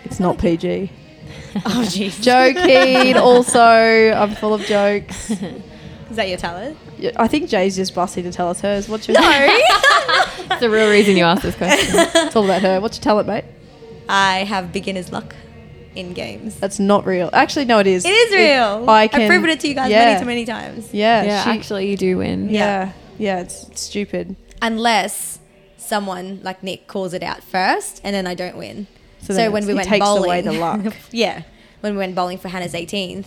It's 0.04 0.18
not 0.20 0.38
PG. 0.38 0.90
Oh 1.56 1.84
jeez. 1.86 2.20
Joking. 2.22 3.16
also, 3.16 3.60
I'm 3.60 4.34
full 4.34 4.54
of 4.54 4.62
jokes. 4.62 5.30
Is 6.10 6.16
that 6.16 6.28
your 6.28 6.36
talent? 6.38 6.76
Yeah, 6.98 7.12
I 7.16 7.26
think 7.28 7.48
Jay's 7.48 7.74
just 7.76 7.94
busting 7.94 8.24
to 8.24 8.32
tell 8.32 8.48
us 8.50 8.60
hers. 8.60 8.88
What's 8.88 9.08
your? 9.08 9.14
That's 9.14 10.60
the 10.60 10.68
real 10.68 10.90
reason 10.90 11.16
you 11.16 11.24
asked 11.24 11.42
this 11.42 11.54
question. 11.54 11.94
it's 12.14 12.36
all 12.36 12.44
about 12.44 12.60
her. 12.62 12.80
What's 12.80 12.98
your 12.98 13.02
talent, 13.04 13.28
mate? 13.28 13.44
I 14.08 14.44
have 14.44 14.72
beginner's 14.72 15.10
luck 15.10 15.34
in 15.94 16.12
games. 16.12 16.58
That's 16.58 16.78
not 16.78 17.06
real. 17.06 17.30
Actually, 17.32 17.64
no, 17.66 17.78
it 17.78 17.86
is. 17.86 18.04
It 18.04 18.08
is 18.10 18.32
real. 18.32 18.88
I 18.88 19.08
can. 19.08 19.22
I've 19.22 19.28
proven 19.28 19.50
it 19.50 19.60
to 19.60 19.68
you 19.68 19.74
guys 19.74 19.90
yeah. 19.90 20.06
many, 20.06 20.20
too 20.20 20.26
many 20.26 20.44
times. 20.44 20.92
Yeah. 20.92 21.22
yeah, 21.22 21.44
she- 21.44 21.50
actually, 21.50 21.90
you 21.90 21.96
do 21.96 22.18
win. 22.18 22.48
Yeah. 22.48 22.92
Yeah. 23.18 23.40
It's, 23.40 23.68
it's 23.68 23.82
stupid. 23.82 24.36
Unless 24.60 25.38
someone 25.76 26.40
like 26.42 26.62
Nick 26.62 26.86
calls 26.86 27.12
it 27.14 27.22
out 27.22 27.42
first, 27.42 28.00
and 28.04 28.14
then 28.14 28.26
I 28.26 28.34
don't 28.34 28.56
win. 28.56 28.86
So 29.20 29.34
So, 29.34 29.50
when 29.50 29.64
we 29.64 29.72
he 29.72 29.74
went 29.76 29.88
takes 29.88 30.04
bowling, 30.04 30.24
away 30.24 30.40
the 30.40 30.52
luck. 30.52 30.94
yeah, 31.10 31.42
when 31.80 31.92
we 31.92 31.98
went 31.98 32.14
bowling 32.14 32.38
for 32.38 32.48
Hannah's 32.48 32.72
18th, 32.72 33.26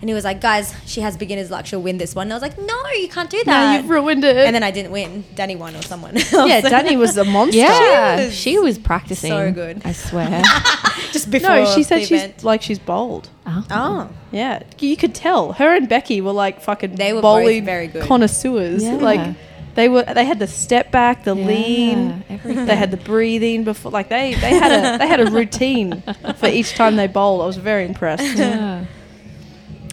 and 0.00 0.08
he 0.08 0.14
was 0.14 0.24
like, 0.24 0.40
"Guys, 0.40 0.74
she 0.86 1.00
has 1.02 1.16
beginner's 1.16 1.50
luck. 1.50 1.66
She'll 1.66 1.82
win 1.82 1.98
this 1.98 2.14
one." 2.14 2.26
And 2.26 2.32
I 2.32 2.36
was 2.36 2.42
like, 2.42 2.58
"No, 2.58 2.76
you 2.98 3.08
can't 3.08 3.28
do 3.30 3.38
No, 3.38 3.44
that." 3.52 3.80
you've 3.82 3.90
ruined 3.90 4.24
it. 4.24 4.36
and 4.36 4.54
then 4.54 4.62
I 4.62 4.70
didn't 4.70 4.92
win. 4.92 5.24
Danny 5.34 5.56
won 5.56 5.74
or 5.76 5.82
someone. 5.82 6.16
Else. 6.16 6.32
yeah, 6.32 6.60
Danny 6.60 6.96
was 6.96 7.16
a 7.16 7.24
monster. 7.24 7.58
Yeah, 7.58 8.16
She 8.16 8.24
was 8.26 8.34
she 8.34 8.58
was 8.58 8.78
practicing. 8.78 9.30
so 9.30 9.52
good. 9.52 9.82
I 9.84 9.92
swear. 9.92 10.42
just 11.12 11.30
before. 11.30 11.50
No, 11.50 11.74
she 11.74 11.82
said 11.82 12.00
she's 12.00 12.12
event. 12.22 12.44
like 12.44 12.62
she's 12.62 12.78
bold. 12.78 13.28
oh. 13.46 13.64
Oh, 13.70 14.08
Yeah, 14.32 14.62
you 14.78 14.96
could 14.96 15.14
tell. 15.14 15.52
Her 15.52 15.74
and 15.76 15.88
Becky 15.88 16.20
were 16.20 16.32
like 16.32 16.60
fucking 16.60 16.96
They 16.96 17.12
were 17.12 17.20
both 17.20 17.42
bowling 17.42 17.64
very 17.64 17.86
good. 17.88 18.04
connoisseurs. 18.04 18.82
Yeah. 18.84 18.94
Like 18.94 19.36
they 19.74 19.88
were. 19.88 20.02
They 20.02 20.24
had 20.24 20.38
the 20.40 20.46
step 20.48 20.90
back, 20.90 21.22
the 21.24 21.36
Yeah, 21.36 21.46
lean. 21.46 22.24
everything. 22.28 22.66
They 22.66 22.74
had 22.76 22.90
the 22.90 22.96
breathing 22.96 23.62
before. 23.64 23.92
Like 23.92 24.08
they 24.08 24.34
they 24.34 24.50
had 24.58 24.72
a 24.72 24.98
they 24.98 25.06
had 25.06 25.20
a 25.20 25.30
routine 25.30 26.02
for 26.36 26.46
each 26.48 26.74
time 26.74 26.96
they 26.96 27.06
bowled. 27.06 27.42
I 27.42 27.46
was 27.46 27.56
very 27.56 27.84
impressed. 27.84 28.36
Yeah. 28.36 28.84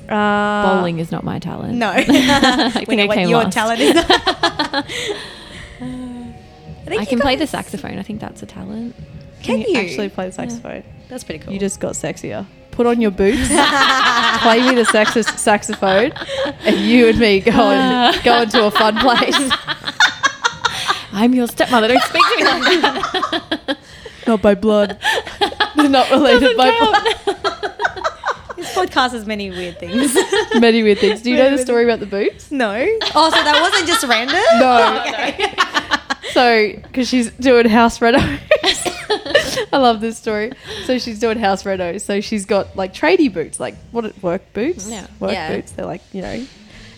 Uh, 0.10 0.76
Bowling 0.76 1.00
is 1.00 1.12
not 1.12 1.24
my 1.24 1.40
talent. 1.40 1.76
no. 1.76 1.90
I 1.98 2.04
we 2.80 2.86
think 2.86 2.90
know 2.98 3.04
I 3.04 3.08
what 3.08 3.16
came 3.16 3.30
your 3.30 3.44
last. 3.44 3.54
talent 3.54 3.80
is. 3.82 3.96
I 6.90 7.06
can 7.06 7.20
play 7.20 7.36
the 7.36 7.48
saxophone. 7.48 8.00
I 8.00 8.04
think 8.04 8.20
that's 8.22 8.42
a 8.42 8.46
talent. 8.46 8.96
Can 9.44 9.60
you, 9.62 9.68
you? 9.70 9.78
actually 9.78 10.10
play 10.10 10.28
the 10.28 10.32
saxophone? 10.32 10.84
That's 11.10 11.24
pretty 11.24 11.44
cool. 11.44 11.54
You 11.54 11.60
just 11.60 11.80
got 11.80 11.94
sexier. 11.94 12.46
Put 12.72 12.86
on 12.86 13.02
your 13.02 13.12
boots, 13.12 13.48
play 13.48 14.62
me 14.62 14.76
the 14.76 14.86
sax- 14.92 15.42
saxophone, 15.42 16.12
and 16.62 16.76
you 16.78 17.08
and 17.10 17.18
me 17.18 17.40
go 17.42 17.52
and 17.52 18.24
go 18.24 18.42
into 18.44 18.64
a 18.66 18.72
fun 18.72 18.98
place. 18.98 19.36
I'm 21.12 21.34
your 21.34 21.48
stepmother. 21.48 21.88
Don't 21.88 22.04
speak 22.04 22.22
to 22.22 22.38
me 22.38 22.44
like 22.46 22.82
that. 22.82 23.78
Not 24.28 24.42
by 24.44 24.54
blood. 24.54 25.00
They're 25.76 25.90
Not 25.90 26.12
related 26.12 26.56
by 26.56 26.70
blood. 26.78 27.57
Podcast 28.78 29.12
has 29.12 29.26
many 29.26 29.50
weird 29.50 29.80
things. 29.80 30.16
Many 30.60 30.84
weird 30.84 31.00
things. 31.00 31.22
Do 31.22 31.32
you 31.32 31.38
know 31.38 31.50
the 31.56 31.58
story 31.58 31.84
about 31.84 32.00
the 32.00 32.06
boots? 32.06 32.52
no. 32.52 32.72
Oh, 33.16 33.30
so 33.30 33.44
that 33.44 33.60
wasn't 33.62 33.88
just 33.88 34.04
random. 34.06 34.36
No. 34.60 35.04
Oh, 35.04 36.18
so, 36.34 36.72
because 36.84 37.08
she's 37.08 37.32
doing 37.32 37.68
house 37.68 38.00
renos. 38.00 38.40
I 39.74 39.78
love 39.78 40.02
this 40.02 40.18
story. 40.18 40.52
So 40.86 40.98
she's 41.00 41.20
doing 41.20 41.38
house 41.40 41.64
renos. 41.64 42.02
So 42.02 42.22
she's 42.22 42.46
got 42.46 42.76
like 42.76 42.94
tradie 42.94 43.34
boots, 43.34 43.60
like 43.60 43.76
what 43.92 44.06
it 44.06 44.22
work 44.24 44.42
boots, 44.54 44.90
Yeah. 44.90 45.08
work 45.20 45.32
Yeah. 45.32 45.56
boots. 45.56 45.72
They're 45.72 45.86
like 45.86 46.02
you 46.14 46.22
know. 46.22 46.46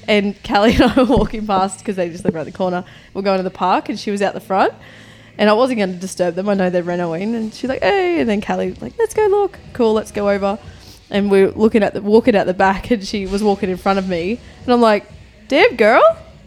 And 0.07 0.35
Callie 0.43 0.73
and 0.73 0.83
I 0.83 1.03
were 1.03 1.05
walking 1.17 1.45
past 1.45 1.79
because 1.79 1.95
they 1.95 2.09
just 2.09 2.25
live 2.25 2.35
around 2.35 2.45
the 2.45 2.51
corner. 2.51 2.83
We're 3.13 3.21
going 3.21 3.37
to 3.37 3.43
the 3.43 3.51
park, 3.51 3.89
and 3.89 3.99
she 3.99 4.09
was 4.11 4.21
out 4.23 4.33
the 4.33 4.39
front. 4.39 4.73
And 5.37 5.49
I 5.49 5.53
wasn't 5.53 5.77
going 5.77 5.93
to 5.93 5.99
disturb 5.99 6.35
them. 6.35 6.49
I 6.49 6.53
know 6.55 6.69
they're 6.69 6.83
renoing, 6.83 7.33
and 7.35 7.53
she's 7.53 7.69
like, 7.69 7.81
"Hey!" 7.81 8.19
And 8.19 8.27
then 8.29 8.41
Callie 8.41 8.73
like, 8.81 8.93
"Let's 8.97 9.13
go 9.13 9.25
look. 9.27 9.57
Cool, 9.73 9.93
let's 9.93 10.11
go 10.11 10.29
over." 10.29 10.57
And 11.11 11.31
we're 11.31 11.49
looking 11.51 11.81
at 11.83 11.93
the 11.93 12.01
walking 12.01 12.35
out 12.35 12.45
the 12.45 12.53
back, 12.53 12.91
and 12.91 13.03
she 13.03 13.25
was 13.25 13.43
walking 13.43 13.69
in 13.69 13.77
front 13.77 13.99
of 13.99 14.07
me, 14.07 14.39
and 14.63 14.73
I'm 14.73 14.81
like, 14.81 15.05
"Damn 15.47 15.75
girl, 15.75 16.01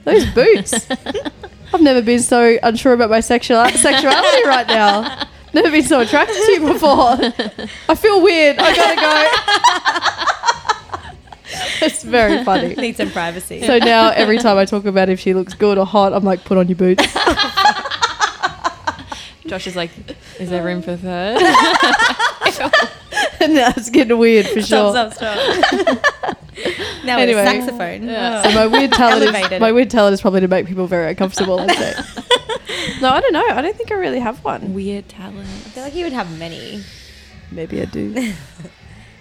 those 0.05 0.25
boots." 0.27 0.73
I've 1.75 1.81
never 1.81 2.03
been 2.03 2.21
so 2.21 2.59
unsure 2.63 2.93
about 2.93 3.11
my 3.11 3.21
sexual 3.21 3.65
sexuality 3.71 4.45
right 4.47 4.67
now. 4.67 5.27
Never 5.55 5.71
been 5.71 5.83
so 5.83 6.01
attracted 6.01 6.35
to 6.35 6.53
you 6.53 6.67
before. 6.73 7.17
I 7.89 7.95
feel 7.95 8.23
weird. 8.23 8.57
I 8.59 8.75
gotta 8.75 9.01
go. 9.01 10.33
it's 11.87 12.03
very 12.03 12.43
funny. 12.45 12.75
Need 12.75 12.97
some 12.97 13.11
privacy. 13.11 13.63
So 13.63 13.79
now 13.79 14.11
every 14.11 14.39
time 14.39 14.57
I 14.59 14.65
talk 14.65 14.85
about 14.87 15.09
if 15.09 15.21
she 15.21 15.35
looks 15.35 15.55
good 15.55 15.79
or 15.79 15.87
hot, 15.87 16.13
I'm 16.13 16.25
like, 16.25 16.45
put 16.45 16.59
on 16.59 16.69
your 16.69 16.77
boots. 16.77 17.05
Josh 19.47 19.67
is 19.67 19.77
like, 19.77 19.91
is 20.39 20.49
there 20.51 20.65
room 20.65 20.81
for 20.83 20.97
third? 20.97 21.39
and 23.41 23.55
now 23.55 23.73
it's 23.77 23.91
getting 23.91 24.19
weird 24.19 24.47
for 24.47 24.63
sure. 24.63 24.91
Stop, 24.93 25.13
stop, 25.15 25.37
stop. 25.65 26.37
now 27.05 27.19
Anyway. 27.19 27.43
with 27.43 27.47
a 27.47 27.61
saxophone. 27.63 28.05
Yeah. 28.09 28.43
So 28.43 28.51
my 28.55 28.67
weird 28.67 28.93
talent 29.03 29.23
is 29.25 29.61
my 29.61 29.73
weird 29.73 29.91
talent 29.91 30.15
is 30.15 30.21
probably 30.21 30.41
to 30.41 30.49
make 30.49 30.67
people 30.67 30.87
very 30.87 31.11
uncomfortable. 31.11 31.59
I'd 31.61 31.71
say. 31.77 31.95
no, 33.01 33.09
I 33.11 33.21
don't 33.21 33.33
know. 33.33 33.47
I 33.49 33.63
don't 33.63 33.77
think 33.77 33.91
I 33.91 33.95
really 33.95 34.21
have 34.21 34.43
one. 34.45 34.75
Weird 34.75 35.09
talent. 35.09 35.39
I 35.41 35.71
feel 35.71 35.83
like 35.85 35.95
you 35.95 36.05
would 36.05 36.13
have 36.13 36.39
many. 36.39 36.83
Maybe 37.51 37.81
I 37.83 37.85
do. 37.87 38.33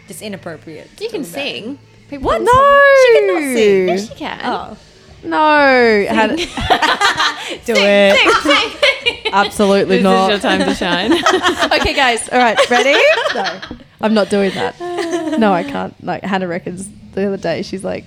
Just 0.08 0.22
inappropriate. 0.22 0.90
You 1.02 1.10
can 1.10 1.24
to 1.24 1.28
talk 1.32 1.34
about. 1.38 1.46
sing. 1.46 1.80
People 2.10 2.26
What? 2.28 2.38
can 2.38 2.46
No, 2.46 2.82
She 3.04 3.14
cannot 3.20 3.56
sing. 3.58 3.88
Yes, 3.88 4.10
she 4.10 4.16
can. 4.16 4.40
Oh. 4.44 4.78
no. 5.24 6.06
Had- 6.10 6.38
Do 7.66 7.74
it. 7.76 9.34
absolutely 9.34 10.02
not. 10.02 10.28
This 10.30 10.38
is 10.38 10.44
your 10.44 10.52
time 10.52 10.68
to 10.68 10.76
shine. 10.76 11.14
okay, 11.80 11.94
guys. 11.94 12.28
All 12.30 12.38
right, 12.40 12.58
ready? 12.70 12.94
No, 13.36 13.60
I'm 14.04 14.14
not 14.14 14.30
doing 14.30 14.52
that. 14.52 14.80
No, 15.40 15.54
I 15.54 15.64
can't. 15.64 16.02
Like 16.04 16.24
Hannah 16.24 16.48
reckons 16.48 16.90
the 17.14 17.28
other 17.28 17.38
day, 17.38 17.62
she's 17.62 17.84
like, 17.84 18.04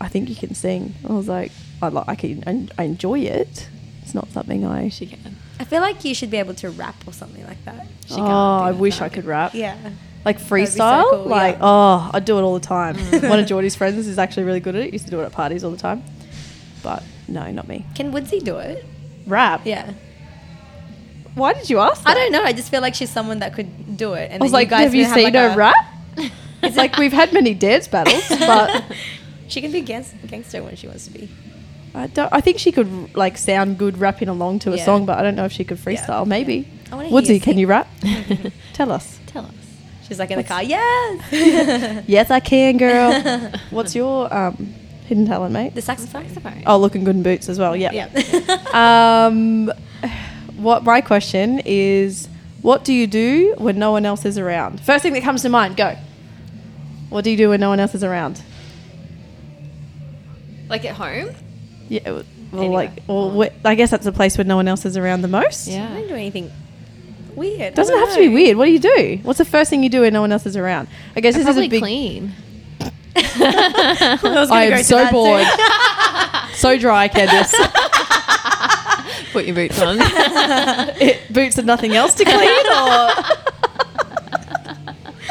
"I 0.00 0.08
think 0.08 0.28
you 0.28 0.34
can 0.34 0.54
sing." 0.54 0.94
I 1.08 1.12
was 1.12 1.28
like, 1.28 1.52
"I 1.80 1.88
like, 1.88 2.08
I 2.08 2.14
can, 2.14 2.70
I 2.76 2.82
enjoy 2.84 3.20
it. 3.20 3.68
It's 4.02 4.14
not 4.14 4.28
something 4.30 4.66
I." 4.66 4.88
she 4.88 5.06
can. 5.06 5.36
I 5.58 5.64
feel 5.64 5.80
like 5.80 6.04
you 6.04 6.14
should 6.14 6.30
be 6.30 6.38
able 6.38 6.54
to 6.54 6.70
rap 6.70 6.96
or 7.06 7.12
something 7.12 7.44
like 7.46 7.64
that. 7.64 7.86
She 8.06 8.16
oh, 8.16 8.24
I 8.24 8.72
that. 8.72 8.80
wish 8.80 9.00
I 9.00 9.08
could 9.08 9.24
rap. 9.24 9.54
Yeah. 9.54 9.76
Like 10.24 10.38
be 10.38 10.42
so 10.42 10.54
freestyle, 10.54 11.10
cool, 11.10 11.24
like 11.26 11.56
yeah. 11.56 11.60
oh, 11.62 12.10
I 12.12 12.20
do 12.20 12.38
it 12.38 12.42
all 12.42 12.54
the 12.54 12.66
time. 12.66 12.96
One 13.28 13.38
of 13.38 13.46
Geordie's 13.46 13.76
friends 13.76 14.06
is 14.06 14.18
actually 14.18 14.44
really 14.44 14.60
good 14.60 14.74
at 14.74 14.82
it. 14.82 14.92
Used 14.92 15.04
to 15.04 15.10
do 15.10 15.20
it 15.20 15.24
at 15.24 15.32
parties 15.32 15.62
all 15.64 15.70
the 15.70 15.76
time, 15.76 16.02
but 16.82 17.02
no, 17.28 17.50
not 17.50 17.68
me. 17.68 17.84
Can 17.94 18.10
Woodsy 18.10 18.40
do 18.40 18.56
it? 18.58 18.84
Rap? 19.26 19.62
Yeah. 19.64 19.92
Why 21.34 21.52
did 21.52 21.68
you 21.70 21.78
ask? 21.80 22.02
That? 22.04 22.10
I 22.10 22.14
don't 22.14 22.32
know. 22.32 22.42
I 22.44 22.52
just 22.52 22.70
feel 22.70 22.80
like 22.80 22.94
she's 22.94 23.10
someone 23.10 23.40
that 23.40 23.54
could 23.54 23.96
do 23.96 24.12
it. 24.14 24.30
And 24.30 24.42
I 24.42 24.44
was 24.44 24.52
like, 24.52 24.68
you 24.68 24.70
guys 24.70 24.84
have 24.84 24.94
you 24.94 25.04
seen 25.06 25.34
her 25.34 25.54
rap? 25.56 25.74
It's 26.62 26.76
like 26.78 26.96
we've 26.96 27.12
had 27.12 27.32
many 27.34 27.52
dance 27.52 27.88
battles, 27.88 28.26
but 28.38 28.84
She 29.48 29.60
can 29.60 29.70
be 29.70 29.82
gang- 29.82 30.06
gangster 30.26 30.62
when 30.62 30.76
she 30.76 30.86
wants 30.88 31.04
to 31.06 31.10
be. 31.12 31.28
I 31.94 32.06
don't. 32.06 32.32
I 32.32 32.40
think 32.40 32.58
she 32.58 32.72
could 32.72 33.14
like 33.14 33.36
sound 33.36 33.76
good 33.78 33.98
rapping 33.98 34.28
along 34.28 34.60
to 34.60 34.72
a 34.72 34.76
Yeah. 34.76 34.84
song, 34.86 35.04
but 35.04 35.18
I 35.18 35.22
don't 35.22 35.34
know 35.36 35.44
if 35.44 35.52
she 35.52 35.62
could 35.64 35.78
Yeah. 35.78 35.84
freestyle. 35.84 36.26
Maybe. 36.26 36.66
I 36.90 36.96
wanna 36.96 37.10
Woodsy, 37.10 37.34
hear 37.34 37.40
can 37.40 37.58
you 37.58 37.66
rap? 37.66 37.86
Tell 38.72 38.90
us. 38.90 39.18
Tell 39.26 39.44
us. 39.44 39.52
She's 40.08 40.18
like 40.18 40.30
in 40.30 40.38
the 40.38 40.44
car. 40.44 40.62
Yes. 40.62 42.04
Yes, 42.08 42.30
I 42.30 42.40
can, 42.40 42.78
girl. 42.78 43.12
What's 43.70 43.94
your 43.94 44.32
um, 44.34 44.74
hidden 45.06 45.26
talent, 45.26 45.52
mate? 45.52 45.74
the 45.74 45.82
saxophone. 45.82 46.24
Saxophone. 46.28 46.62
Oh, 46.66 46.78
looking 46.78 47.04
good 47.04 47.16
in 47.16 47.22
boots 47.22 47.48
as 47.50 47.58
well. 47.58 47.76
Yeah. 47.76 47.92
Yeah. 47.92 48.08
Um, 48.72 49.70
what 50.64 50.82
my 50.82 51.00
question 51.00 51.60
is, 51.64 52.28
what 52.62 52.84
do 52.84 52.92
you 52.92 53.06
do 53.06 53.54
when 53.58 53.78
no 53.78 53.92
one 53.92 54.04
else 54.06 54.24
is 54.24 54.38
around? 54.38 54.80
First 54.80 55.02
thing 55.02 55.12
that 55.12 55.22
comes 55.22 55.42
to 55.42 55.48
mind. 55.48 55.76
Go. 55.76 55.96
What 57.10 57.22
do 57.24 57.30
you 57.30 57.36
do 57.36 57.50
when 57.50 57.60
no 57.60 57.68
one 57.68 57.78
else 57.78 57.94
is 57.94 58.02
around? 58.02 58.42
Like 60.68 60.84
at 60.84 60.94
home? 60.96 61.30
Yeah. 61.88 62.10
Well, 62.10 62.22
Anywhere. 62.52 62.70
like, 62.70 63.02
well, 63.06 63.42
wh- 63.42 63.66
I 63.66 63.74
guess 63.74 63.90
that's 63.90 64.04
the 64.04 64.12
place 64.12 64.38
where 64.38 64.44
no 64.44 64.56
one 64.56 64.66
else 64.68 64.84
is 64.84 64.96
around 64.96 65.22
the 65.22 65.28
most. 65.28 65.68
Yeah. 65.68 65.74
I 65.76 65.88
Yeah. 65.92 65.94
don't 66.00 66.08
do 66.08 66.14
anything 66.14 66.50
weird. 67.34 67.74
Doesn't 67.74 67.94
I 67.94 67.98
don't 67.98 68.08
have 68.08 68.16
to 68.16 68.22
be 68.22 68.28
weird. 68.34 68.56
What 68.56 68.64
do 68.66 68.70
you 68.72 68.78
do? 68.78 69.18
What's 69.22 69.38
the 69.38 69.44
first 69.44 69.70
thing 69.70 69.82
you 69.82 69.88
do 69.90 70.00
when 70.02 70.12
no 70.12 70.20
one 70.22 70.32
else 70.32 70.46
is 70.46 70.56
around? 70.56 70.88
I 71.16 71.20
guess 71.20 71.34
I 71.34 71.38
this 71.40 71.48
is 71.48 71.56
a 71.58 71.68
big. 71.68 71.80
clean. 71.82 72.32
I, 72.80 72.90
I 74.50 74.64
am 74.66 74.82
so 74.84 75.10
bored. 75.10 75.46
so 76.54 76.78
dry, 76.78 77.08
Candice. 77.08 77.52
Put 79.34 79.44
your 79.46 79.54
boots 79.56 79.80
on. 79.82 79.96
it, 80.00 81.20
boots 81.32 81.58
and 81.58 81.66
nothing 81.66 81.92
else 81.94 82.14
to 82.14 82.24
clean, 82.24 82.38
or 82.38 82.40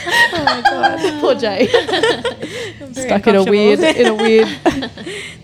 oh 0.05 0.29
my 0.33 0.61
god, 0.61 1.21
poor 1.21 1.35
Jay, 1.35 1.67
stuck 2.91 3.25
in 3.27 3.35
a 3.35 3.43
weird, 3.45 3.79
in 3.79 4.07
a 4.07 4.13
weird 4.13 4.47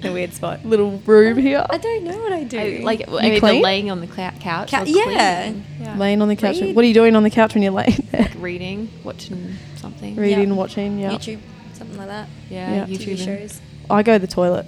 a 0.03 0.11
weird 0.11 0.33
spot. 0.33 0.65
little 0.65 0.97
room 1.05 1.37
here, 1.37 1.65
I 1.69 1.77
don't 1.77 2.03
know 2.03 2.17
what 2.17 2.33
I 2.33 2.43
do. 2.43 2.59
I, 2.59 2.79
like 2.83 3.07
You 3.07 3.17
either 3.19 3.39
clean? 3.39 3.61
laying 3.61 3.91
on 3.91 4.01
the 4.01 4.07
clou- 4.07 4.31
couch 4.41 4.71
Ca- 4.71 4.81
or 4.83 4.87
yeah. 4.87 5.53
yeah. 5.79 5.97
laying 5.97 6.21
on 6.21 6.27
the 6.27 6.35
couch. 6.35 6.59
Read. 6.59 6.75
What 6.75 6.83
are 6.83 6.87
you 6.87 6.93
doing 6.93 7.15
on 7.15 7.23
the 7.23 7.29
couch 7.29 7.53
when 7.53 7.63
you're 7.63 7.71
laying 7.71 8.07
there? 8.11 8.23
Like 8.23 8.33
reading, 8.39 8.89
watching 9.03 9.55
something. 9.77 10.15
Reading, 10.15 10.49
Yeah. 10.49 10.55
watching. 10.55 10.99
Yeah, 10.99 11.11
YouTube, 11.11 11.39
something 11.73 11.97
like 11.97 12.07
that. 12.07 12.27
Yeah, 12.49 12.75
Yeah. 12.75 12.85
YouTube. 12.87 13.17
TV 13.17 13.39
shows. 13.39 13.61
I 13.89 14.03
go 14.03 14.13
to 14.13 14.19
the 14.19 14.27
toilet. 14.27 14.65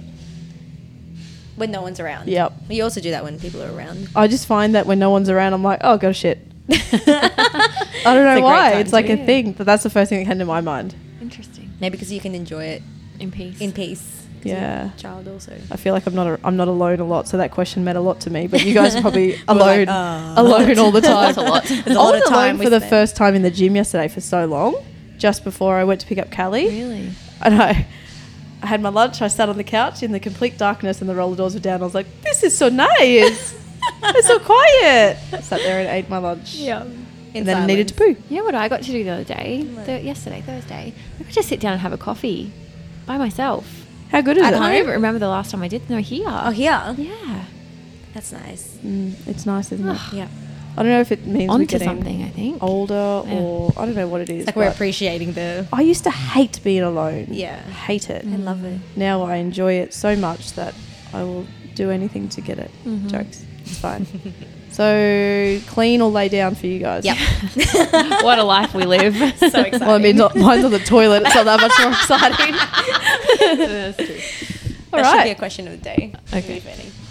When 1.56 1.70
no 1.70 1.82
one's 1.82 2.00
around. 2.00 2.28
Yep. 2.28 2.52
You 2.70 2.82
also 2.82 3.00
do 3.00 3.10
that 3.10 3.22
when 3.24 3.38
people 3.38 3.62
are 3.62 3.70
around. 3.72 4.08
I 4.16 4.26
just 4.28 4.46
find 4.46 4.74
that 4.74 4.86
when 4.86 4.98
no 4.98 5.10
one's 5.10 5.28
around, 5.28 5.52
I'm 5.52 5.62
like, 5.62 5.80
oh, 5.82 5.98
god, 5.98 6.16
shit. 6.16 6.38
I 6.70 8.02
don't 8.04 8.24
know 8.24 8.36
It's 8.36 8.42
why. 8.42 8.72
It's 8.74 8.92
like 8.92 9.06
do 9.06 9.12
a 9.12 9.16
it. 9.16 9.26
thing, 9.26 9.52
but 9.52 9.66
that's 9.66 9.82
the 9.82 9.90
first 9.90 10.08
thing 10.08 10.20
that 10.20 10.26
came 10.30 10.38
to 10.38 10.44
my 10.44 10.60
mind. 10.60 10.94
Interesting. 11.20 11.70
Maybe 11.80 11.92
because 11.92 12.12
you 12.12 12.20
can 12.20 12.34
enjoy 12.34 12.64
it 12.64 12.82
In 13.20 13.30
peace. 13.30 13.60
in 13.60 13.72
peace. 13.72 14.26
Yeah. 14.44 14.90
Child 14.96 15.28
also. 15.28 15.52
I 15.70 15.76
feel 15.76 15.94
like 15.94 16.06
I'm 16.06 16.14
not 16.14 16.26
a, 16.26 16.40
I'm 16.42 16.56
not 16.56 16.66
alone 16.68 16.98
a 17.00 17.04
lot, 17.04 17.28
so 17.28 17.36
that 17.36 17.52
question 17.52 17.84
meant 17.84 17.96
a 17.96 18.00
lot 18.00 18.20
to 18.22 18.30
me. 18.30 18.48
But 18.48 18.64
you 18.64 18.74
guys 18.74 18.96
are 18.96 19.00
probably 19.00 19.36
alone, 19.48 19.86
like, 19.86 19.88
"Oh." 19.88 20.34
alone 20.36 20.78
all 20.80 20.90
the 20.90 21.00
time. 21.14 21.34
That's 21.34 21.38
a 21.38 21.42
lot. 21.42 21.64
There's 21.64 21.86
I 21.86 21.92
a 21.92 21.94
lot 21.94 22.14
was 22.14 22.22
of 22.22 22.28
time 22.28 22.56
alone 22.56 22.64
for 22.64 22.70
the 22.70 22.80
spend. 22.80 22.90
first 22.90 23.14
time 23.16 23.34
in 23.36 23.42
the 23.42 23.50
gym 23.52 23.76
yesterday 23.76 24.08
for 24.08 24.20
so 24.20 24.46
long, 24.46 24.74
just 25.16 25.44
before 25.44 25.76
I 25.76 25.84
went 25.84 26.00
to 26.00 26.06
pick 26.08 26.18
up 26.18 26.32
Callie. 26.32 26.66
Really? 26.66 27.10
I 27.40 27.50
I, 27.50 27.86
I 28.62 28.66
had 28.66 28.80
my 28.80 28.88
lunch. 28.88 29.20
I 29.20 29.28
sat 29.28 29.48
on 29.48 29.56
the 29.56 29.64
couch 29.64 30.02
in 30.02 30.12
the 30.12 30.20
complete 30.20 30.56
darkness, 30.56 31.00
and 31.00 31.10
the 31.10 31.14
roller 31.14 31.36
doors 31.36 31.54
were 31.54 31.60
down. 31.60 31.82
I 31.82 31.84
was 31.84 31.94
like, 31.94 32.06
"This 32.22 32.42
is 32.42 32.56
so 32.56 32.68
nice. 32.68 33.54
it's 34.02 34.26
so 34.26 34.38
quiet." 34.38 35.18
I 35.32 35.40
sat 35.40 35.60
there 35.60 35.80
and 35.80 35.88
ate 35.88 36.08
my 36.08 36.18
lunch. 36.18 36.54
Yeah. 36.54 36.84
And 37.34 37.46
then 37.46 37.56
I 37.56 37.66
needed 37.66 37.88
to 37.88 37.94
poo. 37.94 38.16
You 38.28 38.36
know 38.38 38.44
what 38.44 38.54
I 38.54 38.68
got 38.68 38.82
to 38.82 38.92
do 38.92 39.02
the 39.02 39.10
other 39.10 39.24
day? 39.24 39.62
What? 39.64 39.86
Th- 39.86 40.04
yesterday, 40.04 40.42
Thursday. 40.42 40.94
I 41.18 41.22
got 41.22 41.32
to 41.32 41.42
sit 41.42 41.60
down 41.60 41.72
and 41.72 41.80
have 41.80 41.92
a 41.92 41.98
coffee 41.98 42.52
by 43.06 43.16
myself. 43.16 43.86
How 44.10 44.20
good 44.20 44.36
is 44.36 44.42
At 44.42 44.52
it? 44.52 44.56
I 44.56 44.60
can't 44.60 44.74
even 44.80 44.90
remember 44.92 45.18
the 45.18 45.28
last 45.28 45.50
time 45.50 45.62
I 45.62 45.68
did. 45.68 45.88
No, 45.88 45.96
here. 45.96 46.26
Oh, 46.28 46.50
here. 46.50 46.94
Yeah. 46.98 47.44
That's 48.12 48.32
nice. 48.32 48.76
Mm, 48.84 49.14
it's 49.26 49.46
nice, 49.46 49.72
isn't 49.72 49.88
it? 49.88 49.98
Yeah. 50.12 50.28
I 50.76 50.82
don't 50.82 50.90
know 50.92 51.00
if 51.00 51.12
it 51.12 51.26
means 51.26 51.50
we're 51.50 51.64
getting 51.66 51.86
something, 51.88 52.22
I 52.22 52.28
think. 52.30 52.62
older 52.62 53.22
Yeah. 53.26 53.34
or 53.38 53.72
I 53.76 53.84
don't 53.84 53.94
know 53.94 54.08
what 54.08 54.20
it 54.22 54.30
is. 54.30 54.40
It's 54.40 54.46
like 54.46 54.56
we're 54.56 54.68
appreciating 54.68 55.32
the. 55.34 55.66
I 55.72 55.82
used 55.82 56.04
to 56.04 56.10
hate 56.10 56.60
being 56.64 56.82
alone. 56.82 57.26
Yeah. 57.30 57.60
hate 57.62 58.08
it. 58.10 58.24
I 58.26 58.36
love 58.36 58.64
it. 58.64 58.80
Now 58.96 59.22
I 59.22 59.36
enjoy 59.36 59.74
it 59.74 59.92
so 59.92 60.16
much 60.16 60.52
that 60.54 60.74
I 61.12 61.22
will 61.24 61.46
do 61.74 61.90
anything 61.90 62.28
to 62.30 62.40
get 62.40 62.58
it. 62.58 62.70
Mhm. 62.86 63.10
Jokes. 63.10 63.44
It's 63.66 63.78
fine. 63.78 64.06
so 64.70 65.60
clean 65.68 66.00
or 66.00 66.10
lay 66.10 66.28
down 66.30 66.54
for 66.54 66.66
you 66.66 66.78
guys. 66.78 67.04
Yep. 67.04 67.18
what 68.22 68.38
a 68.38 68.42
life 68.44 68.74
we 68.74 68.84
live. 68.84 69.14
So 69.38 69.46
exciting. 69.46 69.80
Well, 69.80 69.90
I 69.94 69.98
mean, 69.98 70.16
not, 70.16 70.34
mine's 70.36 70.64
on 70.64 70.70
the 70.70 70.78
toilet. 70.78 71.22
It's 71.26 71.34
not 71.34 71.44
that 71.44 71.60
much 71.60 71.72
more 71.78 71.90
exciting. 71.92 72.54
That's 73.58 73.96
true. 73.96 74.86
All 74.94 75.02
that 75.02 75.16
should 75.18 75.24
be 75.24 75.30
a 75.30 75.34
question 75.34 75.66
of 75.68 75.72
the 75.72 75.84
day. 75.84 76.12
Okay. 76.32 76.62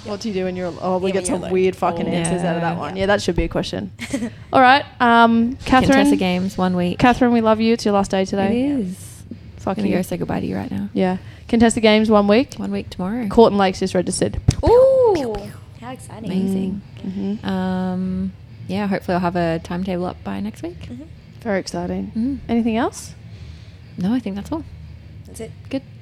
If 0.01 0.05
any. 0.05 0.11
What 0.11 0.21
do 0.21 0.27
you 0.29 0.33
do 0.33 0.43
when 0.45 0.55
you're? 0.55 0.73
Oh, 0.81 0.97
we 0.97 1.09
Yeah, 1.09 1.13
get 1.13 1.27
some 1.27 1.41
you're 1.41 1.51
weird 1.51 1.75
fucking 1.75 2.07
Oh. 2.07 2.11
answers 2.11 2.43
out 2.43 2.55
of 2.55 2.61
that 2.61 2.77
one. 2.77 2.95
Yeah, 2.97 3.05
that 3.07 3.21
should 3.21 3.35
be 3.35 3.43
a 3.43 3.47
question. 3.49 3.91
All 4.53 4.61
right, 4.61 4.85
um, 4.99 5.55
Contessa 5.65 5.91
Catherine. 5.93 6.17
Games 6.17 6.57
one 6.57 6.75
week. 6.75 6.99
Catherine, 6.99 7.31
we 7.33 7.41
love 7.41 7.59
you. 7.59 7.73
It's 7.73 7.85
your 7.85 7.93
last 7.93 8.11
day 8.11 8.25
today. 8.25 8.65
It 8.65 8.79
is. 8.79 9.23
Fuck 9.57 9.77
I'm 9.77 9.83
gonna 9.83 9.95
go 9.97 10.01
say 10.01 10.17
goodbye 10.17 10.39
to 10.39 10.45
you 10.45 10.55
right 10.55 10.71
now. 10.71 10.89
Yeah. 10.93 11.17
Contessa 11.47 11.81
Games 11.81 12.09
one 12.09 12.27
week. 12.27 12.55
One 12.55 12.71
week 12.71 12.89
tomorrow. 12.89 13.27
Court 13.27 13.51
and 13.51 13.59
Lakes 13.59 13.79
just 13.79 13.93
registered. 13.93 14.39
Ooh. 14.65 15.35
How 15.81 15.91
exciting. 15.91 16.31
Amazing. 16.31 16.81
hmm 17.01 17.45
Um, 17.45 18.31
yeah, 18.67 18.87
hopefully 18.87 19.15
I'll 19.15 19.19
have 19.21 19.35
a 19.35 19.59
timetable 19.63 20.05
up 20.05 20.23
by 20.23 20.39
next 20.39 20.63
week. 20.63 20.79
Mhm. 20.89 21.05
Very 21.41 21.59
exciting. 21.59 22.11
Mm. 22.15 22.37
Anything 22.47 22.77
else? 22.77 23.13
No, 23.97 24.13
I 24.13 24.19
think 24.19 24.35
that's 24.35 24.51
all. 24.51 24.63
That's 25.27 25.41
it. 25.41 25.51
Good. 25.69 25.81